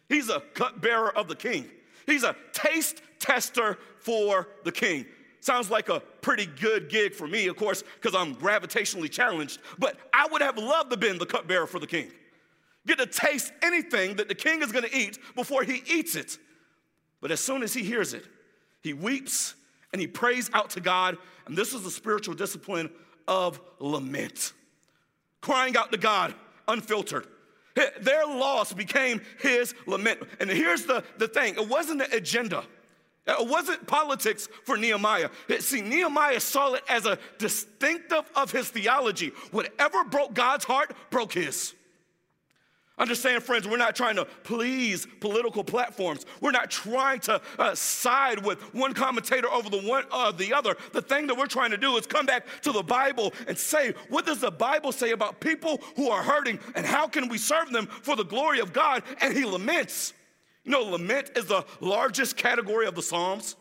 He's 0.09 0.29
a 0.29 0.41
cupbearer 0.41 1.17
of 1.17 1.29
the 1.29 1.37
king, 1.37 1.67
he's 2.07 2.25
a 2.25 2.37
taste 2.53 3.03
tester 3.19 3.79
for 4.01 4.49
the 4.65 4.73
king. 4.73 5.07
Sounds 5.41 5.71
like 5.71 5.91
a 5.91 6.01
pretty 6.23 6.47
good 6.47 6.89
gig 6.89 7.15
for 7.15 7.29
me, 7.29 7.49
of 7.49 7.57
course, 7.57 7.85
because 8.01 8.15
I'm 8.15 8.35
gravitationally 8.35 9.11
challenged, 9.11 9.59
but 9.79 9.99
I 10.15 10.27
would 10.31 10.41
have 10.41 10.57
loved 10.57 10.89
to 10.91 10.95
have 10.95 11.01
been 11.01 11.19
the 11.19 11.27
cupbearer 11.27 11.67
for 11.67 11.79
the 11.79 11.87
king. 11.87 12.11
Get 12.87 12.97
to 12.99 13.07
taste 13.07 13.53
anything 13.63 14.17
that 14.17 14.29
the 14.29 14.35
king 14.35 14.63
is 14.63 14.73
gonna 14.73 14.89
eat 14.91 15.19
before 15.35 15.63
he 15.63 15.83
eats 15.87 16.17
it. 16.17 16.39
But 17.21 17.31
as 17.31 17.41
soon 17.41 17.63
as 17.63 17.75
he 17.75 17.83
hears 17.83 18.15
it, 18.15 18.25
he 18.83 18.95
weeps 18.95 19.55
and 19.93 20.01
he 20.01 20.07
prays 20.07 20.51
out 20.53 20.71
to 20.71 20.81
God. 20.81 21.17
And 21.47 21.57
this 21.57 21.73
is 21.73 21.87
a 21.87 21.91
spiritual 21.91 22.35
discipline 22.35 22.91
of 23.27 23.61
lament, 23.79 24.53
crying 25.41 25.77
out 25.77 25.93
to 25.93 25.99
God 25.99 26.35
unfiltered. 26.69 27.27
Their 27.75 28.25
loss 28.27 28.73
became 28.73 29.21
his 29.41 29.75
lament. 29.87 30.21
And 30.39 30.49
here's 30.49 30.85
the, 30.85 31.03
the 31.19 31.27
thing 31.27 31.55
it 31.55 31.69
wasn't 31.69 32.03
an 32.03 32.13
agenda. 32.13 32.65
It 33.27 33.49
wasn't 33.49 33.87
politics 33.87 34.49
for 34.65 34.77
Nehemiah. 34.77 35.31
See, 35.59 35.81
Nehemiah 35.81 36.41
saw 36.41 36.75
it 36.75 36.83
as 36.89 37.07
a 37.07 37.19
distinctive 37.39 38.31
of 38.37 38.53
his 38.53 38.69
theology. 38.69 39.33
Whatever 39.51 40.05
broke 40.05 40.35
God's 40.35 40.65
heart, 40.65 40.95
broke 41.11 41.33
his. 41.33 41.75
Understand, 42.97 43.43
friends, 43.43 43.67
we're 43.67 43.77
not 43.77 43.97
trying 43.97 44.15
to 44.17 44.25
please 44.45 45.05
political 45.19 45.65
platforms. 45.65 46.27
We're 46.41 46.53
not 46.53 46.71
trying 46.71 47.19
to 47.21 47.41
uh, 47.59 47.75
side 47.75 48.45
with 48.45 48.61
one 48.73 48.95
commentator 48.95 49.51
over 49.51 49.69
the 49.69 49.81
one 49.81 50.05
uh, 50.13 50.31
the 50.31 50.55
other. 50.55 50.77
The 50.93 51.03
thing 51.03 51.27
that 51.27 51.37
we're 51.37 51.49
trying 51.49 51.73
to 51.73 51.77
do 51.77 51.97
is 51.97 52.07
come 52.07 52.25
back 52.25 52.47
to 52.63 52.71
the 52.71 52.85
Bible 52.85 53.33
and 53.49 53.59
say, 53.59 53.95
what 54.11 54.27
does 54.27 54.41
the 54.41 54.51
Bible 54.53 54.93
say 54.93 55.11
about 55.11 55.41
people 55.41 55.83
who 55.97 56.09
are 56.09 56.23
hurting 56.23 56.61
and 56.77 56.87
how 56.87 57.09
can 57.09 57.29
we 57.29 57.37
serve 57.37 57.73
them 57.73 57.87
for 57.87 58.15
the 58.15 58.25
glory 58.25 58.61
of 58.61 58.73
God? 58.73 59.03
And 59.21 59.37
he 59.37 59.45
laments. 59.45 60.13
You 60.63 60.71
know, 60.71 60.83
lament 60.83 61.33
is 61.37 61.47
the 61.47 61.65
largest 61.81 62.37
category 62.37 62.87
of 62.87 62.95
the 62.95 63.03
Psalms. 63.03 63.57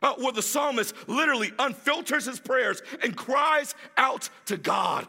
Uh, 0.00 0.14
where 0.14 0.32
the 0.32 0.40
psalmist 0.40 0.94
literally 1.08 1.50
unfilters 1.58 2.24
his 2.24 2.38
prayers 2.38 2.82
and 3.02 3.16
cries 3.16 3.74
out 3.96 4.30
to 4.46 4.56
God. 4.56 5.08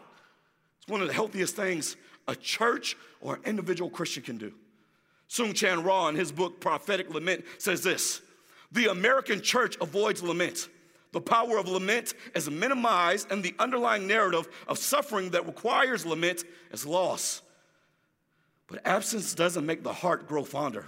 It's 0.79 0.87
one 0.87 1.01
of 1.01 1.07
the 1.07 1.13
healthiest 1.13 1.55
things 1.55 1.95
a 2.29 2.35
church 2.35 2.95
or 3.19 3.35
an 3.35 3.41
individual 3.45 3.89
Christian 3.89 4.23
can 4.23 4.37
do. 4.37 4.53
Soong-Chan 5.29 5.83
Rah, 5.83 6.09
in 6.09 6.15
his 6.15 6.31
book 6.31 6.59
Prophetic 6.59 7.13
Lament, 7.13 7.43
says 7.57 7.83
this 7.83 8.21
The 8.71 8.87
American 8.87 9.41
church 9.41 9.77
avoids 9.81 10.23
lament. 10.23 10.69
The 11.11 11.21
power 11.21 11.57
of 11.57 11.67
lament 11.67 12.13
is 12.35 12.49
minimized, 12.49 13.31
and 13.31 13.43
the 13.43 13.55
underlying 13.57 14.05
narrative 14.05 14.47
of 14.67 14.77
suffering 14.77 15.31
that 15.31 15.47
requires 15.47 16.05
lament 16.05 16.43
is 16.71 16.85
loss. 16.85 17.41
But 18.67 18.85
absence 18.85 19.33
doesn't 19.33 19.65
make 19.65 19.83
the 19.83 19.93
heart 19.93 20.27
grow 20.27 20.43
fonder. 20.43 20.85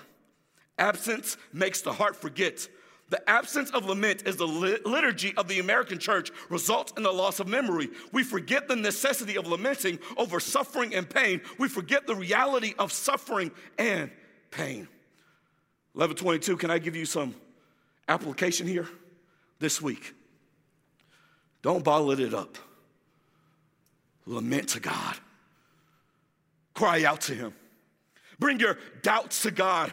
Absence 0.77 1.37
makes 1.51 1.81
the 1.81 1.93
heart 1.93 2.15
forget 2.15 2.67
the 3.11 3.29
absence 3.29 3.69
of 3.71 3.85
lament 3.85 4.23
is 4.25 4.37
the 4.37 4.47
liturgy 4.47 5.33
of 5.35 5.49
the 5.49 5.59
American 5.59 5.99
church, 5.99 6.31
results 6.49 6.93
in 6.95 7.03
the 7.03 7.11
loss 7.11 7.41
of 7.41 7.47
memory. 7.47 7.89
We 8.13 8.23
forget 8.23 8.69
the 8.69 8.75
necessity 8.77 9.37
of 9.37 9.45
lamenting 9.45 9.99
over 10.15 10.39
suffering 10.39 10.95
and 10.95 11.07
pain. 11.07 11.41
We 11.59 11.67
forget 11.67 12.07
the 12.07 12.15
reality 12.15 12.73
of 12.79 12.93
suffering 12.93 13.51
and 13.77 14.09
pain. 14.49 14.87
1122, 15.93 16.55
can 16.55 16.71
I 16.71 16.79
give 16.79 16.95
you 16.95 17.05
some 17.05 17.35
application 18.07 18.65
here 18.65 18.87
this 19.59 19.81
week? 19.81 20.15
Don't 21.61 21.83
bottle 21.83 22.11
it 22.11 22.33
up. 22.33 22.57
Lament 24.25 24.69
to 24.69 24.79
God. 24.79 25.17
Cry 26.73 27.03
out 27.03 27.19
to 27.21 27.33
Him. 27.33 27.53
Bring 28.39 28.61
your 28.61 28.77
doubts 29.01 29.41
to 29.41 29.51
God. 29.51 29.91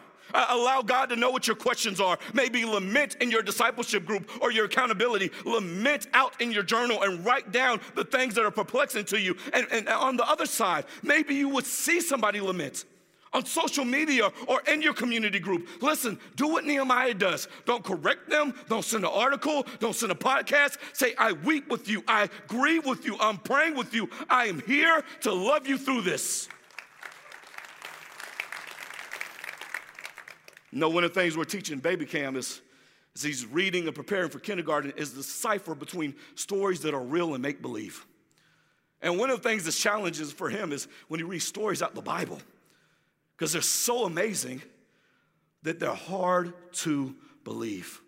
Allow 0.48 0.82
God 0.82 1.06
to 1.06 1.16
know 1.16 1.30
what 1.30 1.46
your 1.46 1.56
questions 1.56 2.00
are. 2.00 2.18
Maybe 2.32 2.64
lament 2.64 3.16
in 3.20 3.30
your 3.30 3.42
discipleship 3.42 4.04
group 4.04 4.30
or 4.40 4.52
your 4.52 4.66
accountability. 4.66 5.30
Lament 5.44 6.08
out 6.14 6.40
in 6.40 6.52
your 6.52 6.62
journal 6.62 7.02
and 7.02 7.24
write 7.24 7.52
down 7.52 7.80
the 7.94 8.04
things 8.04 8.34
that 8.34 8.44
are 8.44 8.50
perplexing 8.50 9.04
to 9.06 9.20
you. 9.20 9.36
And, 9.52 9.66
and 9.70 9.88
on 9.88 10.16
the 10.16 10.28
other 10.28 10.46
side, 10.46 10.84
maybe 11.02 11.34
you 11.34 11.48
would 11.48 11.66
see 11.66 12.00
somebody 12.00 12.40
lament 12.40 12.84
on 13.32 13.44
social 13.44 13.84
media 13.84 14.30
or 14.46 14.62
in 14.62 14.82
your 14.82 14.94
community 14.94 15.38
group. 15.38 15.68
Listen, 15.82 16.18
do 16.36 16.48
what 16.48 16.64
Nehemiah 16.64 17.14
does. 17.14 17.48
Don't 17.66 17.84
correct 17.84 18.28
them. 18.28 18.54
Don't 18.68 18.84
send 18.84 19.04
an 19.04 19.10
article. 19.12 19.66
Don't 19.80 19.94
send 19.94 20.12
a 20.12 20.14
podcast. 20.14 20.78
Say, 20.92 21.14
I 21.18 21.32
weep 21.32 21.68
with 21.68 21.88
you. 21.88 22.02
I 22.08 22.28
grieve 22.46 22.86
with 22.86 23.04
you. 23.04 23.16
I'm 23.20 23.38
praying 23.38 23.76
with 23.76 23.94
you. 23.94 24.08
I 24.30 24.46
am 24.46 24.60
here 24.60 25.02
to 25.22 25.32
love 25.32 25.66
you 25.66 25.78
through 25.78 26.02
this. 26.02 26.48
You 30.70 30.78
know, 30.78 30.88
one 30.88 31.04
of 31.04 31.14
the 31.14 31.20
things 31.20 31.36
we're 31.36 31.44
teaching 31.44 31.78
Baby 31.78 32.04
Cam 32.04 32.36
is, 32.36 32.60
is 33.14 33.22
he's 33.22 33.46
reading 33.46 33.86
and 33.86 33.94
preparing 33.94 34.30
for 34.30 34.38
kindergarten 34.38 34.92
is 34.96 35.14
the 35.14 35.22
cipher 35.22 35.74
between 35.74 36.14
stories 36.34 36.80
that 36.80 36.94
are 36.94 37.02
real 37.02 37.34
and 37.34 37.42
make 37.42 37.62
believe. 37.62 38.06
And 39.00 39.18
one 39.18 39.30
of 39.30 39.42
the 39.42 39.48
things 39.48 39.64
that's 39.64 39.78
challenges 39.78 40.32
for 40.32 40.50
him 40.50 40.72
is 40.72 40.88
when 41.08 41.20
he 41.20 41.24
reads 41.24 41.44
stories 41.44 41.82
out 41.82 41.94
the 41.94 42.02
Bible, 42.02 42.40
because 43.36 43.52
they're 43.52 43.62
so 43.62 44.04
amazing 44.04 44.60
that 45.62 45.78
they're 45.80 45.94
hard 45.94 46.52
to 46.72 47.14
believe. 47.44 48.00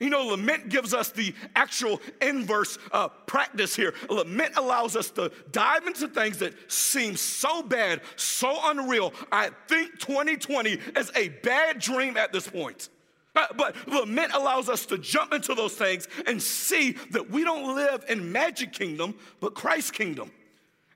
You 0.00 0.10
know, 0.10 0.26
lament 0.26 0.68
gives 0.68 0.94
us 0.94 1.10
the 1.10 1.34
actual 1.56 2.00
inverse 2.22 2.78
uh, 2.92 3.08
practice 3.08 3.74
here. 3.74 3.94
Lament 4.08 4.54
allows 4.56 4.94
us 4.96 5.10
to 5.12 5.32
dive 5.50 5.86
into 5.86 6.08
things 6.08 6.38
that 6.38 6.70
seem 6.70 7.16
so 7.16 7.62
bad, 7.62 8.02
so 8.16 8.58
unreal. 8.64 9.12
I 9.32 9.50
think 9.66 9.98
2020 9.98 10.78
is 10.96 11.10
a 11.16 11.28
bad 11.28 11.80
dream 11.80 12.16
at 12.16 12.32
this 12.32 12.48
point. 12.48 12.90
Uh, 13.34 13.46
but 13.56 13.76
lament 13.86 14.32
allows 14.34 14.68
us 14.68 14.86
to 14.86 14.98
jump 14.98 15.32
into 15.32 15.54
those 15.54 15.74
things 15.74 16.08
and 16.26 16.42
see 16.42 16.92
that 17.10 17.30
we 17.30 17.44
don't 17.44 17.74
live 17.74 18.04
in 18.08 18.32
magic 18.32 18.72
kingdom, 18.72 19.14
but 19.40 19.54
Christ's 19.54 19.90
kingdom 19.90 20.30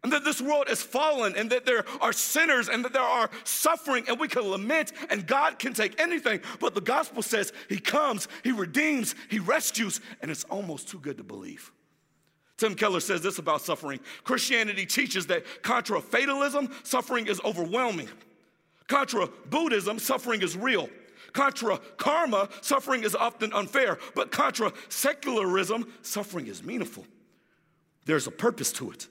and 0.03 0.13
that 0.13 0.25
this 0.25 0.41
world 0.41 0.69
is 0.69 0.83
fallen 0.83 1.37
and 1.37 1.51
that 1.51 1.65
there 1.65 1.85
are 2.01 2.13
sinners 2.13 2.69
and 2.69 2.85
that 2.85 2.93
there 2.93 3.03
are 3.03 3.31
suffering 3.45 4.05
and 4.09 4.19
we 4.19 4.29
can 4.29 4.43
lament 4.43 4.93
and 5.11 5.27
God 5.27 5.59
can 5.59 5.75
take 5.75 6.01
anything. 6.01 6.41
But 6.61 6.75
the 6.75 6.81
gospel 6.81 7.23
says 7.23 7.53
He 7.69 7.79
comes, 7.79 8.29
He 8.43 8.53
redeems, 8.53 9.15
He 9.31 9.39
rescues, 9.39 10.01
and 10.21 10.31
it's 10.31 10.45
almost 10.45 10.89
too 10.89 10.99
good 10.99 11.19
to 11.19 11.25
believe. 11.25 11.71
Tim 12.57 12.75
Keller 12.75 13.01
says 13.01 13.23
this 13.23 13.39
about 13.39 13.63
suffering 13.63 14.01
Christianity 14.25 14.87
teaches 14.87 15.27
that 15.27 15.45
contra 15.63 16.01
fatalism, 16.01 16.71
suffering 16.83 17.27
is 17.27 17.41
overwhelming. 17.45 18.09
Contra 18.89 19.29
Buddhism, 19.49 19.99
suffering 19.99 20.43
is 20.43 20.57
real. 20.57 20.89
Contra 21.33 21.79
karma, 21.97 22.49
suffering 22.61 23.05
is 23.05 23.15
often 23.15 23.53
unfair. 23.53 23.99
But 24.15 24.31
contra 24.31 24.73
secularism, 24.89 25.91
suffering 26.03 26.47
is 26.47 26.63
meaningful. 26.63 27.07
There's 28.05 28.27
a 28.27 28.31
purpose 28.31 28.73
to 28.75 28.91
it. 28.91 29.09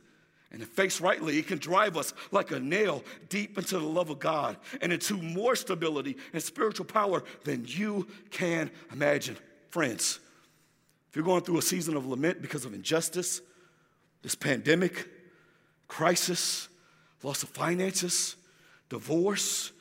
And 0.52 0.62
if 0.62 0.68
faced 0.70 1.00
rightly, 1.00 1.38
it 1.38 1.48
can 1.48 1.60
drive 1.60 1.96
us 1.96 2.14
like 2.32 2.52
a 2.52 2.60
nail 2.60 3.04
deep 3.30 3.58
into 3.58 3.80
the 3.80 3.86
love 3.86 4.10
of 4.10 4.20
God 4.20 4.58
and 4.82 4.92
into 4.92 5.16
more 5.16 5.56
stability 5.56 6.18
and 6.34 6.44
spiritual 6.44 6.86
power 6.86 7.24
than 7.46 7.64
you 7.66 8.08
can 8.32 8.70
imagine. 8.92 9.38
Friends, 9.70 10.20
if 11.10 11.16
you're 11.16 11.24
going 11.24 11.44
through 11.44 11.58
a 11.58 11.62
season 11.62 11.96
of 11.96 12.06
lament 12.06 12.42
because 12.42 12.66
of 12.66 12.74
injustice, 12.74 13.42
this 14.24 14.36
pandemic, 14.36 15.08
crisis, 15.88 16.68
loss 17.24 17.44
of 17.44 17.50
finances, 17.50 18.36
divorce, 18.90 19.72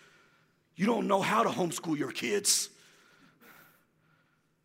you 0.76 0.86
don't 0.86 1.08
know 1.08 1.20
how 1.20 1.42
to 1.42 1.48
homeschool 1.48 1.98
your 1.98 2.12
kids. 2.12 2.70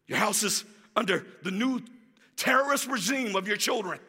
Your 0.07 0.19
house 0.19 0.43
is 0.43 0.65
under 0.95 1.25
the 1.41 1.51
new 1.51 1.81
terrorist 2.37 2.87
regime 2.87 3.35
of 3.35 3.47
your 3.47 3.57
children. 3.57 3.99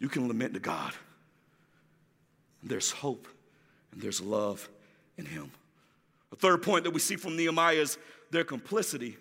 You 0.00 0.08
can 0.08 0.26
lament 0.26 0.54
to 0.54 0.60
God. 0.60 0.92
There's 2.62 2.90
hope 2.90 3.28
and 3.92 4.02
there's 4.02 4.20
love 4.20 4.68
in 5.16 5.26
Him. 5.26 5.52
The 6.30 6.36
third 6.36 6.62
point 6.62 6.84
that 6.84 6.90
we 6.90 7.00
see 7.00 7.16
from 7.16 7.36
Nehemiah 7.36 7.76
is 7.76 7.98
their 8.30 8.44
complicity 8.44 9.16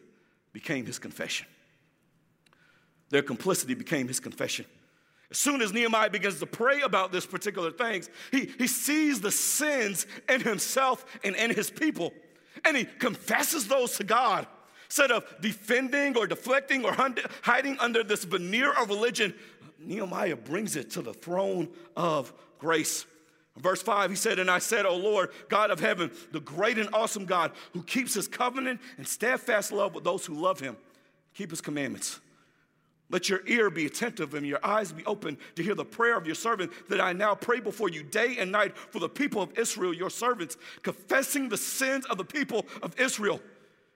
became 0.54 0.86
his 0.86 1.00
confession. 1.00 1.48
Their 3.10 3.24
complicity 3.24 3.74
became 3.74 4.08
his 4.08 4.20
confession. 4.20 4.66
As 5.32 5.38
soon 5.38 5.62
as 5.62 5.74
Nehemiah 5.74 6.10
begins 6.10 6.40
to 6.40 6.46
pray 6.46 6.82
about 6.82 7.12
this 7.12 7.26
particular 7.26 7.72
things, 7.72 8.10
he, 8.32 8.52
he 8.58 8.68
sees 8.68 9.22
the 9.22 9.32
sins 9.32 10.08
in 10.28 10.42
himself 10.42 11.06
and 11.24 11.36
in 11.36 11.52
his 11.54 11.70
people, 11.70 12.14
and 12.66 12.76
he 12.76 12.86
confesses 12.86 13.68
those 13.68 13.98
to 13.98 14.04
God. 14.04 14.48
Instead 14.86 15.12
of 15.12 15.24
defending 15.40 16.18
or 16.18 16.26
deflecting 16.26 16.84
or 16.84 16.96
hiding 17.44 17.78
under 17.80 18.04
this 18.04 18.24
veneer 18.24 18.74
of 18.74 18.90
religion, 18.90 19.36
Nehemiah 19.80 20.36
brings 20.36 20.76
it 20.76 20.92
to 20.92 21.02
the 21.02 21.14
throne 21.14 21.70
of 21.96 22.34
grace. 22.58 23.06
Verse 23.58 23.82
5, 23.82 24.10
he 24.10 24.16
said, 24.16 24.40
And 24.40 24.50
I 24.50 24.60
said, 24.60 24.86
O 24.86 24.96
Lord, 24.96 25.32
God 25.50 25.70
of 25.72 25.80
heaven, 25.80 26.12
the 26.32 26.40
great 26.40 26.78
and 26.78 26.90
awesome 26.94 27.26
God 27.26 27.52
who 27.74 27.84
keeps 27.84 28.14
his 28.14 28.28
covenant 28.28 28.80
and 28.98 29.08
steadfast 29.08 29.72
love 29.72 29.94
with 29.96 30.04
those 30.04 30.26
who 30.26 30.34
love 30.34 30.60
him, 30.60 30.78
keep 31.34 31.50
his 31.50 31.62
commandments. 31.62 32.20
Let 33.12 33.28
your 33.28 33.42
ear 33.48 33.70
be 33.70 33.88
attentive 33.88 34.36
and 34.36 34.46
your 34.46 34.64
eyes 34.64 34.92
be 34.92 35.04
open 35.06 35.38
to 35.56 35.64
hear 35.64 35.74
the 35.74 35.84
prayer 35.84 36.16
of 36.16 36.28
your 36.28 36.36
servant 36.36 36.72
that 36.90 37.02
I 37.02 37.12
now 37.12 37.34
pray 37.34 37.60
before 37.60 37.90
you 37.90 38.04
day 38.04 38.38
and 38.38 38.52
night 38.52 38.78
for 38.78 39.00
the 39.00 39.10
people 39.10 39.42
of 39.42 39.58
Israel, 39.58 39.94
your 39.94 40.12
servants, 40.12 40.58
confessing 40.84 41.50
the 41.50 41.58
sins 41.58 42.06
of 42.06 42.18
the 42.18 42.26
people 42.26 42.68
of 42.84 42.98
Israel, 43.00 43.42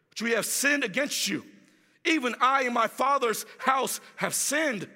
which 0.09 0.23
we 0.23 0.31
have 0.31 0.47
sinned 0.47 0.83
against 0.83 1.27
you. 1.27 1.45
Even 2.05 2.35
I 2.41 2.63
and 2.63 2.73
my 2.73 2.87
father's 2.87 3.45
house 3.59 4.01
have 4.15 4.33
sinned. 4.33 4.89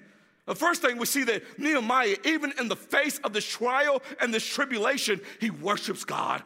The 0.48 0.56
first 0.56 0.82
thing 0.82 0.98
we 0.98 1.06
see 1.06 1.24
that 1.26 1.60
Nehemiah, 1.60 2.16
even 2.24 2.54
in 2.58 2.70
the 2.70 2.76
face 2.76 3.20
of 3.20 3.34
this 3.34 3.46
trial 3.46 4.02
and 4.22 4.34
this 4.34 4.46
tribulation, 4.46 5.20
he 5.40 5.50
worships 5.50 6.06
God. 6.06 6.42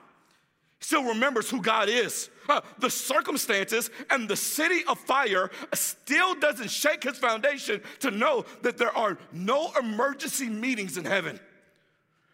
He 0.80 0.86
still 0.86 1.04
remembers 1.04 1.50
who 1.52 1.62
God 1.62 1.88
is. 1.88 2.32
Uh, 2.50 2.62
the 2.80 2.90
circumstances 2.90 3.92
and 4.10 4.28
the 4.28 4.36
city 4.36 4.84
of 4.88 5.00
fire 5.00 5.52
still 5.74 6.34
doesn't 6.34 6.72
shake 6.72 7.04
his 7.04 7.20
foundation 7.20 7.80
to 8.00 8.10
know 8.10 8.44
that 8.64 8.80
there 8.80 8.96
are 8.98 9.20
no 9.32 9.72
emergency 9.80 10.50
meetings 10.50 10.98
in 10.98 11.06
heaven. 11.06 11.40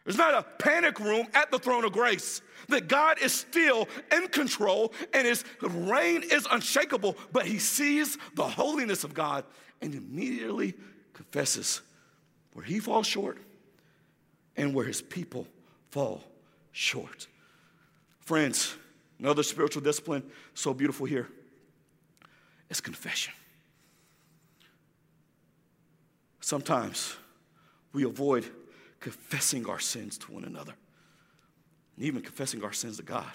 There's 0.06 0.18
not 0.18 0.34
a 0.36 0.44
panic 0.64 1.02
room 1.02 1.28
at 1.34 1.52
the 1.52 1.60
throne 1.60 1.84
of 1.84 1.92
grace. 1.92 2.42
That 2.70 2.88
God 2.88 3.20
is 3.22 3.34
still 3.34 3.90
in 4.14 4.30
control 4.30 4.94
and 5.14 5.28
his 5.28 5.44
reign 5.62 6.24
is 6.24 6.48
unshakable, 6.50 7.18
but 7.34 7.46
he 7.46 7.60
sees 7.60 8.18
the 8.36 8.48
holiness 8.48 9.04
of 9.04 9.14
God 9.14 9.44
and 9.82 9.94
immediately 9.94 10.76
confesses 11.38 11.82
where 12.54 12.66
he 12.66 12.80
falls 12.80 13.06
short 13.06 13.38
and 14.56 14.74
where 14.74 14.86
his 14.86 15.04
people 15.04 15.46
fall 15.92 16.24
short. 16.72 17.28
Friends, 18.22 18.76
another 19.20 19.44
spiritual 19.44 19.84
discipline, 19.84 20.24
so 20.56 20.74
beautiful 20.74 21.06
here, 21.06 21.28
is 22.72 22.82
confession. 22.82 23.36
Sometimes 26.40 27.16
we 27.94 28.04
avoid 28.04 28.44
confessing 29.00 29.70
our 29.70 29.80
sins 29.80 30.18
to 30.18 30.32
one 30.32 30.44
another, 30.44 30.74
and 31.98 32.06
even 32.06 32.24
confessing 32.24 32.64
our 32.64 32.74
sins 32.74 32.98
to 32.98 33.04
God. 33.04 33.32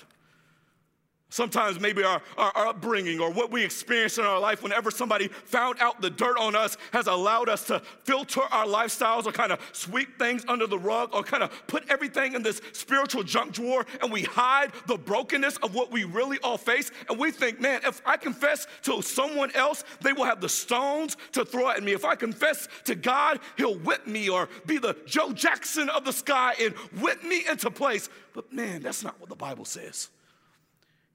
Sometimes 1.33 1.81
maybe 1.81 2.05
our, 2.05 2.21
our, 2.37 2.53
our, 2.55 2.67
upbringing 2.67 3.19
or 3.19 3.31
what 3.33 3.51
we 3.51 3.65
experienced 3.65 4.19
in 4.19 4.25
our 4.27 4.39
life, 4.39 4.63
whenever 4.63 4.91
somebody 4.91 5.29
found 5.29 5.81
out 5.81 5.99
the 6.03 6.11
dirt 6.11 6.37
on 6.37 6.55
us, 6.55 6.77
has 6.93 7.07
allowed 7.07 7.49
us 7.49 7.65
to 7.69 7.81
filter 8.05 8.43
our 8.51 8.67
lifestyles 8.67 9.25
or 9.25 9.33
kind 9.33 9.51
of 9.51 9.59
sweep 9.73 10.19
things 10.19 10.45
under 10.47 10.67
the 10.67 10.79
rug 10.79 11.09
or 11.15 11.23
kind 11.23 11.43
of 11.43 11.67
put 11.69 11.89
everything 11.89 12.35
in 12.35 12.43
this 12.43 12.61
spiritual 12.73 13.23
junk 13.23 13.53
drawer 13.55 13.87
and 14.03 14.13
we 14.13 14.25
hide 14.25 14.73
the 14.87 14.99
brokenness 14.99 15.57
of 15.63 15.75
what 15.75 15.91
we 15.91 16.05
really 16.05 16.39
all 16.41 16.59
face. 16.59 16.91
And 17.09 17.19
we 17.19 17.31
think, 17.31 17.63
man, 17.63 17.81
if 17.83 18.03
I 18.05 18.19
confess 18.19 18.67
to 18.83 19.01
someone 19.01 19.53
else, 19.53 19.85
they 20.03 20.13
will 20.13 20.25
have 20.25 20.43
the 20.43 20.51
stones 20.51 21.17
to 21.33 21.47
throw 21.47 21.71
at 21.71 21.83
me. 21.83 21.93
If 21.93 22.05
I 22.05 22.15
confess 22.15 22.69
to 22.85 22.95
God, 22.95 23.41
He'll 23.57 23.79
whip 23.79 24.07
me 24.07 24.29
or 24.29 24.51
be 24.67 24.77
the 24.77 24.99
Joe 25.07 25.33
Jackson 25.33 25.89
of 25.89 26.05
the 26.05 26.13
sky 26.13 26.57
and 26.61 26.75
whip 27.01 27.25
me 27.25 27.47
into 27.49 27.71
place. 27.71 28.11
But 28.35 28.53
man, 28.53 28.83
that's 28.83 29.03
not 29.03 29.19
what 29.19 29.31
the 29.31 29.35
Bible 29.37 29.65
says. 29.65 30.11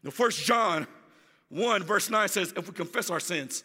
The 0.04 0.12
First 0.12 0.44
John 0.46 0.88
1, 1.50 1.84
verse 1.84 2.10
9 2.10 2.28
says, 2.28 2.54
if 2.56 2.68
we 2.68 2.74
confess 2.74 3.10
our 3.10 3.20
sins, 3.20 3.64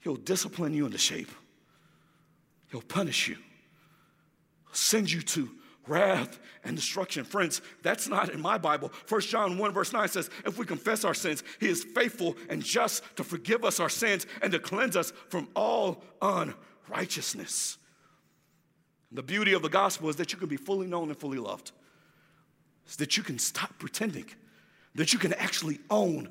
he'll 0.00 0.16
discipline 0.16 0.74
you 0.74 0.86
into 0.86 0.98
shape. 0.98 1.30
He'll 2.70 2.82
punish 2.82 3.28
you. 3.28 3.34
He'll 3.34 4.74
send 4.74 5.10
you 5.10 5.22
to 5.22 5.50
wrath 5.86 6.38
and 6.64 6.76
destruction. 6.76 7.24
Friends, 7.24 7.62
that's 7.82 8.08
not 8.08 8.28
in 8.28 8.40
my 8.40 8.58
Bible. 8.58 8.90
First 9.06 9.28
John 9.28 9.58
1, 9.58 9.72
verse 9.72 9.92
9 9.92 10.08
says, 10.08 10.30
if 10.44 10.58
we 10.58 10.66
confess 10.66 11.04
our 11.04 11.14
sins, 11.14 11.42
he 11.58 11.68
is 11.68 11.84
faithful 11.84 12.36
and 12.48 12.62
just 12.62 13.02
to 13.16 13.24
forgive 13.24 13.64
us 13.64 13.80
our 13.80 13.88
sins 13.88 14.26
and 14.42 14.52
to 14.52 14.58
cleanse 14.58 14.96
us 14.96 15.12
from 15.28 15.48
all 15.56 16.04
unrighteousness. 16.22 17.78
The 19.12 19.22
beauty 19.22 19.54
of 19.54 19.62
the 19.62 19.68
gospel 19.68 20.08
is 20.08 20.16
that 20.16 20.32
you 20.32 20.38
can 20.38 20.48
be 20.48 20.56
fully 20.56 20.86
known 20.86 21.08
and 21.08 21.18
fully 21.18 21.38
loved. 21.38 21.72
Is 22.88 22.96
that 22.96 23.16
you 23.16 23.22
can 23.22 23.38
stop 23.38 23.78
pretending 23.78 24.26
that 24.94 25.12
you 25.12 25.18
can 25.18 25.32
actually 25.34 25.78
own 25.90 26.28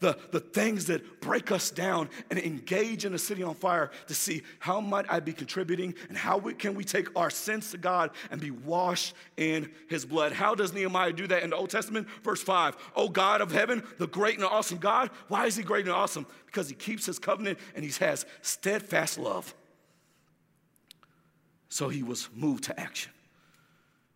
the, 0.00 0.18
the 0.30 0.40
things 0.40 0.86
that 0.86 1.20
break 1.20 1.50
us 1.50 1.70
down 1.70 2.10
and 2.30 2.38
engage 2.38 3.04
in 3.04 3.14
a 3.14 3.18
city 3.18 3.42
on 3.42 3.54
fire 3.54 3.90
to 4.08 4.14
see 4.14 4.42
how 4.58 4.80
might 4.80 5.10
I 5.10 5.20
be 5.20 5.32
contributing 5.32 5.94
and 6.08 6.18
how 6.18 6.36
we, 6.36 6.52
can 6.52 6.74
we 6.74 6.84
take 6.84 7.08
our 7.16 7.30
sins 7.30 7.70
to 7.70 7.78
God 7.78 8.10
and 8.30 8.40
be 8.40 8.50
washed 8.50 9.14
in 9.36 9.70
his 9.88 10.04
blood. 10.04 10.32
How 10.32 10.54
does 10.54 10.74
Nehemiah 10.74 11.12
do 11.12 11.26
that 11.28 11.42
in 11.42 11.50
the 11.50 11.56
Old 11.56 11.70
Testament? 11.70 12.08
Verse 12.22 12.42
5, 12.42 12.76
Oh 12.94 13.08
God 13.08 13.40
of 13.40 13.50
heaven, 13.50 13.82
the 13.96 14.06
great 14.06 14.36
and 14.36 14.44
awesome 14.44 14.78
God. 14.78 15.10
Why 15.28 15.46
is 15.46 15.56
he 15.56 15.62
great 15.62 15.86
and 15.86 15.94
awesome? 15.94 16.26
Because 16.44 16.68
he 16.68 16.74
keeps 16.74 17.06
his 17.06 17.18
covenant 17.18 17.58
and 17.74 17.84
he 17.84 17.90
has 18.04 18.26
steadfast 18.42 19.18
love. 19.18 19.54
So 21.68 21.88
he 21.88 22.02
was 22.02 22.28
moved 22.34 22.64
to 22.64 22.78
action. 22.78 23.12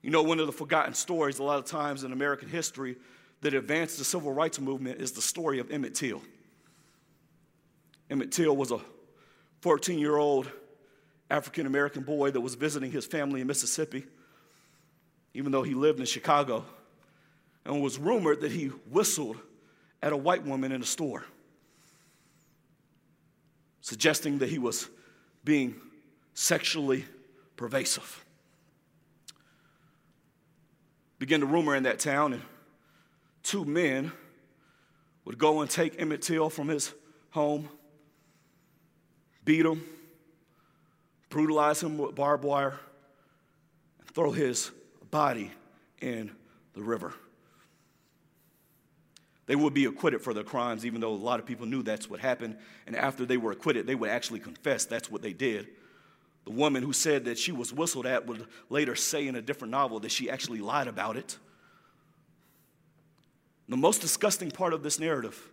You 0.03 0.11
know, 0.11 0.23
one 0.23 0.41
of 0.41 0.47
the 0.47 0.53
forgotten 0.53 0.95
stories 0.95 1.39
a 1.39 1.43
lot 1.43 1.59
of 1.59 1.65
times 1.65 2.05
in 2.05 2.13
American 2.13 2.49
history 2.49 2.97
that 3.43 3.55
advanced 3.55 3.99
the 3.99 4.05
civil 4.05 4.33
rights 4.33 4.61
movement 4.61 5.01
is 5.01 5.13
the 5.13 5.23
story 5.23 5.59
of 5.59 5.71
Emmett 5.71 5.95
Till. 5.95 6.23
Emmett 8.11 8.33
Till 8.33 8.57
was 8.57 8.71
a 8.71 8.81
14 9.61 9.99
year 9.99 10.17
old 10.17 10.51
African 11.31 11.67
American 11.67 12.03
boy 12.03 12.31
that 12.31 12.41
was 12.41 12.55
visiting 12.55 12.91
his 12.91 13.07
family 13.07 13.41
in 13.41 13.47
Mississippi, 13.47 14.05
even 15.33 15.53
though 15.53 15.63
he 15.63 15.75
lived 15.75 16.01
in 16.01 16.07
Chicago, 16.07 16.65
and 17.65 17.81
was 17.81 17.99
rumored 17.99 18.41
that 18.41 18.51
he 18.51 18.67
whistled 18.67 19.37
at 20.03 20.13
a 20.13 20.17
white 20.17 20.45
woman 20.45 20.73
in 20.73 20.83
a 20.83 20.87
store, 20.87 21.25
suggesting 23.81 24.39
that 24.39 24.49
he 24.49 24.59
was 24.59 24.89
being 25.45 25.77
sexually 26.35 27.05
pervasive. 27.57 28.25
Began 31.19 31.41
to 31.41 31.47
rumor 31.47 31.77
in 31.77 31.83
that 31.85 31.99
town, 31.99 32.33
and 32.33 32.43
two 33.43 33.65
men 33.65 34.13
would 35.25 35.39
go 35.39 35.61
and 35.61 35.71
take 35.71 36.01
Emmett 36.01 36.23
Till 36.23 36.51
from 36.51 36.69
his 36.69 36.93
home, 37.31 37.69
beat 39.45 39.65
him, 39.65 39.83
brutalize 41.29 41.83
him 41.83 41.99
with 41.99 42.15
barbed 42.15 42.45
wire, 42.45 42.79
and 43.99 44.09
throw 44.11 44.33
his 44.33 44.71
body 45.11 45.51
in 46.01 46.31
the 46.75 46.83
river. 46.83 47.15
They 49.47 49.57
would 49.57 49.75
be 49.75 49.87
acquitted 49.87 50.23
for 50.23 50.33
their 50.33 50.45
crimes, 50.45 50.87
even 50.87 51.01
though 51.01 51.13
a 51.13 51.17
lot 51.17 51.41
of 51.41 51.47
people 51.47 51.67
knew 51.67 51.83
that's 51.83 52.09
what 52.09 52.21
happened. 52.21 52.57
And 52.87 52.95
after 52.95 53.27
they 53.27 53.37
were 53.37 53.51
acquitted, 53.51 53.85
they 53.85 53.97
would 53.97 54.11
actually 54.11 54.39
confess 54.39 54.85
that's 54.85 55.11
what 55.11 55.23
they 55.23 55.33
did. 55.33 55.67
The 56.45 56.53
woman 56.53 56.85
who 56.85 56.93
said 56.93 57.25
that 57.25 57.37
she 57.37 57.51
was 57.51 57.73
whistled 57.73 58.07
at 58.07 58.27
would 58.27 58.47
later 58.69 58.95
say 58.95 59.27
in 59.27 59.35
a 59.35 59.43
different 59.43 59.73
novel 59.73 59.99
that 60.01 60.13
she 60.13 60.31
actually 60.31 60.61
lied 60.61 60.87
about 60.87 61.17
it. 61.17 61.37
The 63.71 63.77
most 63.77 64.01
disgusting 64.01 64.51
part 64.51 64.75
of 64.75 64.83
this 64.83 64.99
narrative 64.99 65.49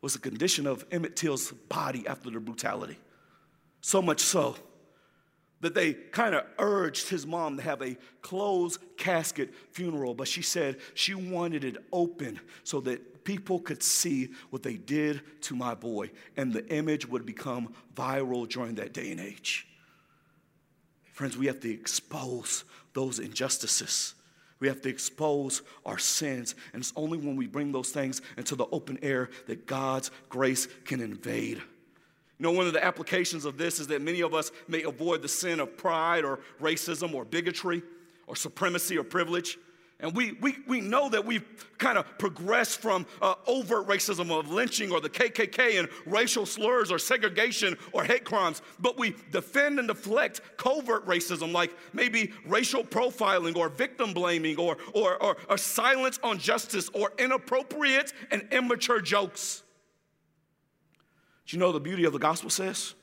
was 0.00 0.14
the 0.14 0.18
condition 0.18 0.66
of 0.66 0.86
Emmett 0.90 1.16
Till's 1.16 1.52
body 1.52 2.06
after 2.06 2.30
the 2.30 2.40
brutality. 2.40 2.96
So 3.82 4.00
much 4.00 4.20
so 4.20 4.56
that 5.60 5.74
they 5.74 5.92
kind 5.92 6.34
of 6.34 6.46
urged 6.58 7.10
his 7.10 7.26
mom 7.26 7.58
to 7.58 7.62
have 7.62 7.82
a 7.82 7.98
closed 8.22 8.80
casket 8.96 9.54
funeral, 9.72 10.14
but 10.14 10.28
she 10.28 10.40
said 10.40 10.78
she 10.94 11.14
wanted 11.14 11.62
it 11.62 11.76
open 11.92 12.40
so 12.64 12.80
that 12.80 13.22
people 13.22 13.60
could 13.60 13.82
see 13.82 14.30
what 14.48 14.62
they 14.62 14.76
did 14.76 15.20
to 15.42 15.54
my 15.54 15.74
boy, 15.74 16.10
and 16.38 16.54
the 16.54 16.66
image 16.74 17.06
would 17.06 17.26
become 17.26 17.74
viral 17.94 18.48
during 18.48 18.76
that 18.76 18.94
day 18.94 19.10
and 19.10 19.20
age. 19.20 19.66
Friends, 21.12 21.36
we 21.36 21.48
have 21.48 21.60
to 21.60 21.70
expose 21.70 22.64
those 22.94 23.18
injustices. 23.18 24.14
We 24.60 24.68
have 24.68 24.82
to 24.82 24.88
expose 24.88 25.62
our 25.84 25.98
sins. 25.98 26.54
And 26.72 26.82
it's 26.82 26.92
only 26.94 27.18
when 27.18 27.34
we 27.34 27.46
bring 27.46 27.72
those 27.72 27.90
things 27.90 28.22
into 28.36 28.54
the 28.54 28.66
open 28.70 28.98
air 29.02 29.30
that 29.46 29.66
God's 29.66 30.10
grace 30.28 30.68
can 30.84 31.00
invade. 31.00 31.56
You 31.56 32.44
know, 32.44 32.52
one 32.52 32.66
of 32.66 32.72
the 32.72 32.84
applications 32.84 33.44
of 33.44 33.58
this 33.58 33.80
is 33.80 33.88
that 33.88 34.00
many 34.00 34.22
of 34.22 34.34
us 34.34 34.50
may 34.68 34.82
avoid 34.82 35.22
the 35.22 35.28
sin 35.28 35.60
of 35.60 35.76
pride 35.76 36.24
or 36.24 36.40
racism 36.60 37.14
or 37.14 37.24
bigotry 37.24 37.82
or 38.26 38.36
supremacy 38.36 38.96
or 38.96 39.04
privilege. 39.04 39.58
And 40.02 40.14
we, 40.14 40.32
we, 40.32 40.56
we 40.66 40.80
know 40.80 41.08
that 41.10 41.24
we've 41.24 41.44
kind 41.78 41.98
of 41.98 42.18
progressed 42.18 42.80
from 42.80 43.06
uh, 43.20 43.34
overt 43.46 43.86
racism 43.86 44.30
of 44.30 44.50
lynching 44.50 44.90
or 44.90 45.00
the 45.00 45.10
KKK 45.10 45.78
and 45.78 45.88
racial 46.06 46.46
slurs 46.46 46.90
or 46.90 46.98
segregation 46.98 47.76
or 47.92 48.04
hate 48.04 48.24
crimes, 48.24 48.62
but 48.78 48.98
we 48.98 49.14
defend 49.30 49.78
and 49.78 49.88
deflect 49.88 50.40
covert 50.56 51.06
racism 51.06 51.52
like 51.52 51.74
maybe 51.92 52.32
racial 52.46 52.82
profiling 52.82 53.56
or 53.56 53.68
victim 53.68 54.12
blaming 54.12 54.56
or, 54.56 54.76
or, 54.94 55.22
or, 55.22 55.36
or 55.48 55.58
silence 55.58 56.18
on 56.22 56.38
justice 56.38 56.88
or 56.94 57.12
inappropriate 57.18 58.12
and 58.30 58.46
immature 58.52 59.00
jokes. 59.00 59.62
Do 61.46 61.56
you 61.56 61.60
know 61.60 61.72
the 61.72 61.80
beauty 61.80 62.04
of 62.04 62.12
the 62.12 62.18
gospel 62.18 62.48
says? 62.48 62.94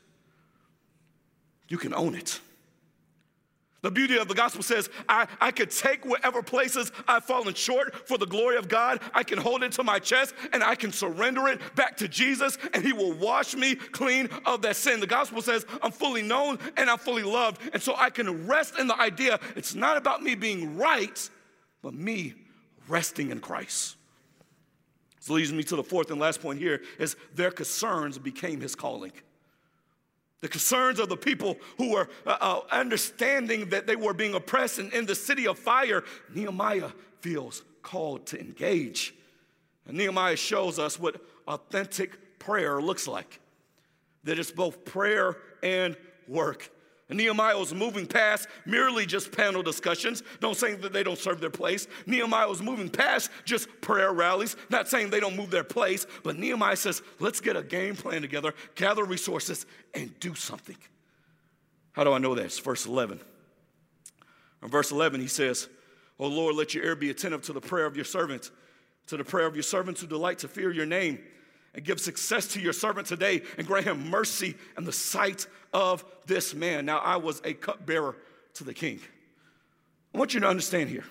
You 1.68 1.78
can 1.78 1.94
own 1.94 2.16
it. 2.16 2.40
The 3.82 3.92
beauty 3.92 4.18
of 4.18 4.28
the 4.28 4.34
gospel 4.34 4.64
says, 4.64 4.90
I, 5.08 5.28
I 5.40 5.52
could 5.52 5.70
take 5.70 6.04
whatever 6.04 6.42
places 6.42 6.92
I've 7.08 7.26
fallen 7.26 7.54
short 7.54 8.08
for 8.08 8.18
the 8.18 8.26
glory 8.26 8.58
of 8.58 8.68
God. 8.68 9.00
I 9.14 9.24
can 9.24 9.38
hold 9.38 9.62
it 9.62 9.72
to 9.74 9.84
my 9.84 10.00
chest 10.00 10.34
and 10.52 10.64
I 10.64 10.74
can 10.74 10.92
surrender 10.92 11.48
it 11.48 11.62
back 11.76 11.96
to 11.98 12.08
Jesus 12.08 12.58
and 12.74 12.84
He 12.84 12.92
will 12.92 13.14
wash 13.14 13.56
me 13.56 13.76
clean 13.76 14.30
of 14.46 14.64
that 14.64 14.78
sin. 14.78 15.00
The 15.00 15.08
gospel 15.08 15.44
says, 15.44 15.66
I'm 15.84 15.92
fully 15.92 16.24
known 16.24 16.58
and 16.76 16.90
I'm 16.90 16.98
fully 16.98 17.22
loved. 17.22 17.62
And 17.72 17.82
so 17.82 17.94
I 17.96 18.10
can 18.10 18.48
rest 18.48 18.80
in 18.80 18.88
the 18.88 19.00
idea 19.00 19.40
it's 19.56 19.76
not 19.76 19.96
about 19.96 20.24
me 20.24 20.34
being 20.34 20.76
right, 20.78 21.30
but 21.84 21.94
me 21.94 22.34
resting 22.88 23.30
in 23.30 23.40
Christ. 23.40 23.96
This 25.20 25.30
leads 25.30 25.54
me 25.54 25.64
to 25.66 25.76
the 25.76 25.84
fourth 25.84 26.10
and 26.10 26.20
last 26.20 26.42
point 26.42 26.58
here 26.58 26.82
is 26.98 27.16
their 27.36 27.52
concerns 27.52 28.18
became 28.18 28.60
His 28.60 28.74
calling. 28.74 29.12
The 30.42 30.48
concerns 30.48 31.00
of 31.00 31.10
the 31.10 31.18
people 31.18 31.58
who 31.78 31.92
were 31.94 32.10
uh, 32.26 32.38
uh, 32.40 32.60
understanding 32.72 33.70
that 33.70 33.88
they 33.88 33.96
were 33.96 34.14
being 34.14 34.36
oppressed 34.36 34.78
and 34.78 34.94
in 34.94 35.06
the 35.06 35.16
city 35.16 35.48
of 35.48 35.58
fire, 35.58 36.04
Nehemiah 36.34 36.92
feels 37.22 37.64
called 37.82 38.28
to 38.28 38.40
engage. 38.40 39.16
And 39.88 39.98
Nehemiah 39.98 40.36
shows 40.36 40.78
us 40.78 41.00
what 41.00 41.22
authentic 41.48 42.40
prayer 42.40 42.82
looks 42.82 43.08
like 43.08 43.40
that 44.26 44.38
it's 44.38 44.52
both 44.52 44.84
prayer 44.86 45.38
and 45.64 45.96
work. 46.28 46.70
Nehemiah 47.10 47.58
was 47.58 47.74
moving 47.74 48.06
past 48.06 48.50
merely 48.66 49.06
just 49.06 49.32
panel 49.32 49.64
discussions. 49.64 50.24
Don't 50.42 50.58
say 50.58 50.76
that 50.76 50.92
they 50.92 51.04
don't 51.04 51.18
serve 51.18 51.40
their 51.40 51.50
place. 51.50 51.88
Nehemiah 52.06 52.50
was 52.50 52.62
moving 52.62 52.90
past 52.90 53.32
just 53.46 53.70
prayer 53.80 54.12
rallies, 54.12 54.58
not 54.70 54.90
saying 54.90 55.10
they 55.10 55.22
don't 55.22 55.38
move 55.38 55.50
their 55.50 55.64
place, 55.64 56.06
but 56.24 56.38
Nehemiah 56.38 56.76
says, 56.76 57.02
let's 57.20 57.40
get 57.40 57.56
a 57.56 57.64
game 57.64 57.96
plan 57.96 58.22
together, 58.22 58.54
gather 58.76 59.06
resources, 59.06 59.66
and 59.94 60.20
do 60.20 60.36
something. 60.36 60.78
How 61.94 62.04
do 62.04 62.12
I 62.12 62.18
know 62.18 62.36
that? 62.36 62.46
It's 62.46 62.60
verse 62.60 62.86
11. 62.86 63.22
In 64.62 64.70
verse 64.70 64.92
11, 64.92 65.22
he 65.22 65.28
says, 65.28 65.70
Oh 66.20 66.28
Lord, 66.28 66.56
let 66.56 66.74
your 66.74 66.84
ear 66.84 66.96
be 66.96 67.10
attentive 67.10 67.44
to 67.44 67.54
the 67.54 67.62
prayer 67.62 67.86
of 67.86 67.96
your 67.96 68.06
servant, 68.06 68.52
to 69.08 69.18
the 69.18 69.24
prayer 69.24 69.46
of 69.46 69.56
your 69.56 69.64
servants 69.64 70.02
who 70.02 70.08
delight 70.08 70.40
to 70.40 70.48
fear 70.48 70.72
your 70.72 70.86
name 70.86 71.20
and 71.78 71.86
give 71.86 72.02
success 72.02 72.48
to 72.48 72.60
your 72.60 72.74
servant 72.74 73.06
today 73.06 73.44
and 73.58 73.68
grant 73.68 73.86
him 73.86 74.10
mercy 74.10 74.56
in 74.80 74.84
the 74.84 74.92
sight 74.92 75.46
of 75.72 76.04
this 76.26 76.56
man. 76.56 76.88
Now, 76.88 76.98
I 76.98 77.18
was 77.18 77.40
a 77.46 77.54
cupbearer 77.54 78.16
to 78.56 78.64
the 78.64 78.74
king. 78.74 79.00
I 80.14 80.18
want 80.18 80.34
you 80.34 80.40
to 80.40 80.48
understand 80.48 80.90
here 80.90 81.06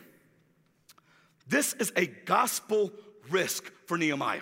this 1.48 1.72
is 1.74 1.92
a 1.96 2.06
gospel 2.06 2.92
risk 3.30 3.70
for 3.86 3.96
Nehemiah. 3.96 4.40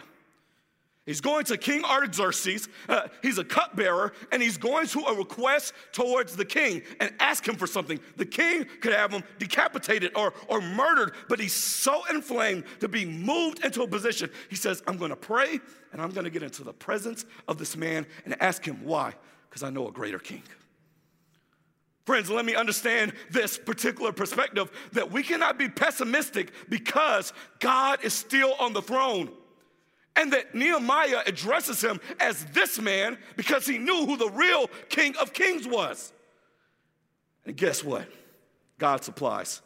He's 1.06 1.20
going 1.20 1.44
to 1.46 1.58
King 1.58 1.84
Artaxerxes. 1.84 2.68
Uh, 2.88 3.08
he's 3.20 3.36
a 3.36 3.44
cupbearer, 3.44 4.14
and 4.32 4.42
he's 4.42 4.56
going 4.56 4.86
to 4.88 5.00
a 5.00 5.14
request 5.14 5.74
towards 5.92 6.34
the 6.34 6.46
king 6.46 6.82
and 6.98 7.12
ask 7.20 7.46
him 7.46 7.56
for 7.56 7.66
something. 7.66 8.00
The 8.16 8.24
king 8.24 8.64
could 8.80 8.94
have 8.94 9.12
him 9.12 9.22
decapitated 9.38 10.12
or, 10.16 10.32
or 10.48 10.62
murdered, 10.62 11.12
but 11.28 11.38
he's 11.38 11.52
so 11.52 12.02
inflamed 12.06 12.64
to 12.80 12.88
be 12.88 13.04
moved 13.04 13.64
into 13.64 13.82
a 13.82 13.86
position. 13.86 14.30
He 14.48 14.56
says, 14.56 14.82
I'm 14.86 14.96
going 14.96 15.10
to 15.10 15.16
pray, 15.16 15.60
and 15.92 16.00
I'm 16.00 16.10
going 16.10 16.24
to 16.24 16.30
get 16.30 16.42
into 16.42 16.64
the 16.64 16.72
presence 16.72 17.26
of 17.48 17.58
this 17.58 17.76
man 17.76 18.06
and 18.24 18.40
ask 18.40 18.64
him 18.64 18.82
why, 18.82 19.12
because 19.50 19.62
I 19.62 19.68
know 19.68 19.88
a 19.88 19.92
greater 19.92 20.18
king. 20.18 20.42
Friends, 22.06 22.30
let 22.30 22.46
me 22.46 22.54
understand 22.54 23.12
this 23.30 23.58
particular 23.58 24.12
perspective 24.12 24.70
that 24.92 25.10
we 25.10 25.22
cannot 25.22 25.58
be 25.58 25.68
pessimistic 25.68 26.52
because 26.70 27.34
God 27.60 28.02
is 28.02 28.14
still 28.14 28.54
on 28.58 28.72
the 28.72 28.82
throne. 28.82 29.30
And 30.16 30.32
that 30.32 30.54
Nehemiah 30.54 31.22
addresses 31.26 31.82
him 31.82 32.00
as 32.20 32.44
this 32.46 32.80
man 32.80 33.18
because 33.36 33.66
he 33.66 33.78
knew 33.78 34.06
who 34.06 34.16
the 34.16 34.30
real 34.30 34.68
King 34.88 35.14
of 35.20 35.32
Kings 35.32 35.66
was. 35.66 36.12
And 37.44 37.56
guess 37.56 37.82
what? 37.82 38.06
God 38.78 39.02
supplies. 39.02 39.60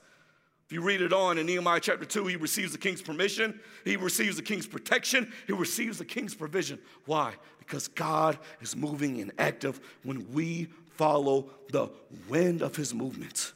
If 0.66 0.72
you 0.72 0.82
read 0.82 1.00
it 1.00 1.12
on 1.14 1.38
in 1.38 1.46
Nehemiah 1.46 1.80
chapter 1.80 2.04
2, 2.04 2.26
he 2.26 2.36
receives 2.36 2.72
the 2.72 2.78
king's 2.78 3.00
permission, 3.00 3.58
he 3.84 3.96
receives 3.96 4.36
the 4.36 4.42
king's 4.42 4.66
protection, 4.66 5.32
he 5.46 5.54
receives 5.54 5.96
the 5.96 6.04
king's 6.04 6.34
provision. 6.34 6.78
Why? 7.06 7.34
Because 7.58 7.88
God 7.88 8.38
is 8.60 8.76
moving 8.76 9.22
and 9.22 9.32
active 9.38 9.80
when 10.02 10.30
we 10.32 10.68
follow 10.96 11.48
the 11.70 11.88
wind 12.28 12.60
of 12.60 12.76
his 12.76 12.92
movements. 12.92 13.54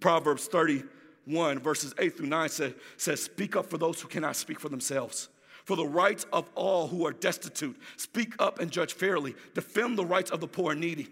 Proverbs 0.00 0.46
31, 0.46 1.60
verses 1.60 1.94
8 1.98 2.16
through 2.16 2.26
9 2.26 2.48
says, 2.48 2.72
says, 2.96 3.22
Speak 3.22 3.54
up 3.54 3.66
for 3.66 3.78
those 3.78 4.00
who 4.00 4.08
cannot 4.08 4.34
speak 4.34 4.58
for 4.58 4.68
themselves 4.68 5.28
for 5.64 5.76
the 5.76 5.86
rights 5.86 6.26
of 6.32 6.48
all 6.54 6.88
who 6.88 7.06
are 7.06 7.12
destitute. 7.12 7.76
Speak 7.96 8.34
up 8.38 8.60
and 8.60 8.70
judge 8.70 8.94
fairly. 8.94 9.34
Defend 9.54 9.98
the 9.98 10.04
rights 10.04 10.30
of 10.30 10.40
the 10.40 10.48
poor 10.48 10.72
and 10.72 10.80
needy. 10.80 11.08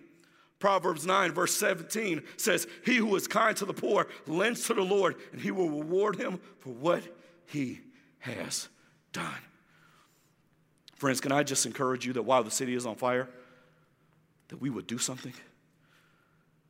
Proverbs 0.58 1.06
9, 1.06 1.32
verse 1.32 1.54
17 1.54 2.22
says, 2.36 2.66
He 2.84 2.96
who 2.96 3.16
is 3.16 3.26
kind 3.26 3.56
to 3.56 3.64
the 3.64 3.72
poor 3.72 4.06
lends 4.26 4.66
to 4.66 4.74
the 4.74 4.82
Lord, 4.82 5.16
and 5.32 5.40
he 5.40 5.50
will 5.50 5.70
reward 5.70 6.16
him 6.16 6.38
for 6.58 6.70
what 6.70 7.02
he 7.46 7.80
has 8.18 8.68
done. 9.12 9.38
Friends, 10.96 11.20
can 11.20 11.32
I 11.32 11.42
just 11.42 11.64
encourage 11.64 12.04
you 12.04 12.12
that 12.12 12.22
while 12.22 12.44
the 12.44 12.50
city 12.50 12.74
is 12.74 12.84
on 12.84 12.94
fire, 12.94 13.26
that 14.48 14.60
we 14.60 14.68
would 14.68 14.86
do 14.86 14.98
something? 14.98 15.32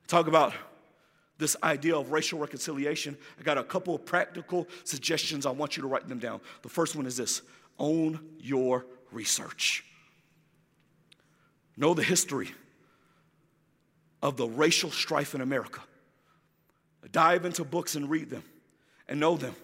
Talk 0.07 0.29
about 0.29 0.53
this 1.38 1.57
idea 1.64 1.97
of 1.97 2.12
racial 2.12 2.38
reconciliation. 2.38 3.16
I 3.40 3.43
got 3.43 3.59
a 3.59 3.64
couple 3.64 3.95
of 3.95 4.07
practical 4.07 4.69
suggestions. 4.85 5.47
I 5.47 5.51
want 5.51 5.77
you 5.77 5.81
to 5.83 5.88
write 5.88 6.07
them 6.07 6.21
down. 6.21 6.40
The 6.62 6.69
first 6.69 6.95
one 6.95 7.07
is 7.07 7.16
this 7.16 7.43
own 7.81 8.21
your 8.38 8.87
research. 9.11 9.85
Know 11.77 11.95
the 11.95 12.05
history 12.05 12.51
of 14.23 14.37
the 14.37 14.47
racial 14.47 14.90
strife 14.90 15.35
in 15.35 15.40
America. 15.40 15.81
Dive 17.11 17.45
into 17.45 17.64
books 17.64 17.97
and 17.97 18.09
read 18.09 18.31
them 18.31 18.45
and 19.09 19.19
know 19.19 19.37
them. 19.37 19.55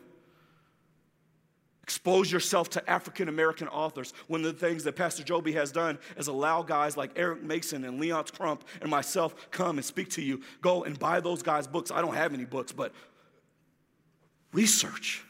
Expose 1.83 2.33
yourself 2.33 2.71
to 2.71 2.91
African 2.91 3.29
American 3.29 3.69
authors. 3.69 4.13
One 4.27 4.45
of 4.45 4.53
the 4.53 4.67
things 4.67 4.83
that 4.85 4.97
Pastor 4.97 5.23
Joby 5.23 5.53
has 5.53 5.71
done 5.71 5.99
is 6.17 6.27
allow 6.27 6.63
guys 6.63 6.97
like 6.97 7.13
Eric 7.15 7.45
Mason 7.45 7.85
and 7.85 8.01
Leonce 8.01 8.33
Crump 8.33 8.65
and 8.81 8.91
myself 8.91 9.51
come 9.53 9.77
and 9.77 9.85
speak 9.85 10.11
to 10.11 10.23
you. 10.23 10.41
Go 10.63 10.83
and 10.83 10.99
buy 10.99 11.21
those 11.21 11.45
guys' 11.45 11.69
books. 11.69 11.93
I 11.93 12.01
don't 12.01 12.17
have 12.17 12.35
any 12.35 12.45
books, 12.45 12.73
but 12.73 12.93
research. 14.53 15.23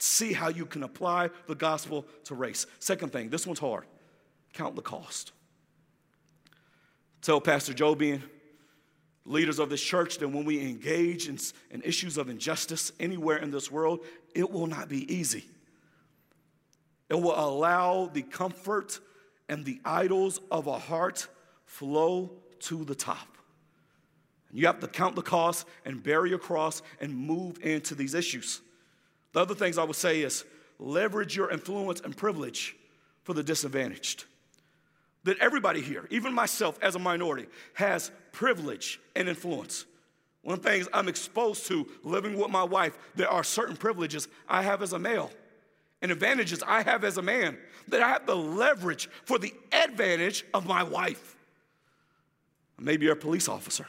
See 0.00 0.32
how 0.32 0.48
you 0.48 0.64
can 0.64 0.82
apply 0.82 1.30
the 1.46 1.54
gospel 1.54 2.06
to 2.24 2.34
race. 2.34 2.66
Second 2.78 3.12
thing, 3.12 3.30
this 3.30 3.46
one's 3.46 3.58
hard. 3.58 3.84
Count 4.52 4.76
the 4.76 4.82
cost. 4.82 5.32
Tell 7.20 7.40
Pastor 7.40 7.74
Joby 7.74 8.12
and 8.12 8.22
leaders 9.24 9.58
of 9.58 9.70
this 9.70 9.82
church 9.82 10.18
that 10.18 10.28
when 10.28 10.44
we 10.44 10.60
engage 10.60 11.28
in, 11.28 11.38
in 11.70 11.82
issues 11.82 12.16
of 12.16 12.28
injustice 12.28 12.92
anywhere 13.00 13.38
in 13.38 13.50
this 13.50 13.70
world, 13.70 14.00
it 14.34 14.50
will 14.50 14.66
not 14.66 14.88
be 14.88 15.12
easy. 15.12 15.44
It 17.08 17.20
will 17.20 17.38
allow 17.38 18.06
the 18.06 18.22
comfort 18.22 19.00
and 19.48 19.64
the 19.64 19.80
idols 19.84 20.40
of 20.50 20.66
a 20.66 20.78
heart 20.78 21.26
flow 21.64 22.30
to 22.60 22.84
the 22.84 22.94
top. 22.94 23.36
You 24.52 24.66
have 24.66 24.80
to 24.80 24.88
count 24.88 25.16
the 25.16 25.22
cost 25.22 25.66
and 25.84 26.02
bear 26.02 26.24
your 26.24 26.38
cross 26.38 26.82
and 27.00 27.14
move 27.14 27.58
into 27.62 27.94
these 27.94 28.14
issues. 28.14 28.60
The 29.32 29.40
other 29.40 29.54
things 29.54 29.78
I 29.78 29.84
would 29.84 29.96
say 29.96 30.22
is 30.22 30.44
leverage 30.78 31.36
your 31.36 31.50
influence 31.50 32.00
and 32.00 32.16
privilege 32.16 32.76
for 33.24 33.34
the 33.34 33.42
disadvantaged. 33.42 34.24
That 35.24 35.38
everybody 35.38 35.80
here, 35.80 36.06
even 36.10 36.32
myself 36.32 36.78
as 36.80 36.94
a 36.94 36.98
minority, 36.98 37.46
has 37.74 38.10
privilege 38.32 39.00
and 39.14 39.28
influence. 39.28 39.84
One 40.42 40.56
of 40.56 40.62
the 40.62 40.70
things 40.70 40.88
I'm 40.92 41.08
exposed 41.08 41.66
to 41.66 41.86
living 42.02 42.38
with 42.38 42.50
my 42.50 42.62
wife, 42.62 42.96
there 43.16 43.28
are 43.28 43.44
certain 43.44 43.76
privileges 43.76 44.28
I 44.48 44.62
have 44.62 44.82
as 44.82 44.92
a 44.92 44.98
male. 44.98 45.30
and 46.00 46.12
advantages 46.12 46.62
I 46.66 46.82
have 46.82 47.04
as 47.04 47.18
a 47.18 47.22
man, 47.22 47.58
that 47.88 48.02
I 48.02 48.08
have 48.08 48.26
the 48.26 48.36
leverage 48.36 49.08
for 49.24 49.38
the 49.38 49.52
advantage 49.72 50.44
of 50.54 50.66
my 50.66 50.82
wife. 50.82 51.36
Maybe 52.78 53.06
you're 53.06 53.14
a 53.14 53.16
police 53.16 53.48
officer. 53.48 53.86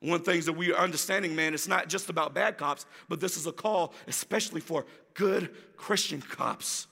One 0.00 0.14
of 0.14 0.24
the 0.24 0.32
things 0.32 0.46
that 0.46 0.54
we 0.54 0.72
are 0.72 0.82
understanding, 0.82 1.36
man, 1.36 1.52
it's 1.52 1.68
not 1.68 1.88
just 1.88 2.08
about 2.08 2.32
bad 2.32 2.56
cops, 2.56 2.86
but 3.08 3.20
this 3.20 3.36
is 3.36 3.46
a 3.46 3.52
call, 3.52 3.92
especially 4.06 4.60
for 4.60 4.86
good 5.14 5.50
Christian 5.76 6.22
cops, 6.22 6.86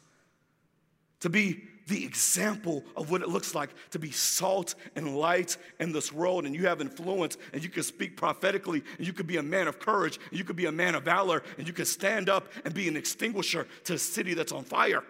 to 1.20 1.30
be 1.30 1.64
the 1.86 2.04
example 2.04 2.84
of 2.96 3.10
what 3.10 3.22
it 3.22 3.30
looks 3.30 3.54
like 3.54 3.70
to 3.92 3.98
be 3.98 4.10
salt 4.10 4.74
and 4.94 5.16
light 5.16 5.56
in 5.80 5.90
this 5.90 6.12
world. 6.12 6.44
And 6.44 6.54
you 6.54 6.66
have 6.66 6.82
influence, 6.82 7.38
and 7.54 7.64
you 7.64 7.70
can 7.70 7.82
speak 7.82 8.14
prophetically, 8.14 8.82
and 8.98 9.06
you 9.06 9.14
could 9.14 9.26
be 9.26 9.38
a 9.38 9.42
man 9.42 9.68
of 9.68 9.78
courage, 9.78 10.18
and 10.28 10.38
you 10.38 10.44
could 10.44 10.56
be 10.56 10.66
a 10.66 10.72
man 10.72 10.94
of 10.94 11.04
valor, 11.04 11.42
and 11.56 11.66
you 11.66 11.72
can 11.72 11.86
stand 11.86 12.28
up 12.28 12.48
and 12.66 12.74
be 12.74 12.88
an 12.88 12.96
extinguisher 12.96 13.66
to 13.84 13.94
a 13.94 13.98
city 13.98 14.34
that's 14.34 14.52
on 14.52 14.64
fire. 14.64 15.02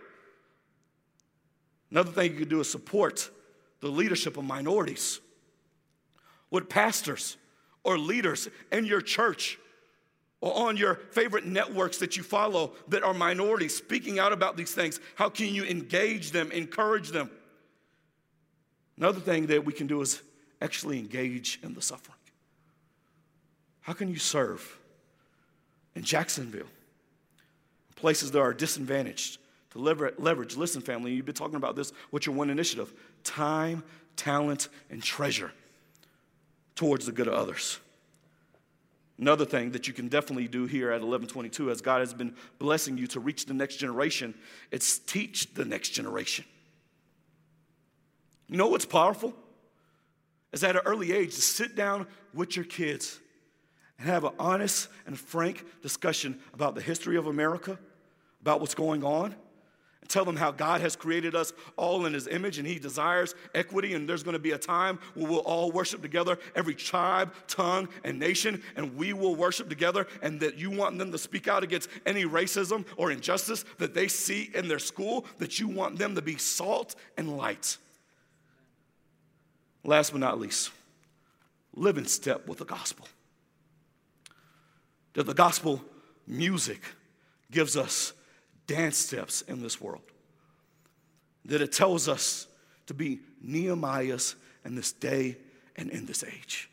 Another 1.91 2.13
thing 2.13 2.33
you 2.33 2.39
can 2.41 2.49
do 2.49 2.61
is 2.61 2.71
support 2.71 3.29
the 3.81 3.89
leadership 3.89 4.37
of 4.37 4.45
minorities. 4.45 5.19
What 6.49 6.71
pastors 6.71 7.37
or 7.85 7.99
leaders 7.99 8.49
in 8.73 8.85
your 8.85 9.01
church 9.01 9.59
or 10.41 10.55
on 10.69 10.77
your 10.77 10.97
favorite 11.11 11.47
networks 11.47 11.99
that 11.99 12.17
you 12.17 12.23
follow 12.23 12.73
that 12.89 13.03
are 13.03 13.15
minorities 13.15 13.77
speaking 13.77 14.19
out 14.19 14.33
about 14.33 14.57
these 14.57 14.73
things? 14.73 15.01
How 15.15 15.29
can 15.29 15.47
you 15.55 15.65
engage 15.65 16.31
them, 16.31 16.51
encourage 16.53 17.11
them? 17.11 17.31
Another 18.97 19.21
thing 19.21 19.47
that 19.47 19.65
we 19.65 19.73
can 19.73 19.87
do 19.87 20.01
is 20.01 20.23
actually 20.61 20.99
engage 20.99 21.61
in 21.63 21.75
the 21.75 21.83
suffering. 21.83 22.17
How 23.81 23.93
can 23.93 24.09
you 24.09 24.19
serve 24.19 24.77
in 25.95 26.03
Jacksonville, 26.03 26.67
places 27.97 28.31
that 28.33 28.41
are 28.41 28.53
disadvantaged, 28.53 29.39
to 29.71 29.79
leverage? 29.79 30.57
Listen, 30.57 30.83
family, 30.83 31.13
you've 31.13 31.27
been 31.27 31.35
talking 31.35 31.57
about 31.57 31.75
this. 31.75 31.93
What's 32.11 32.27
your 32.27 32.35
one 32.35 32.51
initiative? 32.51 32.93
Time, 33.25 33.83
talent, 34.17 34.69
and 34.91 35.03
treasure 35.03 35.53
towards 36.79 37.07
the 37.07 37.13
good 37.13 37.27
of 37.27 37.35
others. 37.35 37.81
Another 39.19 39.45
thing 39.45 39.73
that 39.73 39.89
you 39.89 39.93
can 39.93 40.07
definitely 40.07 40.47
do 40.47 40.67
here 40.67 40.91
at 40.91 41.01
1122, 41.01 41.73
as 41.73 41.81
God 41.81 41.99
has 41.99 42.15
been 42.15 42.37
blessing 42.61 42.97
you 42.97 43.09
to 43.09 43.19
reach 43.19 43.47
the 43.47 43.53
next 43.53 43.79
generation, 43.79 44.33
it's 44.71 45.01
teach 45.01 45.53
the 45.55 45.65
next 45.65 45.89
generation. 45.89 46.45
You 48.47 48.59
know 48.59 48.69
what's 48.69 48.87
powerful? 48.87 49.35
Is 50.53 50.63
at 50.63 50.77
an 50.77 50.83
early 50.87 51.11
age 51.11 51.35
to 51.35 51.43
sit 51.43 51.75
down 51.75 52.07
with 52.33 52.55
your 52.55 52.65
kids 52.65 53.19
and 53.99 54.07
have 54.07 54.23
an 54.23 54.35
honest 54.39 54.89
and 55.05 55.19
frank 55.19 55.65
discussion 55.83 56.39
about 56.55 56.77
the 56.77 56.81
history 56.81 57.17
of 57.17 57.27
America, 57.27 57.77
about 58.41 58.61
what's 58.61 58.77
going 58.77 59.03
on, 59.03 59.35
Tell 60.09 60.25
them 60.25 60.37
how 60.37 60.51
God 60.51 60.81
has 60.81 60.97
created 60.97 61.35
us 61.35 61.53
all 61.77 62.07
in 62.07 62.15
His 62.15 62.27
image 62.27 62.59
and 62.59 62.67
He 62.67 62.79
desires 62.79 63.35
equity, 63.55 63.93
and 63.93 64.09
there's 64.09 64.23
gonna 64.23 64.39
be 64.39 64.53
a 64.53 64.59
time 64.59 64.99
where 65.15 65.31
we'll 65.31 65.41
all 65.41 65.71
worship 65.71 66.01
together, 66.01 66.39
every 66.55 66.75
tribe, 66.75 67.33
tongue, 67.47 67.89
and 68.05 68.19
nation, 68.19 68.63
and 68.75 68.97
we 68.97 69.13
will 69.13 69.35
worship 69.35 69.69
together, 69.69 70.07
and 70.23 70.41
that 70.41 70.57
you 70.57 70.71
want 70.71 70.97
them 70.97 71.13
to 71.13 71.19
speak 71.19 71.47
out 71.47 71.63
against 71.63 71.91
any 72.07 72.25
racism 72.25 72.87
or 72.97 73.11
injustice 73.11 73.67
that 73.77 73.93
they 73.93 74.09
see 74.09 74.51
in 74.55 74.67
their 74.67 74.79
school, 74.79 75.27
that 75.37 75.61
you 75.61 75.69
want 75.69 75.99
them 75.99 76.15
to 76.15 76.23
be 76.23 76.39
salt 76.39 76.95
and 77.19 77.37
light. 77.37 77.77
Last 79.85 80.11
but 80.13 80.21
not 80.21 80.41
least, 80.41 80.71
live 81.75 81.99
in 81.99 82.07
step 82.07 82.49
with 82.49 82.59
the 82.59 82.65
gospel. 82.65 83.07
That 85.13 85.27
the 85.27 85.35
gospel 85.35 85.85
music 86.27 86.81
gives 87.51 87.77
us 87.77 88.15
dance 88.69 88.97
steps 88.97 89.43
in 89.43 89.61
this 89.61 89.81
world. 89.81 90.03
That 91.47 91.61
it 91.61 91.73
tells 91.73 92.09
us 92.09 92.47
to 92.87 92.95
be 92.95 93.21
Nehemiahs 93.45 94.37
in 94.65 94.77
this 94.77 94.93
day 94.93 95.37
and 95.75 95.91
in 95.91 96.07
this 96.07 96.23
age. 96.23 96.71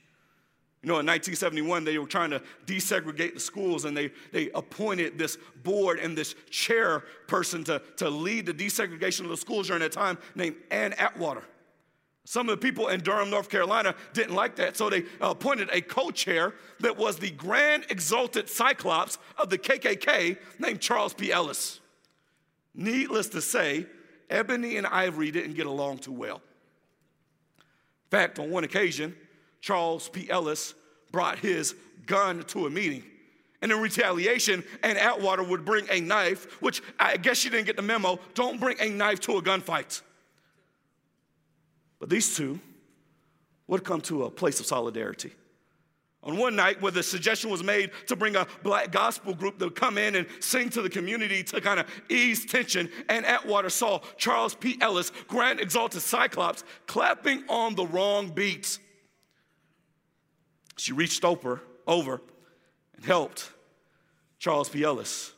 You 0.84 0.90
know, 0.90 1.00
in 1.00 1.08
1971, 1.08 1.84
they 1.84 1.98
were 1.98 2.06
trying 2.06 2.30
to 2.30 2.44
desegregate 2.68 3.34
the 3.34 3.40
schools 3.40 3.86
and 3.86 3.98
they, 3.98 4.12
they 4.32 4.52
appointed 4.52 5.18
this 5.18 5.36
board 5.64 5.98
and 5.98 6.16
this 6.16 6.36
chair 6.52 7.00
person 7.26 7.64
to, 7.64 7.82
to 7.98 8.08
lead 8.08 8.46
the 8.46 8.54
desegregation 8.54 9.22
of 9.22 9.30
the 9.30 9.38
schools 9.38 9.66
during 9.66 9.82
that 9.82 9.94
time 9.94 10.20
named 10.36 10.58
Ann 10.70 10.94
Atwater. 10.94 11.42
Some 12.24 12.50
of 12.50 12.60
the 12.60 12.64
people 12.64 12.90
in 12.90 13.02
Durham, 13.02 13.32
North 13.32 13.50
Carolina 13.50 13.96
didn't 14.14 14.36
like 14.36 14.56
that, 14.58 14.78
so 14.78 14.90
they 14.90 15.06
appointed 15.22 15.70
a 15.72 15.82
co 15.82 16.12
chair 16.12 16.54
that 16.80 16.98
was 16.98 17.18
the 17.18 17.32
grand 17.32 17.86
exalted 17.90 18.50
cyclops 18.50 19.18
of 19.38 19.50
the 19.50 19.58
KKK 19.58 20.38
named 20.60 20.82
Charles 20.82 21.14
P. 21.14 21.32
Ellis. 21.32 21.80
Needless 22.76 23.30
to 23.30 23.42
say, 23.42 23.86
Ebony 24.30 24.78
and 24.78 24.86
Ivory 24.86 25.32
didn't 25.32 25.54
get 25.54 25.66
along 25.66 26.00
too 26.00 26.12
well. 26.12 26.42
In 27.58 28.10
fact, 28.12 28.40
on 28.40 28.50
one 28.50 28.64
occasion, 28.64 29.16
Charles 29.62 30.10
P. 30.10 30.30
Ellis 30.30 30.74
brought 31.12 31.40
his 31.40 31.76
gun 32.06 32.44
to 32.44 32.68
a 32.68 32.70
meeting. 32.70 33.04
And 33.62 33.72
in 33.72 33.80
retaliation, 33.80 34.64
Ann 34.84 34.98
Atwater 34.98 35.44
would 35.44 35.66
bring 35.66 35.88
a 35.90 36.00
knife, 36.00 36.62
which 36.62 36.84
I 37.00 37.18
guess 37.18 37.44
you 37.44 37.50
didn't 37.50 37.66
get 37.66 37.78
the 37.78 37.82
memo. 37.82 38.20
Don't 38.34 38.60
bring 38.60 38.80
a 38.80 38.90
knife 38.90 39.22
to 39.22 39.38
a 39.38 39.42
gunfight. 39.42 40.02
But 42.00 42.10
these 42.10 42.36
two 42.36 42.60
would 43.68 43.84
come 43.84 44.02
to 44.02 44.26
a 44.26 44.30
place 44.30 44.60
of 44.60 44.66
solidarity. 44.66 45.34
On 46.26 46.38
one 46.38 46.56
night, 46.56 46.82
where 46.82 46.92
the 46.92 47.04
suggestion 47.04 47.52
was 47.52 47.64
made 47.64 47.92
to 48.08 48.16
bring 48.16 48.36
a 48.36 48.48
black 48.64 48.92
gospel 48.92 49.36
group 49.36 49.60
to 49.60 49.70
come 49.70 50.00
in 50.00 50.16
and 50.16 50.28
sing 50.40 50.70
to 50.72 50.82
the 50.82 50.90
community 50.90 51.44
to 51.44 51.62
kind 51.62 51.80
of 51.80 51.86
ease 52.10 52.46
tension, 52.46 52.90
Ann 53.10 53.26
Atwater 53.26 53.70
saw 53.70 54.00
Charles 54.18 54.56
P. 54.56 54.78
Ellis, 54.82 55.12
Grand 55.28 55.60
Exalted 55.60 56.02
Cyclops, 56.02 56.64
clapping 56.88 57.44
on 57.48 57.76
the 57.76 57.86
wrong 57.86 58.30
beats. 58.30 58.80
She 60.78 60.94
reached 60.94 61.24
over, 61.24 61.62
over 61.86 62.22
and 62.96 63.06
helped 63.06 63.52
Charles 64.40 64.68
P. 64.68 64.84
Ellis 64.84 65.32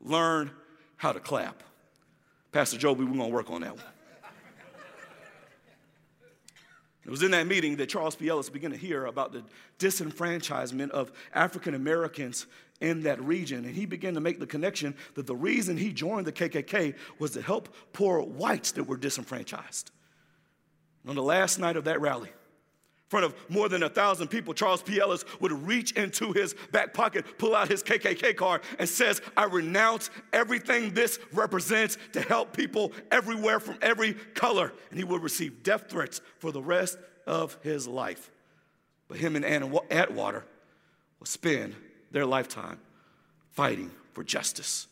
learn 0.00 0.50
how 0.96 1.12
to 1.12 1.20
clap. 1.20 1.62
Pastor 2.50 2.78
Joby, 2.78 3.04
we're 3.04 3.16
gonna 3.16 3.28
work 3.28 3.50
on 3.50 3.60
that 3.60 3.76
one. 3.76 3.84
It 7.10 7.14
was 7.14 7.24
in 7.24 7.32
that 7.32 7.48
meeting 7.48 7.74
that 7.78 7.88
Charles 7.88 8.14
P. 8.14 8.28
Ellis 8.28 8.50
began 8.50 8.70
to 8.70 8.76
hear 8.76 9.06
about 9.06 9.32
the 9.32 9.42
disenfranchisement 9.80 10.90
of 10.90 11.10
African 11.34 11.74
Americans 11.74 12.46
in 12.80 13.02
that 13.02 13.20
region. 13.20 13.64
And 13.64 13.74
he 13.74 13.84
began 13.84 14.14
to 14.14 14.20
make 14.20 14.38
the 14.38 14.46
connection 14.46 14.94
that 15.14 15.26
the 15.26 15.34
reason 15.34 15.76
he 15.76 15.92
joined 15.92 16.24
the 16.24 16.32
KKK 16.32 16.94
was 17.18 17.32
to 17.32 17.42
help 17.42 17.74
poor 17.92 18.22
whites 18.22 18.70
that 18.70 18.84
were 18.84 18.96
disenfranchised. 18.96 19.90
on 21.04 21.16
the 21.16 21.22
last 21.22 21.58
night 21.58 21.74
of 21.74 21.82
that 21.82 22.00
rally, 22.00 22.30
front 23.10 23.26
of 23.26 23.34
more 23.48 23.68
than 23.68 23.82
a 23.82 23.88
thousand 23.88 24.28
people, 24.28 24.54
Charles 24.54 24.82
P. 24.82 25.00
Ellis 25.00 25.24
would 25.40 25.50
reach 25.50 25.92
into 25.92 26.32
his 26.32 26.54
back 26.70 26.94
pocket, 26.94 27.24
pull 27.38 27.56
out 27.56 27.66
his 27.66 27.82
KKK 27.82 28.36
card, 28.36 28.62
and 28.78 28.88
says, 28.88 29.20
I 29.36 29.44
renounce 29.44 30.10
everything 30.32 30.94
this 30.94 31.18
represents 31.32 31.98
to 32.12 32.22
help 32.22 32.56
people 32.56 32.92
everywhere 33.10 33.58
from 33.58 33.78
every 33.82 34.14
color. 34.14 34.72
And 34.90 34.98
he 34.98 35.04
would 35.04 35.24
receive 35.24 35.64
death 35.64 35.90
threats 35.90 36.20
for 36.38 36.52
the 36.52 36.62
rest 36.62 36.98
of 37.26 37.58
his 37.62 37.88
life. 37.88 38.30
But 39.08 39.18
him 39.18 39.34
and 39.34 39.44
Ann 39.44 39.76
Atwater 39.90 40.44
will 41.18 41.26
spend 41.26 41.74
their 42.12 42.24
lifetime 42.24 42.78
fighting 43.50 43.90
for 44.12 44.22
justice. 44.22 44.86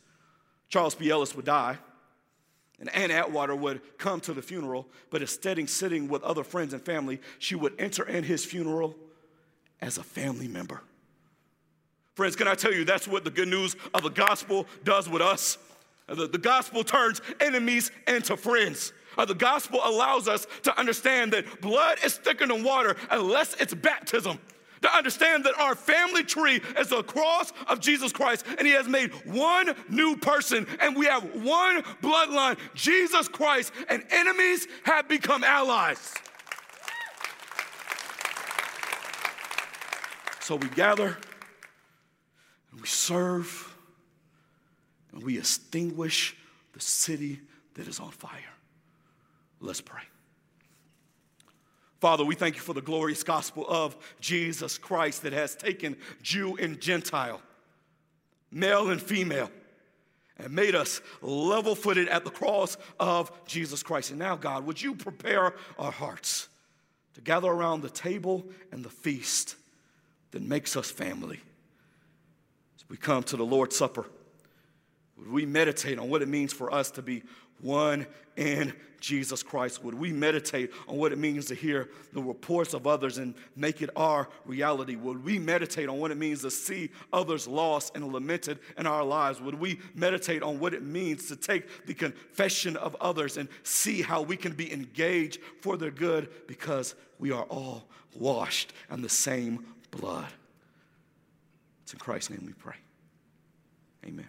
Charles 0.69 0.97
P. 0.97 1.09
Ellis 1.09 1.37
would 1.37 1.45
die 1.45 1.79
and 2.81 2.95
Ann 2.95 3.11
Atwater 3.11 3.57
would 3.57 3.81
come 3.99 4.21
to 4.21 4.33
the 4.33 4.43
funeral, 4.43 4.87
but 5.11 5.21
instead 5.21 5.59
of 5.59 5.69
sitting 5.69 6.09
with 6.09 6.23
other 6.23 6.45
friends 6.45 6.73
and 6.73 6.83
family, 6.83 7.21
she 7.39 7.55
would 7.55 7.75
enter 7.79 8.05
in 8.07 8.25
his 8.25 8.45
funeral 8.45 8.95
as 9.81 9.99
a 9.99 10.03
family 10.03 10.49
member. 10.49 10.83
Friends, 12.15 12.37
can 12.37 12.49
I 12.49 12.55
tell 12.55 12.73
you 12.73 12.85
that's 12.85 13.09
what 13.09 13.25
the 13.25 13.31
good 13.31 13.49
news 13.49 13.77
of 13.95 14.03
the 14.03 14.11
gospel 14.11 14.67
does 14.85 15.09
with 15.09 15.23
us? 15.23 15.59
The, 16.09 16.27
the 16.27 16.39
gospel 16.39 16.83
turns 16.83 17.21
enemies 17.41 17.91
into 18.07 18.37
friends. 18.37 18.93
Uh, 19.17 19.25
the 19.25 19.35
gospel 19.35 19.81
allows 19.85 20.29
us 20.29 20.47
to 20.63 20.79
understand 20.79 21.33
that 21.33 21.61
blood 21.61 21.99
is 22.05 22.17
thicker 22.17 22.47
than 22.47 22.65
water 22.65 22.97
unless 23.11 23.55
it's 23.61 23.75
baptism 23.75 24.39
to 24.83 24.97
understand 24.97 25.45
that 25.45 25.59
our 25.59 25.75
family 25.75 26.23
tree 26.23 26.61
is 26.79 26.89
the 26.89 27.03
cross 27.03 27.53
of 27.67 27.81
Jesus 27.81 28.13
Christ, 28.13 28.45
and 28.59 28.67
He 28.67 28.73
has 28.73 28.89
made 28.89 29.13
one 29.27 29.75
new 29.89 30.17
person, 30.17 30.67
and 30.81 30.97
we 30.97 31.07
have 31.07 31.25
one 31.43 31.83
bloodline, 32.03 32.59
Jesus 32.75 33.29
Christ, 33.29 33.73
and 33.89 34.05
enemies 34.11 34.67
have 34.85 35.09
become 35.09 35.45
allies. 35.45 36.15
So 40.41 40.57
we 40.57 40.69
gather 40.71 41.19
and 42.73 42.81
we 42.81 42.87
serve 42.87 43.77
and 45.13 45.23
we 45.23 45.37
extinguish 45.37 46.37
the 46.73 46.81
city 46.81 47.41
that 47.75 47.87
is 47.87 48.01
on 48.01 48.11
fire. 48.11 48.55
Let's 49.61 49.81
pray. 49.81 50.03
Father, 52.01 52.25
we 52.25 52.37
thank 52.37 52.55
you 52.55 52.61
for 52.61 52.75
the 52.75 52.81
glorious 52.81 53.25
gospel 53.25 53.67
of 53.69 53.97
Jesus 54.21 54.79
Christ 54.79 55.23
that 55.23 55.33
has 55.33 55.57
taken 55.57 55.97
Jew 56.23 56.57
and 56.57 56.81
Gentile, 56.81 57.41
male 58.53 58.91
and 58.91 59.03
female, 59.03 59.51
and 60.39 60.53
made 60.53 60.77
us 60.77 61.01
level 61.21 61.75
footed 61.75 62.09
at 62.09 62.25
the 62.25 62.31
cross 62.31 62.77
of 63.01 63.33
Jesus 63.47 63.83
Christ. 63.83 64.11
And 64.11 64.19
now, 64.21 64.37
God, 64.37 64.65
would 64.65 64.81
you 64.81 64.95
prepare 64.95 65.55
our 65.77 65.91
hearts 65.91 66.49
to 67.15 67.21
gather 67.21 67.49
around 67.49 67.83
the 67.83 67.91
table 67.91 68.45
and 68.71 68.85
the 68.85 68.91
feast 68.91 69.57
that 70.31 70.43
makes 70.43 70.77
us 70.77 70.89
family? 70.93 71.41
As 72.77 72.89
we 72.89 72.97
come 72.97 73.25
to 73.25 73.37
the 73.37 73.45
Lord's 73.45 73.77
Supper, 73.77 74.07
would 75.17 75.33
we 75.33 75.45
meditate 75.47 75.99
on 75.99 76.09
what 76.09 76.23
it 76.23 76.29
means 76.29 76.53
for 76.53 76.73
us 76.73 76.93
to 76.93 77.03
be 77.03 77.25
one 77.61 78.07
in 78.37 78.73
Jesus 79.01 79.43
Christ? 79.43 79.83
Would 79.85 79.95
we 79.95 80.13
meditate 80.13 80.71
on 80.87 80.97
what 80.97 81.13
it 81.13 81.19
means 81.19 81.47
to 81.47 81.55
hear 81.55 81.89
the 82.13 82.23
reports 82.23 82.75
of 82.75 82.87
others 82.87 83.19
and 83.19 83.35
make 83.57 83.83
it 83.83 83.91
our 83.97 84.29
reality? 84.45 84.97
Would 84.97 85.25
we 85.25 85.39
meditate 85.39 85.89
on 85.89 85.99
what 85.99 86.11
it 86.11 86.17
means 86.17 86.43
to 86.43 86.51
see 86.51 86.91
others 87.13 87.47
lost 87.47 87.95
and 87.95 88.13
lamented 88.13 88.59
in 88.77 88.87
our 88.87 89.05
lives? 89.05 89.41
Would 89.41 89.59
we 89.59 89.81
meditate 89.95 90.43
on 90.43 90.59
what 90.59 90.75
it 90.75 90.83
means 90.83 91.29
to 91.29 91.37
take 91.37 91.87
the 91.87 91.95
confession 91.95 92.77
of 92.77 92.97
others 93.01 93.37
and 93.37 93.49
see 93.63 94.03
how 94.03 94.23
we 94.23 94.37
can 94.37 94.53
be 94.53 94.73
engaged 94.73 95.41
for 95.61 95.77
their 95.77 95.91
good 95.91 96.29
because 96.47 96.95
we 97.19 97.33
are 97.33 97.45
all 97.45 97.89
washed 98.15 98.73
in 98.91 99.03
the 99.03 99.09
same 99.09 99.65
blood? 99.91 100.29
It's 101.83 101.93
in 101.93 101.99
Christ's 101.99 102.31
name 102.31 102.45
we 102.47 102.53
pray. 102.53 102.77
Amen. 104.07 104.29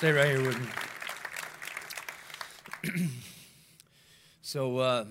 Stay 0.00 0.12
right 0.12 0.28
here 0.28 0.42
with 0.42 0.58
me. 2.88 3.08
so, 4.40 4.78
uh, 4.78 5.04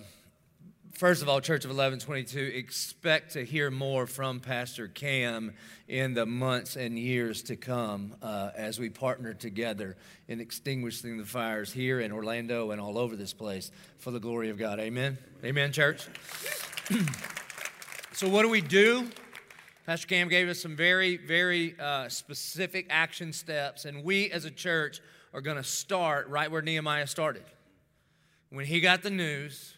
first 0.93 1.21
of 1.21 1.29
all, 1.29 1.39
Church 1.41 1.63
of 1.63 1.69
1122, 1.69 2.39
expect 2.39 3.33
to 3.33 3.45
hear 3.45 3.69
more 3.69 4.07
from 4.07 4.39
Pastor 4.39 4.87
Cam 4.87 5.53
in 5.87 6.15
the 6.15 6.25
months 6.25 6.75
and 6.75 6.97
years 6.97 7.43
to 7.43 7.55
come 7.55 8.15
uh, 8.23 8.49
as 8.55 8.79
we 8.79 8.89
partner 8.89 9.35
together 9.35 9.95
in 10.27 10.41
extinguishing 10.41 11.19
the 11.19 11.25
fires 11.25 11.71
here 11.71 11.99
in 11.99 12.11
Orlando 12.11 12.71
and 12.71 12.81
all 12.81 12.97
over 12.97 13.15
this 13.15 13.31
place 13.31 13.69
for 13.99 14.09
the 14.09 14.19
glory 14.19 14.49
of 14.49 14.57
God. 14.57 14.79
Amen. 14.79 15.19
Amen, 15.45 15.71
church. 15.71 16.07
so, 18.13 18.27
what 18.27 18.41
do 18.41 18.49
we 18.49 18.61
do? 18.61 19.07
Pastor 19.89 20.05
Cam 20.05 20.29
gave 20.29 20.47
us 20.47 20.61
some 20.61 20.75
very, 20.75 21.17
very 21.17 21.75
uh, 21.79 22.07
specific 22.09 22.85
action 22.91 23.33
steps, 23.33 23.85
and 23.85 24.03
we 24.03 24.29
as 24.29 24.45
a 24.45 24.51
church 24.51 25.01
are 25.33 25.41
going 25.41 25.57
to 25.57 25.63
start 25.63 26.27
right 26.27 26.51
where 26.51 26.61
Nehemiah 26.61 27.07
started. 27.07 27.41
When 28.51 28.67
he 28.67 28.81
got 28.81 29.01
the 29.01 29.09
news, 29.09 29.75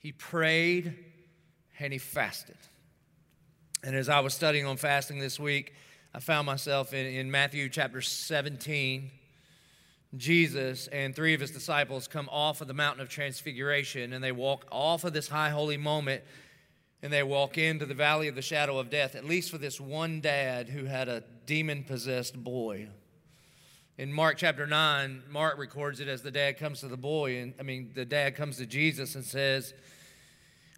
he 0.00 0.10
prayed 0.10 0.92
and 1.78 1.92
he 1.92 2.00
fasted. 2.00 2.56
And 3.84 3.94
as 3.94 4.08
I 4.08 4.18
was 4.18 4.34
studying 4.34 4.66
on 4.66 4.76
fasting 4.76 5.20
this 5.20 5.38
week, 5.38 5.72
I 6.12 6.18
found 6.18 6.44
myself 6.44 6.92
in, 6.92 7.06
in 7.06 7.30
Matthew 7.30 7.68
chapter 7.68 8.00
17. 8.00 9.12
Jesus 10.16 10.88
and 10.88 11.14
three 11.14 11.34
of 11.34 11.40
his 11.40 11.52
disciples 11.52 12.08
come 12.08 12.28
off 12.32 12.60
of 12.60 12.66
the 12.66 12.74
mountain 12.74 13.02
of 13.02 13.08
transfiguration 13.08 14.14
and 14.14 14.24
they 14.24 14.32
walk 14.32 14.66
off 14.72 15.04
of 15.04 15.12
this 15.12 15.28
high 15.28 15.50
holy 15.50 15.76
moment 15.76 16.24
and 17.02 17.12
they 17.12 17.22
walk 17.22 17.58
into 17.58 17.86
the 17.86 17.94
valley 17.94 18.28
of 18.28 18.34
the 18.34 18.42
shadow 18.42 18.78
of 18.78 18.90
death, 18.90 19.14
at 19.14 19.24
least 19.24 19.50
for 19.50 19.58
this 19.58 19.80
one 19.80 20.20
dad 20.20 20.68
who 20.68 20.84
had 20.84 21.08
a 21.08 21.22
demon 21.46 21.84
possessed 21.84 22.42
boy. 22.42 22.88
In 23.96 24.12
Mark 24.12 24.36
chapter 24.36 24.66
9, 24.66 25.24
Mark 25.28 25.58
records 25.58 26.00
it 26.00 26.08
as 26.08 26.22
the 26.22 26.30
dad 26.30 26.58
comes 26.58 26.80
to 26.80 26.88
the 26.88 26.96
boy, 26.96 27.38
and 27.38 27.54
I 27.58 27.62
mean, 27.62 27.90
the 27.94 28.04
dad 28.04 28.36
comes 28.36 28.56
to 28.58 28.66
Jesus 28.66 29.14
and 29.14 29.24
says, 29.24 29.74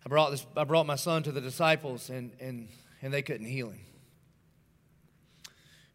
I 0.04 0.08
brought, 0.08 0.30
this, 0.30 0.46
I 0.56 0.64
brought 0.64 0.86
my 0.86 0.96
son 0.96 1.22
to 1.24 1.32
the 1.32 1.40
disciples, 1.40 2.08
and, 2.08 2.32
and, 2.40 2.68
and 3.02 3.12
they 3.12 3.22
couldn't 3.22 3.46
heal 3.46 3.68
him. 3.68 3.80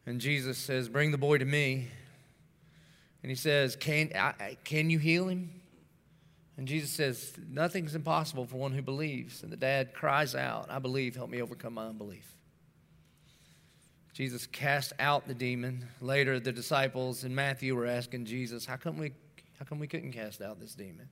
And 0.06 0.22
Jesus 0.22 0.58
says, 0.58 0.88
Bring 0.88 1.12
the 1.12 1.18
boy 1.18 1.40
to 1.40 1.46
me. 1.46 1.88
And 3.24 3.32
he 3.32 3.36
says, 3.36 3.76
Can, 3.76 4.12
I, 4.16 4.58
can 4.64 4.92
you 4.92 5.00
heal 5.00 5.28
him? 5.28 5.50
And 6.58 6.68
Jesus 6.68 6.90
says, 6.90 7.34
Nothing's 7.50 7.96
impossible 7.96 8.46
for 8.46 8.58
one 8.58 8.72
who 8.72 8.82
believes. 8.82 9.44
And 9.44 9.52
the 9.52 9.58
dad 9.58 9.94
cries 9.94 10.36
out, 10.36 10.68
I 10.70 10.80
believe, 10.80 11.16
help 11.16 11.30
me 11.30 11.42
overcome 11.42 11.74
my 11.74 11.88
unbelief. 11.88 12.36
Jesus 14.14 14.48
cast 14.48 14.94
out 14.98 15.28
the 15.28 15.34
demon. 15.34 15.86
Later, 16.00 16.40
the 16.40 16.54
disciples 16.54 17.26
in 17.26 17.36
Matthew 17.36 17.76
were 17.76 17.86
asking 17.86 18.26
Jesus, 18.26 18.66
How 18.66 18.78
come 18.78 18.98
we, 18.98 19.12
how 19.60 19.66
come 19.66 19.80
we 19.80 19.88
couldn't 19.88 20.14
cast 20.14 20.42
out 20.42 20.60
this 20.60 20.74
demon? 20.74 21.10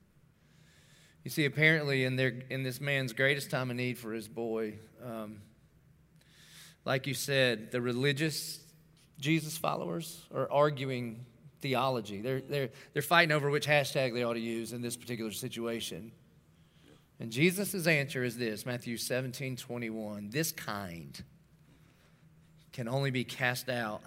You 1.22 1.30
see, 1.30 1.44
apparently, 1.44 2.04
in, 2.04 2.16
their, 2.16 2.34
in 2.48 2.62
this 2.62 2.80
man's 2.80 3.12
greatest 3.12 3.50
time 3.50 3.70
of 3.70 3.76
need 3.76 3.98
for 3.98 4.12
his 4.12 4.28
boy, 4.28 4.74
um, 5.04 5.40
like 6.84 7.06
you 7.06 7.14
said, 7.14 7.70
the 7.70 7.80
religious 7.80 8.60
Jesus 9.20 9.56
followers 9.56 10.22
are 10.34 10.50
arguing 10.50 11.24
theology. 11.64 12.20
They're, 12.20 12.42
they're, 12.42 12.68
they're 12.92 13.00
fighting 13.00 13.32
over 13.32 13.48
which 13.48 13.66
hashtag 13.66 14.12
they 14.12 14.22
ought 14.22 14.34
to 14.34 14.38
use 14.38 14.74
in 14.74 14.82
this 14.82 14.98
particular 14.98 15.30
situation. 15.30 16.12
And 17.18 17.32
Jesus' 17.32 17.86
answer 17.86 18.22
is 18.22 18.36
this 18.36 18.66
Matthew 18.66 18.98
17 18.98 19.56
21. 19.56 20.28
This 20.28 20.52
kind 20.52 21.24
can 22.74 22.86
only 22.86 23.10
be 23.10 23.24
cast 23.24 23.70
out 23.70 24.02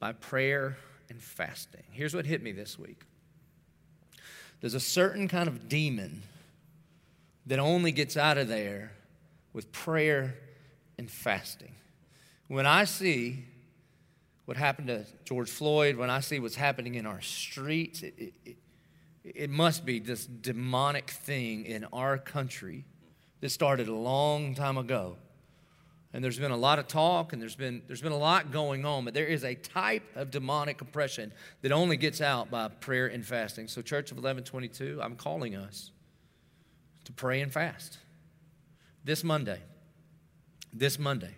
by 0.00 0.14
prayer 0.14 0.76
and 1.08 1.22
fasting. 1.22 1.84
Here's 1.92 2.12
what 2.12 2.26
hit 2.26 2.42
me 2.42 2.50
this 2.50 2.76
week 2.76 3.04
there's 4.60 4.74
a 4.74 4.80
certain 4.80 5.28
kind 5.28 5.46
of 5.46 5.68
demon 5.68 6.22
that 7.46 7.60
only 7.60 7.92
gets 7.92 8.16
out 8.16 8.36
of 8.36 8.48
there 8.48 8.90
with 9.52 9.70
prayer 9.70 10.34
and 10.98 11.08
fasting. 11.08 11.76
When 12.48 12.66
I 12.66 12.82
see 12.82 13.44
what 14.44 14.56
happened 14.56 14.88
to 14.88 15.06
George 15.24 15.50
Floyd, 15.50 15.96
when 15.96 16.10
I 16.10 16.20
see 16.20 16.40
what's 16.40 16.56
happening 16.56 16.96
in 16.96 17.06
our 17.06 17.20
streets, 17.20 18.02
it, 18.02 18.14
it, 18.44 18.56
it, 19.24 19.50
must 19.50 19.84
be 19.84 20.00
this 20.00 20.26
demonic 20.26 21.10
thing 21.10 21.64
in 21.64 21.84
our 21.92 22.18
country 22.18 22.84
that 23.40 23.50
started 23.50 23.88
a 23.88 23.94
long 23.94 24.54
time 24.54 24.78
ago. 24.78 25.16
And 26.12 26.22
there's 26.22 26.38
been 26.38 26.50
a 26.50 26.56
lot 26.56 26.78
of 26.78 26.88
talk 26.88 27.32
and 27.32 27.40
there's 27.40 27.54
been, 27.54 27.82
there's 27.86 28.02
been 28.02 28.12
a 28.12 28.18
lot 28.18 28.50
going 28.50 28.84
on, 28.84 29.04
but 29.04 29.14
there 29.14 29.26
is 29.26 29.44
a 29.44 29.54
type 29.54 30.04
of 30.14 30.30
demonic 30.30 30.80
oppression 30.80 31.32
that 31.62 31.72
only 31.72 31.96
gets 31.96 32.20
out 32.20 32.50
by 32.50 32.68
prayer 32.68 33.06
and 33.06 33.24
fasting. 33.24 33.68
So, 33.68 33.80
Church 33.80 34.10
of 34.10 34.18
1122, 34.18 35.00
I'm 35.00 35.16
calling 35.16 35.56
us 35.56 35.92
to 37.04 37.12
pray 37.12 37.40
and 37.40 37.52
fast 37.52 37.98
this 39.04 39.24
Monday. 39.24 39.60
This 40.72 40.98
Monday. 40.98 41.34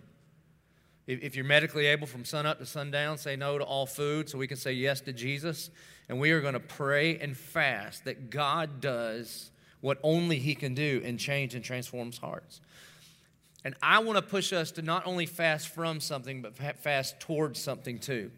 If 1.07 1.35
you're 1.35 1.45
medically 1.45 1.85
able 1.85 2.07
from 2.07 2.25
sunup 2.25 2.57
to 2.59 2.65
sundown, 2.65 3.17
say 3.17 3.35
no 3.35 3.59
to 3.59 3.63
all 3.63 3.85
food 3.85 4.27
so 4.27 4.39
we 4.39 4.47
can 4.47 4.57
say 4.57 4.73
yes 4.73 5.01
to 5.01 5.13
Jesus. 5.13 5.69
And 6.09 6.19
we 6.19 6.31
are 6.31 6.41
going 6.41 6.53
to 6.53 6.59
pray 6.59 7.19
and 7.19 7.37
fast 7.37 8.05
that 8.05 8.29
God 8.29 8.81
does 8.81 9.51
what 9.81 9.99
only 10.01 10.39
He 10.39 10.55
can 10.55 10.73
do 10.73 11.01
and 11.05 11.19
change 11.19 11.53
and 11.53 11.63
transforms 11.63 12.17
hearts. 12.17 12.59
And 13.63 13.75
I 13.81 13.99
want 13.99 14.17
to 14.17 14.21
push 14.23 14.51
us 14.51 14.71
to 14.71 14.81
not 14.81 15.05
only 15.05 15.25
fast 15.25 15.69
from 15.69 15.99
something, 15.99 16.41
but 16.41 16.55
fast 16.55 17.19
towards 17.19 17.59
something 17.59 17.99
too. 17.99 18.31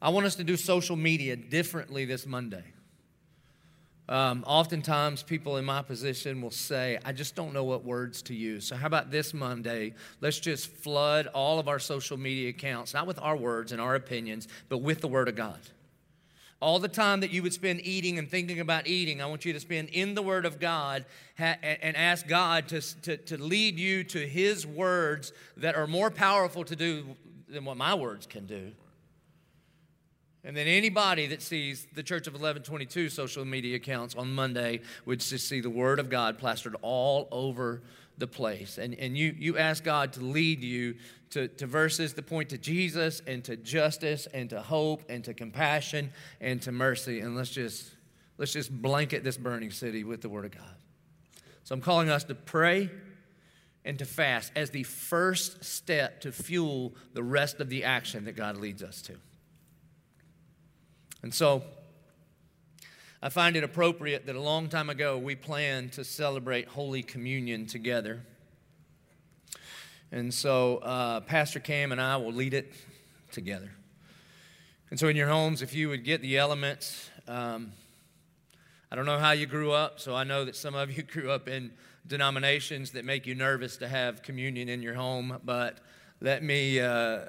I 0.00 0.10
want 0.10 0.26
us 0.26 0.36
to 0.36 0.44
do 0.44 0.56
social 0.56 0.96
media 0.96 1.36
differently 1.36 2.04
this 2.04 2.26
Monday. 2.26 2.64
Um, 4.08 4.44
oftentimes, 4.46 5.24
people 5.24 5.56
in 5.56 5.64
my 5.64 5.82
position 5.82 6.40
will 6.40 6.52
say, 6.52 6.98
I 7.04 7.12
just 7.12 7.34
don't 7.34 7.52
know 7.52 7.64
what 7.64 7.84
words 7.84 8.22
to 8.22 8.34
use. 8.34 8.68
So, 8.68 8.76
how 8.76 8.86
about 8.86 9.10
this 9.10 9.34
Monday? 9.34 9.94
Let's 10.20 10.38
just 10.38 10.68
flood 10.68 11.26
all 11.28 11.58
of 11.58 11.66
our 11.66 11.80
social 11.80 12.16
media 12.16 12.50
accounts, 12.50 12.94
not 12.94 13.08
with 13.08 13.18
our 13.18 13.36
words 13.36 13.72
and 13.72 13.80
our 13.80 13.96
opinions, 13.96 14.46
but 14.68 14.78
with 14.78 15.00
the 15.00 15.08
Word 15.08 15.28
of 15.28 15.34
God. 15.34 15.58
All 16.60 16.78
the 16.78 16.88
time 16.88 17.20
that 17.20 17.32
you 17.32 17.42
would 17.42 17.52
spend 17.52 17.80
eating 17.84 18.18
and 18.18 18.30
thinking 18.30 18.60
about 18.60 18.86
eating, 18.86 19.20
I 19.20 19.26
want 19.26 19.44
you 19.44 19.52
to 19.52 19.60
spend 19.60 19.88
in 19.88 20.14
the 20.14 20.22
Word 20.22 20.46
of 20.46 20.60
God 20.60 21.04
and 21.36 21.96
ask 21.96 22.28
God 22.28 22.68
to, 22.68 22.80
to, 23.02 23.16
to 23.16 23.42
lead 23.42 23.78
you 23.78 24.04
to 24.04 24.26
His 24.26 24.66
words 24.66 25.32
that 25.56 25.74
are 25.74 25.86
more 25.88 26.10
powerful 26.10 26.64
to 26.64 26.76
do 26.76 27.16
than 27.48 27.64
what 27.64 27.76
my 27.76 27.94
words 27.94 28.26
can 28.26 28.46
do. 28.46 28.72
And 30.46 30.56
then 30.56 30.68
anybody 30.68 31.26
that 31.26 31.42
sees 31.42 31.88
the 31.92 32.04
Church 32.04 32.28
of 32.28 32.34
1122 32.34 33.08
social 33.08 33.44
media 33.44 33.74
accounts 33.76 34.14
on 34.14 34.32
Monday 34.32 34.80
would 35.04 35.18
just 35.18 35.48
see 35.48 35.60
the 35.60 35.68
Word 35.68 35.98
of 35.98 36.08
God 36.08 36.38
plastered 36.38 36.76
all 36.82 37.26
over 37.32 37.82
the 38.16 38.28
place. 38.28 38.78
And, 38.78 38.94
and 38.94 39.18
you, 39.18 39.34
you 39.36 39.58
ask 39.58 39.82
God 39.82 40.12
to 40.12 40.20
lead 40.20 40.62
you 40.62 40.94
to, 41.30 41.48
to 41.48 41.66
verses 41.66 42.14
that 42.14 42.28
point 42.28 42.50
to 42.50 42.58
Jesus 42.58 43.20
and 43.26 43.42
to 43.42 43.56
justice 43.56 44.28
and 44.32 44.48
to 44.50 44.62
hope 44.62 45.02
and 45.08 45.24
to 45.24 45.34
compassion 45.34 46.12
and 46.40 46.62
to 46.62 46.70
mercy. 46.70 47.18
And 47.18 47.36
let's 47.36 47.50
just, 47.50 47.90
let's 48.38 48.52
just 48.52 48.70
blanket 48.70 49.24
this 49.24 49.36
burning 49.36 49.72
city 49.72 50.04
with 50.04 50.20
the 50.20 50.28
Word 50.28 50.44
of 50.44 50.52
God. 50.52 50.76
So 51.64 51.74
I'm 51.74 51.80
calling 51.80 52.08
us 52.08 52.22
to 52.22 52.36
pray 52.36 52.88
and 53.84 53.98
to 53.98 54.04
fast 54.04 54.52
as 54.54 54.70
the 54.70 54.84
first 54.84 55.64
step 55.64 56.20
to 56.20 56.30
fuel 56.30 56.94
the 57.14 57.24
rest 57.24 57.58
of 57.58 57.68
the 57.68 57.82
action 57.82 58.26
that 58.26 58.36
God 58.36 58.58
leads 58.58 58.84
us 58.84 59.02
to. 59.02 59.16
And 61.22 61.34
so 61.34 61.62
I 63.22 63.28
find 63.28 63.56
it 63.56 63.64
appropriate 63.64 64.26
that 64.26 64.36
a 64.36 64.40
long 64.40 64.68
time 64.68 64.90
ago 64.90 65.18
we 65.18 65.34
planned 65.34 65.92
to 65.94 66.04
celebrate 66.04 66.68
Holy 66.68 67.02
Communion 67.02 67.66
together. 67.66 68.22
And 70.12 70.32
so 70.32 70.78
uh, 70.78 71.20
Pastor 71.20 71.60
Cam 71.60 71.92
and 71.92 72.00
I 72.00 72.16
will 72.16 72.32
lead 72.32 72.54
it 72.54 72.72
together. 73.32 73.70
And 74.90 75.00
so 75.00 75.08
in 75.08 75.16
your 75.16 75.28
homes, 75.28 75.62
if 75.62 75.74
you 75.74 75.88
would 75.88 76.04
get 76.04 76.22
the 76.22 76.38
elements, 76.38 77.10
um, 77.26 77.72
I 78.90 78.94
don't 78.94 79.06
know 79.06 79.18
how 79.18 79.32
you 79.32 79.46
grew 79.46 79.72
up, 79.72 79.98
so 79.98 80.14
I 80.14 80.22
know 80.22 80.44
that 80.44 80.54
some 80.54 80.76
of 80.76 80.96
you 80.96 81.02
grew 81.14 81.30
up 81.30 81.48
in 81.48 81.72
denominations 82.06 82.92
that 82.92 83.04
make 83.04 83.26
you 83.26 83.34
nervous 83.34 83.76
to 83.78 83.88
have 83.88 84.22
communion 84.22 84.68
in 84.68 84.80
your 84.80 84.94
home, 84.94 85.40
but 85.44 85.78
let 86.20 86.44
me, 86.44 86.78
uh, 86.78 87.24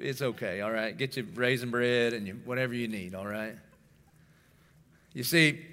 it's 0.00 0.22
okay, 0.22 0.60
all 0.60 0.70
right? 0.70 0.96
Get 0.96 1.16
your 1.16 1.26
raisin 1.34 1.70
bread 1.70 2.12
and 2.12 2.26
you, 2.26 2.40
whatever 2.44 2.74
you 2.74 2.88
need, 2.88 3.14
all 3.14 3.26
right? 3.26 3.54
You 5.12 5.22
see, 5.22 5.64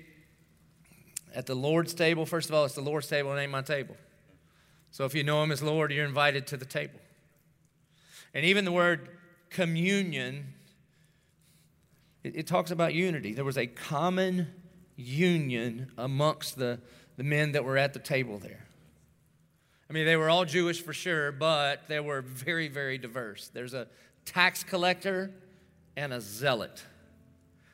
at 1.33 1.45
the 1.45 1.55
Lord's 1.55 1.93
table, 1.93 2.25
first 2.25 2.49
of 2.49 2.55
all, 2.55 2.65
it's 2.65 2.75
the 2.75 2.81
Lord's 2.81 3.07
table, 3.07 3.33
it 3.33 3.41
ain't 3.41 3.51
my 3.51 3.61
table. 3.61 3.95
So 4.91 5.05
if 5.05 5.13
you 5.13 5.23
know 5.23 5.43
Him 5.43 5.51
as 5.51 5.61
Lord, 5.61 5.91
you're 5.91 6.05
invited 6.05 6.47
to 6.47 6.57
the 6.57 6.65
table. 6.65 6.99
And 8.33 8.45
even 8.45 8.65
the 8.65 8.71
word 8.71 9.09
communion, 9.49 10.53
it, 12.23 12.35
it 12.35 12.47
talks 12.47 12.71
about 12.71 12.93
unity. 12.93 13.33
There 13.33 13.45
was 13.45 13.57
a 13.57 13.67
common 13.67 14.47
union 14.95 15.91
amongst 15.97 16.57
the, 16.57 16.79
the 17.17 17.23
men 17.23 17.51
that 17.53 17.63
were 17.63 17.77
at 17.77 17.93
the 17.93 17.99
table 17.99 18.39
there. 18.39 18.65
I 19.89 19.93
mean, 19.93 20.05
they 20.05 20.15
were 20.15 20.29
all 20.29 20.45
Jewish 20.45 20.81
for 20.81 20.93
sure, 20.93 21.31
but 21.31 21.87
they 21.87 21.99
were 21.99 22.21
very, 22.21 22.67
very 22.67 22.97
diverse. 22.97 23.49
There's 23.53 23.73
a 23.73 23.87
tax 24.25 24.63
collector 24.63 25.31
and 25.95 26.13
a 26.13 26.19
zealot. 26.19 26.83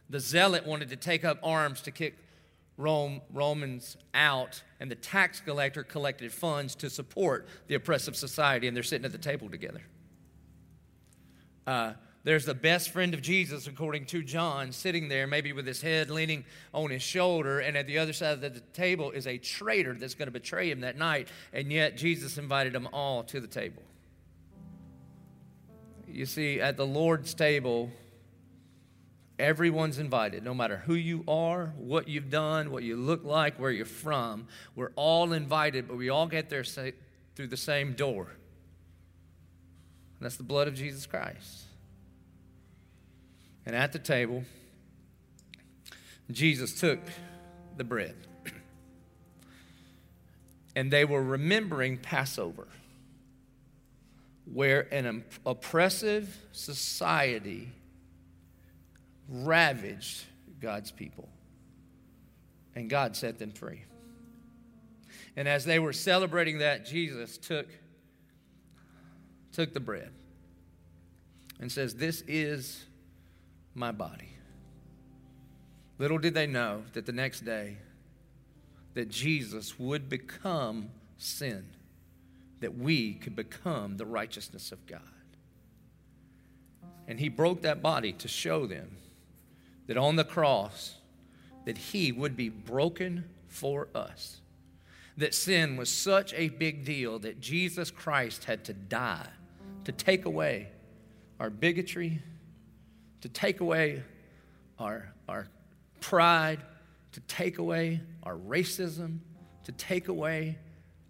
The 0.10 0.20
zealot 0.20 0.66
wanted 0.66 0.90
to 0.90 0.96
take 0.96 1.24
up 1.24 1.40
arms 1.42 1.82
to 1.84 1.92
kick 1.92 2.18
Rome, 2.78 3.22
Romans 3.32 3.98
out, 4.14 4.62
and 4.80 4.90
the 4.90 4.96
tax 4.96 5.40
collector 5.40 5.84
collected 5.84 6.32
funds 6.32 6.76
to 6.76 6.90
support 6.90 7.48
the 7.68 7.76
oppressive 7.76 8.16
society, 8.16 8.68
and 8.68 8.76
they're 8.76 8.84
sitting 8.84 9.06
at 9.06 9.12
the 9.12 9.18
table 9.18 9.50
together. 9.50 9.82
Uh, 11.68 11.94
there's 12.24 12.46
the 12.46 12.54
best 12.54 12.90
friend 12.90 13.14
of 13.14 13.22
Jesus, 13.22 13.68
according 13.68 14.06
to 14.08 14.22
John, 14.22 14.72
sitting 14.72 15.08
there, 15.08 15.26
maybe 15.26 15.54
with 15.54 15.66
his 15.66 15.82
head 15.82 16.10
leaning 16.10 16.44
on 16.74 16.90
his 16.90 17.02
shoulder, 17.02 17.60
and 17.60 17.76
at 17.76 17.88
the 17.88 17.98
other 17.98 18.14
side 18.14 18.34
of 18.34 18.42
the 18.42 18.60
table 18.74 19.12
is 19.12 19.28
a 19.28 19.38
traitor 19.38 19.94
that's 19.94 20.14
going 20.14 20.28
to 20.28 20.32
betray 20.32 20.70
him 20.70 20.82
that 20.82 20.98
night, 20.98 21.30
and 21.54 21.72
yet 21.72 21.98
Jesus 21.98 22.38
invited 22.38 22.74
them 22.74 22.88
all 22.94 23.24
to 23.24 23.40
the 23.40 23.48
table. 23.48 23.82
You 26.14 26.26
see, 26.26 26.60
at 26.60 26.78
the 26.78 26.86
Lord's 26.86 27.34
table, 27.34 27.90
everyone's 29.40 29.98
invited, 29.98 30.44
no 30.44 30.54
matter 30.54 30.78
who 30.78 30.94
you 30.94 31.24
are, 31.28 31.74
what 31.78 32.08
you've 32.08 32.30
done, 32.30 32.72
what 32.72 32.84
you 32.84 32.96
look 32.96 33.24
like, 33.24 33.60
where 33.60 33.72
you're 33.72 33.86
from. 33.86 34.48
We're 34.76 34.92
all 34.96 35.34
invited, 35.34 35.88
but 35.88 35.98
we 35.98 36.10
all 36.10 36.28
get 36.28 36.50
there 36.50 36.64
through 36.64 37.48
the 37.48 37.58
same 37.58 37.94
door. 37.94 38.28
And 40.20 40.26
that's 40.26 40.36
the 40.36 40.44
blood 40.44 40.68
of 40.68 40.76
Jesus 40.76 41.06
Christ. 41.08 41.64
And 43.66 43.76
at 43.76 43.92
the 43.92 44.00
table, 44.00 44.44
Jesus 46.30 46.80
took 46.80 47.00
the 47.78 47.84
bread. 47.84 48.16
And 50.74 50.90
they 50.90 51.04
were 51.04 51.22
remembering 51.22 51.98
Passover, 51.98 52.66
where 54.54 54.82
an 54.94 55.24
oppressive 55.46 56.38
society 56.52 57.70
ravaged 59.28 60.24
God's 60.60 60.92
people. 60.92 61.30
And 62.76 62.90
God 62.90 63.16
set 63.16 63.40
them 63.40 63.52
free. 63.52 63.84
And 65.36 65.48
as 65.48 65.66
they 65.66 65.80
were 65.80 65.94
celebrating 65.94 66.60
that, 66.60 66.86
Jesus 66.86 67.38
took, 67.38 67.68
took 69.52 69.74
the 69.74 69.80
bread 69.80 70.12
and 71.60 71.72
says, 71.72 71.96
This 71.96 72.24
is 72.28 72.86
my 73.74 73.92
body. 73.92 74.30
Little 75.98 76.18
did 76.18 76.34
they 76.34 76.48
know 76.48 76.84
that 76.94 77.06
the 77.06 77.12
next 77.12 77.42
day 77.42 77.78
that 78.94 79.10
Jesus 79.10 79.80
would 79.80 80.10
become 80.10 80.90
sin, 81.18 81.66
that 82.62 82.78
we 82.78 83.16
could 83.16 83.36
become 83.36 83.98
the 83.98 84.06
righteousness 84.06 84.72
of 84.72 84.86
God. 84.86 85.02
And 87.08 87.20
he 87.20 87.28
broke 87.28 87.64
that 87.64 87.82
body 87.82 88.14
to 88.14 88.28
show 88.28 88.66
them 88.66 88.98
that 89.88 89.98
on 89.98 90.16
the 90.16 90.24
cross 90.24 90.96
that 91.66 91.78
he 91.78 92.12
would 92.12 92.38
be 92.38 92.50
broken 92.50 93.26
for 93.48 93.90
us. 93.94 94.40
That 95.18 95.36
sin 95.36 95.76
was 95.76 95.90
such 95.90 96.34
a 96.36 96.50
big 96.50 96.86
deal 96.86 97.20
that 97.20 97.42
Jesus 97.42 97.92
Christ 97.92 98.46
had 98.46 98.64
to 98.66 98.74
die 98.74 99.28
to 99.84 99.92
take 99.92 100.26
away 100.26 100.70
our 101.40 101.50
bigotry, 101.50 102.22
to 103.22 103.30
take 103.30 103.60
away 103.60 104.04
our, 104.80 105.12
our 105.28 105.48
pride, 106.00 106.62
to 107.12 107.20
take 107.22 107.58
away 107.58 108.02
our 108.24 108.36
racism, 108.36 109.20
to 109.66 109.72
take 109.72 110.08
away 110.08 110.58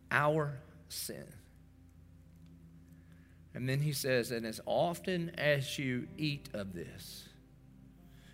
our 0.10 0.58
sin. 0.90 1.26
And 3.54 3.68
then 3.68 3.82
he 3.82 3.94
says, 3.94 4.32
And 4.32 4.46
as 4.46 4.62
often 4.66 5.32
as 5.38 5.78
you 5.78 6.08
eat 6.18 6.50
of 6.54 6.74
this, 6.74 7.28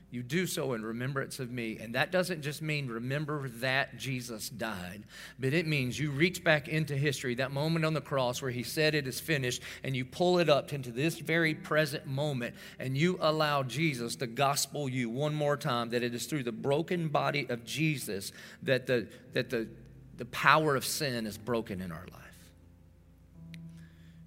you 0.09 0.23
do 0.23 0.47
so 0.47 0.73
in 0.73 0.85
remembrance 0.85 1.39
of 1.39 1.51
me. 1.51 1.79
And 1.81 1.95
that 1.95 2.11
doesn't 2.11 2.41
just 2.41 2.61
mean 2.61 2.87
remember 2.87 3.49
that 3.55 3.97
Jesus 3.97 4.47
died, 4.47 5.03
but 5.37 5.53
it 5.53 5.67
means 5.67 5.99
you 5.99 6.11
reach 6.11 6.45
back 6.45 6.69
into 6.69 6.95
history, 6.95 7.35
that 7.35 7.51
moment 7.51 7.83
on 7.83 7.93
the 7.93 7.99
cross 7.99 8.41
where 8.41 8.51
he 8.51 8.63
said 8.63 8.95
it 8.95 9.05
is 9.05 9.19
finished, 9.19 9.61
and 9.83 9.97
you 9.97 10.05
pull 10.05 10.39
it 10.39 10.49
up 10.49 10.71
into 10.71 10.91
this 10.91 11.19
very 11.19 11.53
present 11.53 12.05
moment, 12.05 12.55
and 12.79 12.97
you 12.97 13.17
allow 13.19 13.63
Jesus 13.63 14.15
to 14.17 14.27
gospel 14.27 14.87
you 14.87 15.09
one 15.09 15.35
more 15.35 15.57
time 15.57 15.89
that 15.89 16.03
it 16.03 16.15
is 16.15 16.25
through 16.25 16.43
the 16.43 16.53
broken 16.53 17.09
body 17.09 17.45
of 17.49 17.65
Jesus 17.65 18.31
that 18.63 18.87
the, 18.87 19.07
that 19.33 19.49
the, 19.49 19.67
the 20.15 20.25
power 20.25 20.77
of 20.77 20.85
sin 20.85 21.25
is 21.25 21.37
broken 21.37 21.81
in 21.81 21.91
our 21.91 22.07
life. 22.13 22.26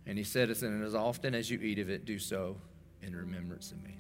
And 0.06 0.18
he 0.18 0.24
said, 0.24 0.50
And 0.50 0.84
as 0.84 0.94
often 0.94 1.34
as 1.34 1.50
you 1.50 1.60
eat 1.60 1.78
of 1.78 1.88
it, 1.88 2.04
do 2.04 2.18
so 2.18 2.56
in 3.02 3.14
remembrance 3.14 3.72
of 3.72 3.82
me. 3.82 3.96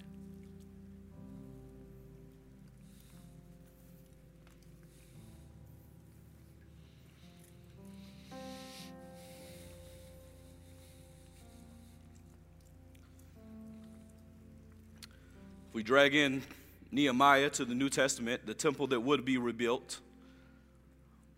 If 15.68 15.74
we 15.74 15.84
drag 15.84 16.16
in 16.16 16.42
Nehemiah 16.90 17.50
to 17.50 17.64
the 17.64 17.74
New 17.74 17.88
Testament, 17.88 18.44
the 18.44 18.54
temple 18.54 18.88
that 18.88 19.00
would 19.00 19.24
be 19.24 19.38
rebuilt 19.38 20.00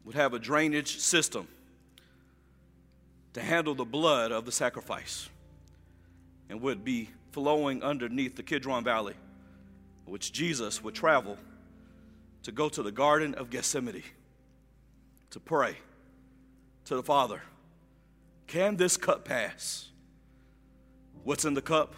would 0.04 0.14
have 0.14 0.32
a 0.32 0.38
drainage 0.38 0.98
system 0.98 1.46
to 3.34 3.40
handle 3.42 3.74
the 3.74 3.84
blood 3.84 4.32
of 4.32 4.44
the 4.44 4.52
sacrifice 4.52 5.28
and 6.48 6.60
would 6.60 6.84
be 6.84 7.10
flowing 7.30 7.82
underneath 7.82 8.36
the 8.36 8.42
Kidron 8.42 8.84
Valley, 8.84 9.14
which 10.04 10.32
Jesus 10.32 10.82
would 10.82 10.94
travel 10.94 11.38
to 12.42 12.52
go 12.52 12.68
to 12.68 12.82
the 12.82 12.92
Garden 12.92 13.34
of 13.34 13.50
Gethsemane 13.50 14.02
to 15.30 15.40
pray 15.40 15.76
to 16.84 16.96
the 16.96 17.02
Father. 17.02 17.42
Can 18.46 18.76
this 18.76 18.96
cup 18.96 19.24
pass? 19.24 19.88
What's 21.24 21.44
in 21.44 21.54
the 21.54 21.62
cup? 21.62 21.94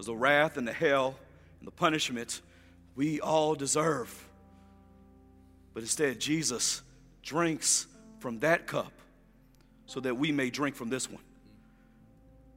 was 0.00 0.06
the 0.06 0.16
wrath 0.16 0.56
and 0.56 0.66
the 0.66 0.72
hell 0.72 1.14
and 1.58 1.66
the 1.66 1.70
punishment 1.70 2.40
we 2.96 3.20
all 3.20 3.54
deserve. 3.54 4.30
But 5.74 5.82
instead, 5.82 6.18
Jesus 6.18 6.80
drinks 7.22 7.86
from 8.18 8.38
that 8.38 8.66
cup 8.66 8.94
so 9.90 9.98
that 9.98 10.16
we 10.16 10.30
may 10.30 10.50
drink 10.50 10.76
from 10.76 10.88
this 10.88 11.10
one. 11.10 11.22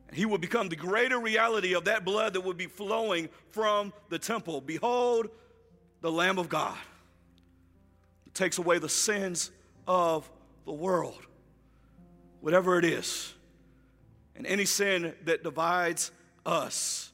And 0.08 0.16
he 0.16 0.28
will 0.28 0.38
become 0.38 0.70
the 0.70 0.76
greater 0.76 1.18
reality 1.18 1.74
of 1.74 1.86
that 1.86 2.06
blood 2.06 2.34
that 2.34 2.42
will 2.42 2.54
be 2.54 2.68
flowing 2.68 3.28
from 3.50 3.92
the 4.10 4.20
temple. 4.20 4.62
Behold, 4.62 5.30
the 6.02 6.12
Lamb 6.12 6.38
of 6.38 6.48
God 6.48 6.78
that 8.26 8.36
takes 8.36 8.60
away 8.60 8.78
the 8.78 8.88
sins 8.88 9.50
of 9.88 10.30
the 10.66 10.72
world, 10.72 11.26
whatever 12.42 12.78
it 12.78 12.86
is. 12.86 13.34
And 14.36 14.46
any 14.46 14.66
sin 14.66 15.16
that 15.26 15.44
divides 15.44 16.12
us 16.46 17.12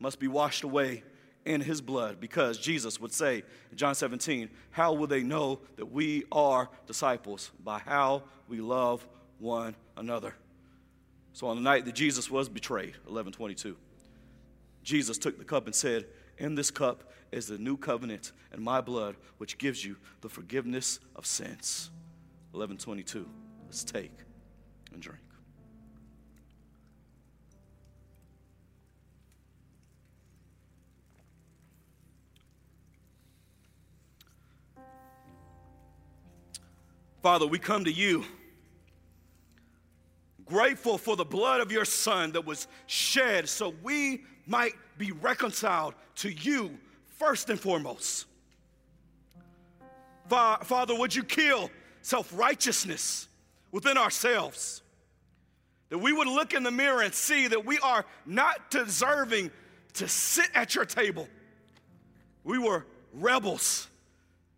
must 0.00 0.18
be 0.18 0.26
washed 0.26 0.64
away 0.64 1.04
in 1.44 1.60
his 1.60 1.80
blood 1.80 2.18
because 2.18 2.58
Jesus 2.58 3.00
would 3.00 3.12
say 3.12 3.44
in 3.70 3.76
John 3.76 3.94
17, 3.94 4.50
How 4.72 4.92
will 4.92 5.06
they 5.06 5.22
know 5.22 5.60
that 5.76 5.86
we 5.86 6.24
are 6.32 6.68
disciples? 6.88 7.52
By 7.62 7.78
how 7.78 8.24
we 8.48 8.60
love 8.60 9.06
one 9.38 9.74
another. 9.96 10.34
So 11.32 11.48
on 11.48 11.56
the 11.56 11.62
night 11.62 11.84
that 11.84 11.94
Jesus 11.94 12.30
was 12.30 12.48
betrayed, 12.48 12.94
1122, 13.04 13.76
Jesus 14.82 15.18
took 15.18 15.38
the 15.38 15.44
cup 15.44 15.66
and 15.66 15.74
said, 15.74 16.06
In 16.38 16.54
this 16.54 16.70
cup 16.70 17.12
is 17.32 17.46
the 17.46 17.58
new 17.58 17.76
covenant 17.76 18.32
and 18.52 18.62
my 18.62 18.80
blood, 18.80 19.16
which 19.38 19.58
gives 19.58 19.84
you 19.84 19.96
the 20.20 20.28
forgiveness 20.28 21.00
of 21.14 21.26
sins. 21.26 21.90
1122, 22.52 23.28
let's 23.66 23.84
take 23.84 24.12
and 24.92 25.02
drink. 25.02 25.20
Father, 37.22 37.46
we 37.46 37.58
come 37.58 37.84
to 37.84 37.92
you 37.92 38.24
grateful 40.46 40.96
for 40.96 41.16
the 41.16 41.24
blood 41.24 41.60
of 41.60 41.70
your 41.70 41.84
Son 41.84 42.32
that 42.32 42.46
was 42.46 42.68
shed 42.86 43.48
so 43.48 43.74
we 43.82 44.24
might 44.46 44.74
be 44.96 45.12
reconciled 45.12 45.94
to 46.16 46.30
you 46.30 46.78
first 47.18 47.50
and 47.50 47.58
foremost. 47.58 48.26
Father, 50.28 50.94
would 50.96 51.14
you 51.14 51.22
kill 51.22 51.70
self 52.02 52.30
righteousness 52.36 53.28
within 53.72 53.96
ourselves? 53.96 54.82
That 55.88 55.98
we 55.98 56.12
would 56.12 56.26
look 56.26 56.52
in 56.52 56.64
the 56.64 56.70
mirror 56.70 57.02
and 57.02 57.14
see 57.14 57.46
that 57.46 57.64
we 57.64 57.78
are 57.78 58.04
not 58.24 58.70
deserving 58.70 59.52
to 59.94 60.08
sit 60.08 60.48
at 60.54 60.74
your 60.74 60.84
table. 60.84 61.28
We 62.42 62.58
were 62.58 62.84
rebels, 63.12 63.88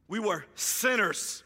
we 0.08 0.20
were 0.20 0.44
sinners, 0.54 1.42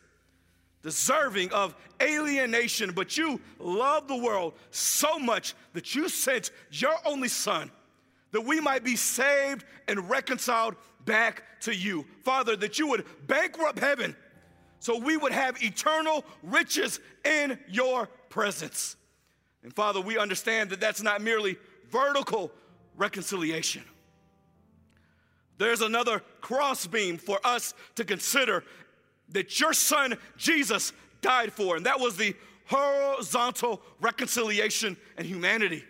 deserving 0.83 1.53
of 1.53 1.75
alienation, 2.03 2.93
but 2.93 3.17
you 3.17 3.41
love 3.59 4.09
the 4.09 4.17
world 4.17 4.55
so 4.71 5.19
much 5.19 5.55
that 5.73 5.95
you 5.95 6.09
sent 6.09 6.51
your 6.71 6.95
only 7.05 7.29
Son 7.29 7.71
that 8.33 8.41
we 8.41 8.61
might 8.61 8.83
be 8.83 8.97
saved 8.97 9.65
and 9.89 10.11
reconciled 10.11 10.75
back 11.05 11.45
to 11.61 11.75
you. 11.75 12.05
Father, 12.25 12.57
that 12.57 12.79
you 12.79 12.89
would 12.89 13.05
bankrupt 13.27 13.79
heaven 13.79 14.17
so 14.81 14.99
we 14.99 15.17
would 15.17 15.33
have 15.33 15.63
eternal 15.63 16.25
riches 16.43 16.99
in 17.25 17.59
your 17.69 18.09
presence. 18.31 18.97
And 19.63 19.73
Father, 19.73 20.01
we 20.01 20.19
understand 20.19 20.71
that 20.71 20.81
that's 20.81 21.03
not 21.03 21.23
merely 21.23 21.57
vertical 21.89 22.51
reconciliation. 22.97 23.85
There's 25.59 25.83
another 25.83 26.23
crossbeam 26.41 27.19
for 27.19 27.39
us 27.45 27.75
to 27.95 28.05
consider 28.05 28.65
that 29.31 29.61
your 29.61 29.73
son 29.73 30.17
Jesus 30.37 30.93
died 31.21 31.53
for, 31.53 31.77
and 31.77 31.87
that 31.87 32.01
was 32.01 32.17
the 32.17 32.35
horizontal 32.67 33.81
reconciliation 34.01 34.97
and 35.17 35.27
humanity. 35.27 35.85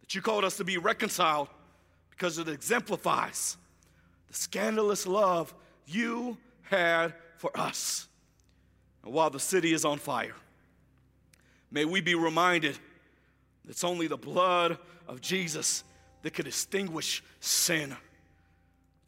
That 0.00 0.14
you 0.14 0.22
called 0.22 0.44
us 0.44 0.56
to 0.58 0.64
be 0.64 0.78
reconciled 0.78 1.48
because 2.10 2.38
it 2.38 2.48
exemplifies 2.48 3.56
the 4.28 4.34
scandalous 4.34 5.06
love 5.06 5.54
you 5.86 6.36
had 6.62 7.14
for 7.36 7.50
us. 7.58 8.08
And 9.04 9.12
while 9.12 9.30
the 9.30 9.40
city 9.40 9.72
is 9.72 9.84
on 9.84 9.98
fire, 9.98 10.34
may 11.70 11.84
we 11.84 12.00
be 12.00 12.14
reminded 12.14 12.78
it's 13.68 13.84
only 13.84 14.06
the 14.06 14.16
blood 14.16 14.78
of 15.06 15.20
Jesus 15.20 15.84
that 16.22 16.34
could 16.34 16.46
extinguish 16.46 17.22
sin. 17.40 17.96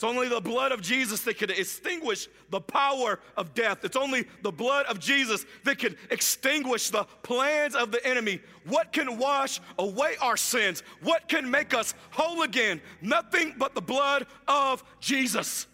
It's 0.01 0.05
only 0.07 0.30
the 0.30 0.40
blood 0.40 0.72
of 0.72 0.80
Jesus 0.80 1.20
that 1.24 1.36
could 1.36 1.51
extinguish 1.51 2.26
the 2.48 2.62
power 2.62 3.20
of 3.36 3.53
death. 3.53 3.84
It's 3.84 3.98
only 3.98 4.26
the 4.40 4.51
blood 4.51 4.86
of 4.86 4.98
Jesus 4.98 5.44
that 5.64 5.76
can 5.76 5.94
extinguish 6.11 6.88
the 6.88 7.05
plans 7.22 7.74
of 7.74 7.92
the 7.92 8.03
enemy. 8.07 8.40
What 8.64 8.94
can 8.94 9.18
wash 9.18 9.61
away 9.78 10.14
our 10.22 10.38
sins? 10.38 10.82
What 11.03 11.28
can 11.28 11.51
make 11.51 11.74
us 11.74 11.92
whole 12.12 12.44
again? 12.44 12.80
Nothing 13.03 13.55
but 13.59 13.74
the 13.74 13.82
blood 13.82 14.26
of 14.48 14.82
Jesus. 15.01 15.66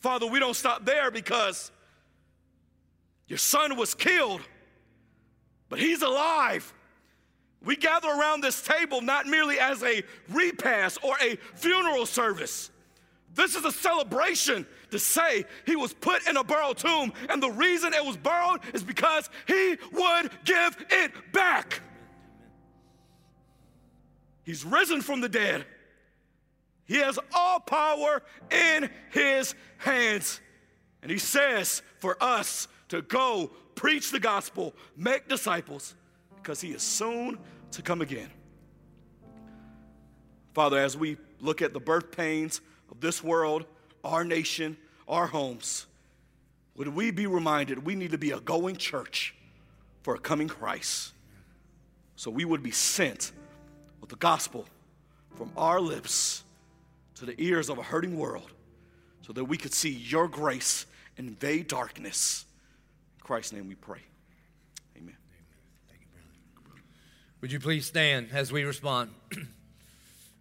Father, 0.00 0.26
we 0.26 0.40
don't 0.40 0.56
stop 0.56 0.86
there 0.86 1.10
because 1.10 1.70
your 3.28 3.36
son 3.36 3.76
was 3.76 3.94
killed, 3.94 4.40
but 5.68 5.78
he's 5.78 6.00
alive. 6.00 6.72
We 7.62 7.76
gather 7.76 8.08
around 8.08 8.40
this 8.40 8.62
table 8.62 9.02
not 9.02 9.26
merely 9.26 9.58
as 9.58 9.82
a 9.82 10.02
repast 10.30 10.96
or 11.02 11.18
a 11.20 11.36
funeral 11.56 12.06
service. 12.06 12.70
This 13.36 13.54
is 13.54 13.64
a 13.66 13.70
celebration 13.70 14.66
to 14.90 14.98
say 14.98 15.44
he 15.66 15.76
was 15.76 15.92
put 15.92 16.26
in 16.26 16.38
a 16.38 16.42
borrowed 16.42 16.78
tomb, 16.78 17.12
and 17.28 17.42
the 17.42 17.50
reason 17.50 17.92
it 17.92 18.04
was 18.04 18.16
borrowed 18.16 18.60
is 18.72 18.82
because 18.82 19.28
he 19.46 19.76
would 19.92 20.30
give 20.44 20.76
it 20.88 21.12
back. 21.32 21.80
He's 24.42 24.64
risen 24.64 25.02
from 25.02 25.20
the 25.20 25.28
dead. 25.28 25.66
He 26.86 26.96
has 26.96 27.18
all 27.34 27.60
power 27.60 28.22
in 28.50 28.88
his 29.10 29.54
hands. 29.78 30.40
And 31.02 31.10
he 31.10 31.18
says 31.18 31.82
for 31.98 32.16
us 32.22 32.68
to 32.88 33.02
go 33.02 33.50
preach 33.74 34.12
the 34.12 34.20
gospel, 34.20 34.74
make 34.96 35.28
disciples, 35.28 35.94
because 36.36 36.60
he 36.60 36.70
is 36.70 36.82
soon 36.82 37.38
to 37.72 37.82
come 37.82 38.00
again. 38.00 38.30
Father, 40.54 40.78
as 40.78 40.96
we 40.96 41.18
look 41.40 41.60
at 41.60 41.74
the 41.74 41.80
birth 41.80 42.12
pains 42.12 42.62
of 42.90 43.00
this 43.00 43.22
world, 43.22 43.64
our 44.04 44.24
nation, 44.24 44.76
our 45.08 45.26
homes, 45.26 45.86
would 46.76 46.88
we 46.88 47.10
be 47.10 47.26
reminded 47.26 47.84
we 47.84 47.94
need 47.94 48.10
to 48.10 48.18
be 48.18 48.32
a 48.32 48.40
going 48.40 48.76
church 48.76 49.34
for 50.02 50.14
a 50.14 50.18
coming 50.18 50.48
Christ? 50.48 51.12
So 52.16 52.30
we 52.30 52.44
would 52.44 52.62
be 52.62 52.70
sent 52.70 53.32
with 54.00 54.10
the 54.10 54.16
gospel 54.16 54.66
from 55.34 55.50
our 55.56 55.80
lips 55.80 56.44
to 57.16 57.26
the 57.26 57.34
ears 57.42 57.68
of 57.68 57.78
a 57.78 57.82
hurting 57.82 58.16
world 58.18 58.50
so 59.22 59.32
that 59.32 59.44
we 59.44 59.56
could 59.56 59.72
see 59.72 59.90
your 59.90 60.28
grace 60.28 60.86
invade 61.16 61.68
darkness 61.68 62.44
In 63.16 63.22
Christ's 63.22 63.52
name 63.52 63.68
we 63.68 63.74
pray. 63.74 64.00
Amen. 64.96 65.16
Would 67.40 67.52
you 67.52 67.60
please 67.60 67.86
stand 67.86 68.28
as 68.32 68.52
we 68.52 68.64
respond? 68.64 69.10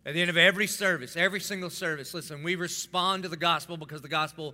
At 0.05 0.13
the 0.13 0.21
end 0.21 0.29
of 0.29 0.37
every 0.37 0.67
service, 0.67 1.17
every 1.17 1.39
single 1.39 1.71
service, 1.71 2.13
listen, 2.13 2.43
we 2.43 2.55
respond 2.55 3.23
to 3.23 3.29
the 3.29 3.37
gospel 3.37 3.75
because 3.75 4.01
the 4.01 4.07
gospel 4.07 4.53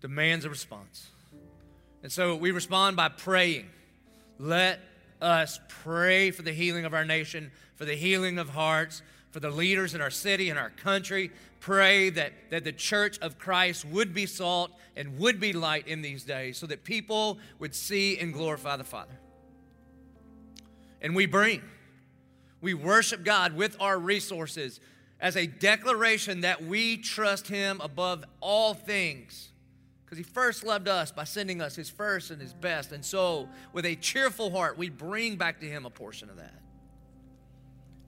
demands 0.00 0.44
a 0.44 0.50
response. 0.50 1.08
And 2.02 2.12
so 2.12 2.36
we 2.36 2.50
respond 2.50 2.96
by 2.96 3.08
praying. 3.08 3.70
Let 4.38 4.80
us 5.22 5.58
pray 5.68 6.30
for 6.30 6.42
the 6.42 6.52
healing 6.52 6.84
of 6.84 6.92
our 6.92 7.04
nation, 7.04 7.50
for 7.76 7.86
the 7.86 7.94
healing 7.94 8.38
of 8.38 8.50
hearts, 8.50 9.00
for 9.30 9.40
the 9.40 9.50
leaders 9.50 9.94
in 9.94 10.02
our 10.02 10.10
city 10.10 10.50
and 10.50 10.58
our 10.58 10.68
country. 10.70 11.30
Pray 11.60 12.10
that, 12.10 12.32
that 12.50 12.64
the 12.64 12.72
church 12.72 13.18
of 13.20 13.38
Christ 13.38 13.86
would 13.86 14.12
be 14.12 14.26
salt 14.26 14.70
and 14.96 15.18
would 15.18 15.40
be 15.40 15.54
light 15.54 15.88
in 15.88 16.02
these 16.02 16.24
days 16.24 16.58
so 16.58 16.66
that 16.66 16.84
people 16.84 17.38
would 17.58 17.74
see 17.74 18.18
and 18.18 18.34
glorify 18.34 18.76
the 18.76 18.84
Father. 18.84 19.18
And 21.00 21.16
we 21.16 21.24
bring, 21.24 21.62
we 22.64 22.74
worship 22.74 23.22
God 23.22 23.54
with 23.54 23.76
our 23.78 23.98
resources 23.98 24.80
as 25.20 25.36
a 25.36 25.46
declaration 25.46 26.40
that 26.40 26.64
we 26.64 26.96
trust 26.96 27.46
Him 27.46 27.80
above 27.82 28.24
all 28.40 28.74
things. 28.74 29.50
Because 30.04 30.18
He 30.18 30.24
first 30.24 30.64
loved 30.64 30.88
us 30.88 31.12
by 31.12 31.24
sending 31.24 31.60
us 31.60 31.76
His 31.76 31.90
first 31.90 32.30
and 32.30 32.40
His 32.40 32.54
best. 32.54 32.90
And 32.90 33.04
so, 33.04 33.48
with 33.72 33.84
a 33.84 33.94
cheerful 33.96 34.50
heart, 34.50 34.78
we 34.78 34.88
bring 34.88 35.36
back 35.36 35.60
to 35.60 35.66
Him 35.66 35.84
a 35.84 35.90
portion 35.90 36.30
of 36.30 36.36
that. 36.38 36.60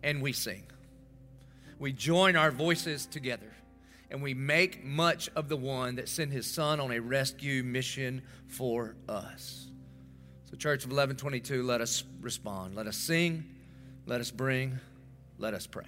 And 0.02 0.22
we 0.22 0.32
sing 0.32 0.64
we 1.78 1.92
join 1.92 2.36
our 2.36 2.50
voices 2.50 3.04
together 3.04 3.52
and 4.11 4.22
we 4.22 4.32
make 4.32 4.82
much 4.82 5.28
of 5.36 5.48
the 5.48 5.57
one 5.57 5.96
that 5.96 6.09
sent 6.09 6.32
his 6.32 6.46
son 6.46 6.80
on 6.80 6.90
a 6.90 7.00
rescue 7.00 7.62
mission 7.62 8.22
for 8.48 8.96
us. 9.09 9.68
So, 10.48 10.57
Church 10.57 10.84
of 10.84 10.90
1122, 10.90 11.62
let 11.62 11.80
us 11.80 12.04
respond. 12.22 12.76
Let 12.76 12.86
us 12.86 12.96
sing, 12.96 13.55
let 14.07 14.20
us 14.20 14.30
bring, 14.30 14.78
let 15.38 15.52
us 15.52 15.66
pray. 15.66 15.84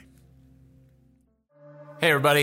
Hey, 2.01 2.11
everybody. 2.11 2.37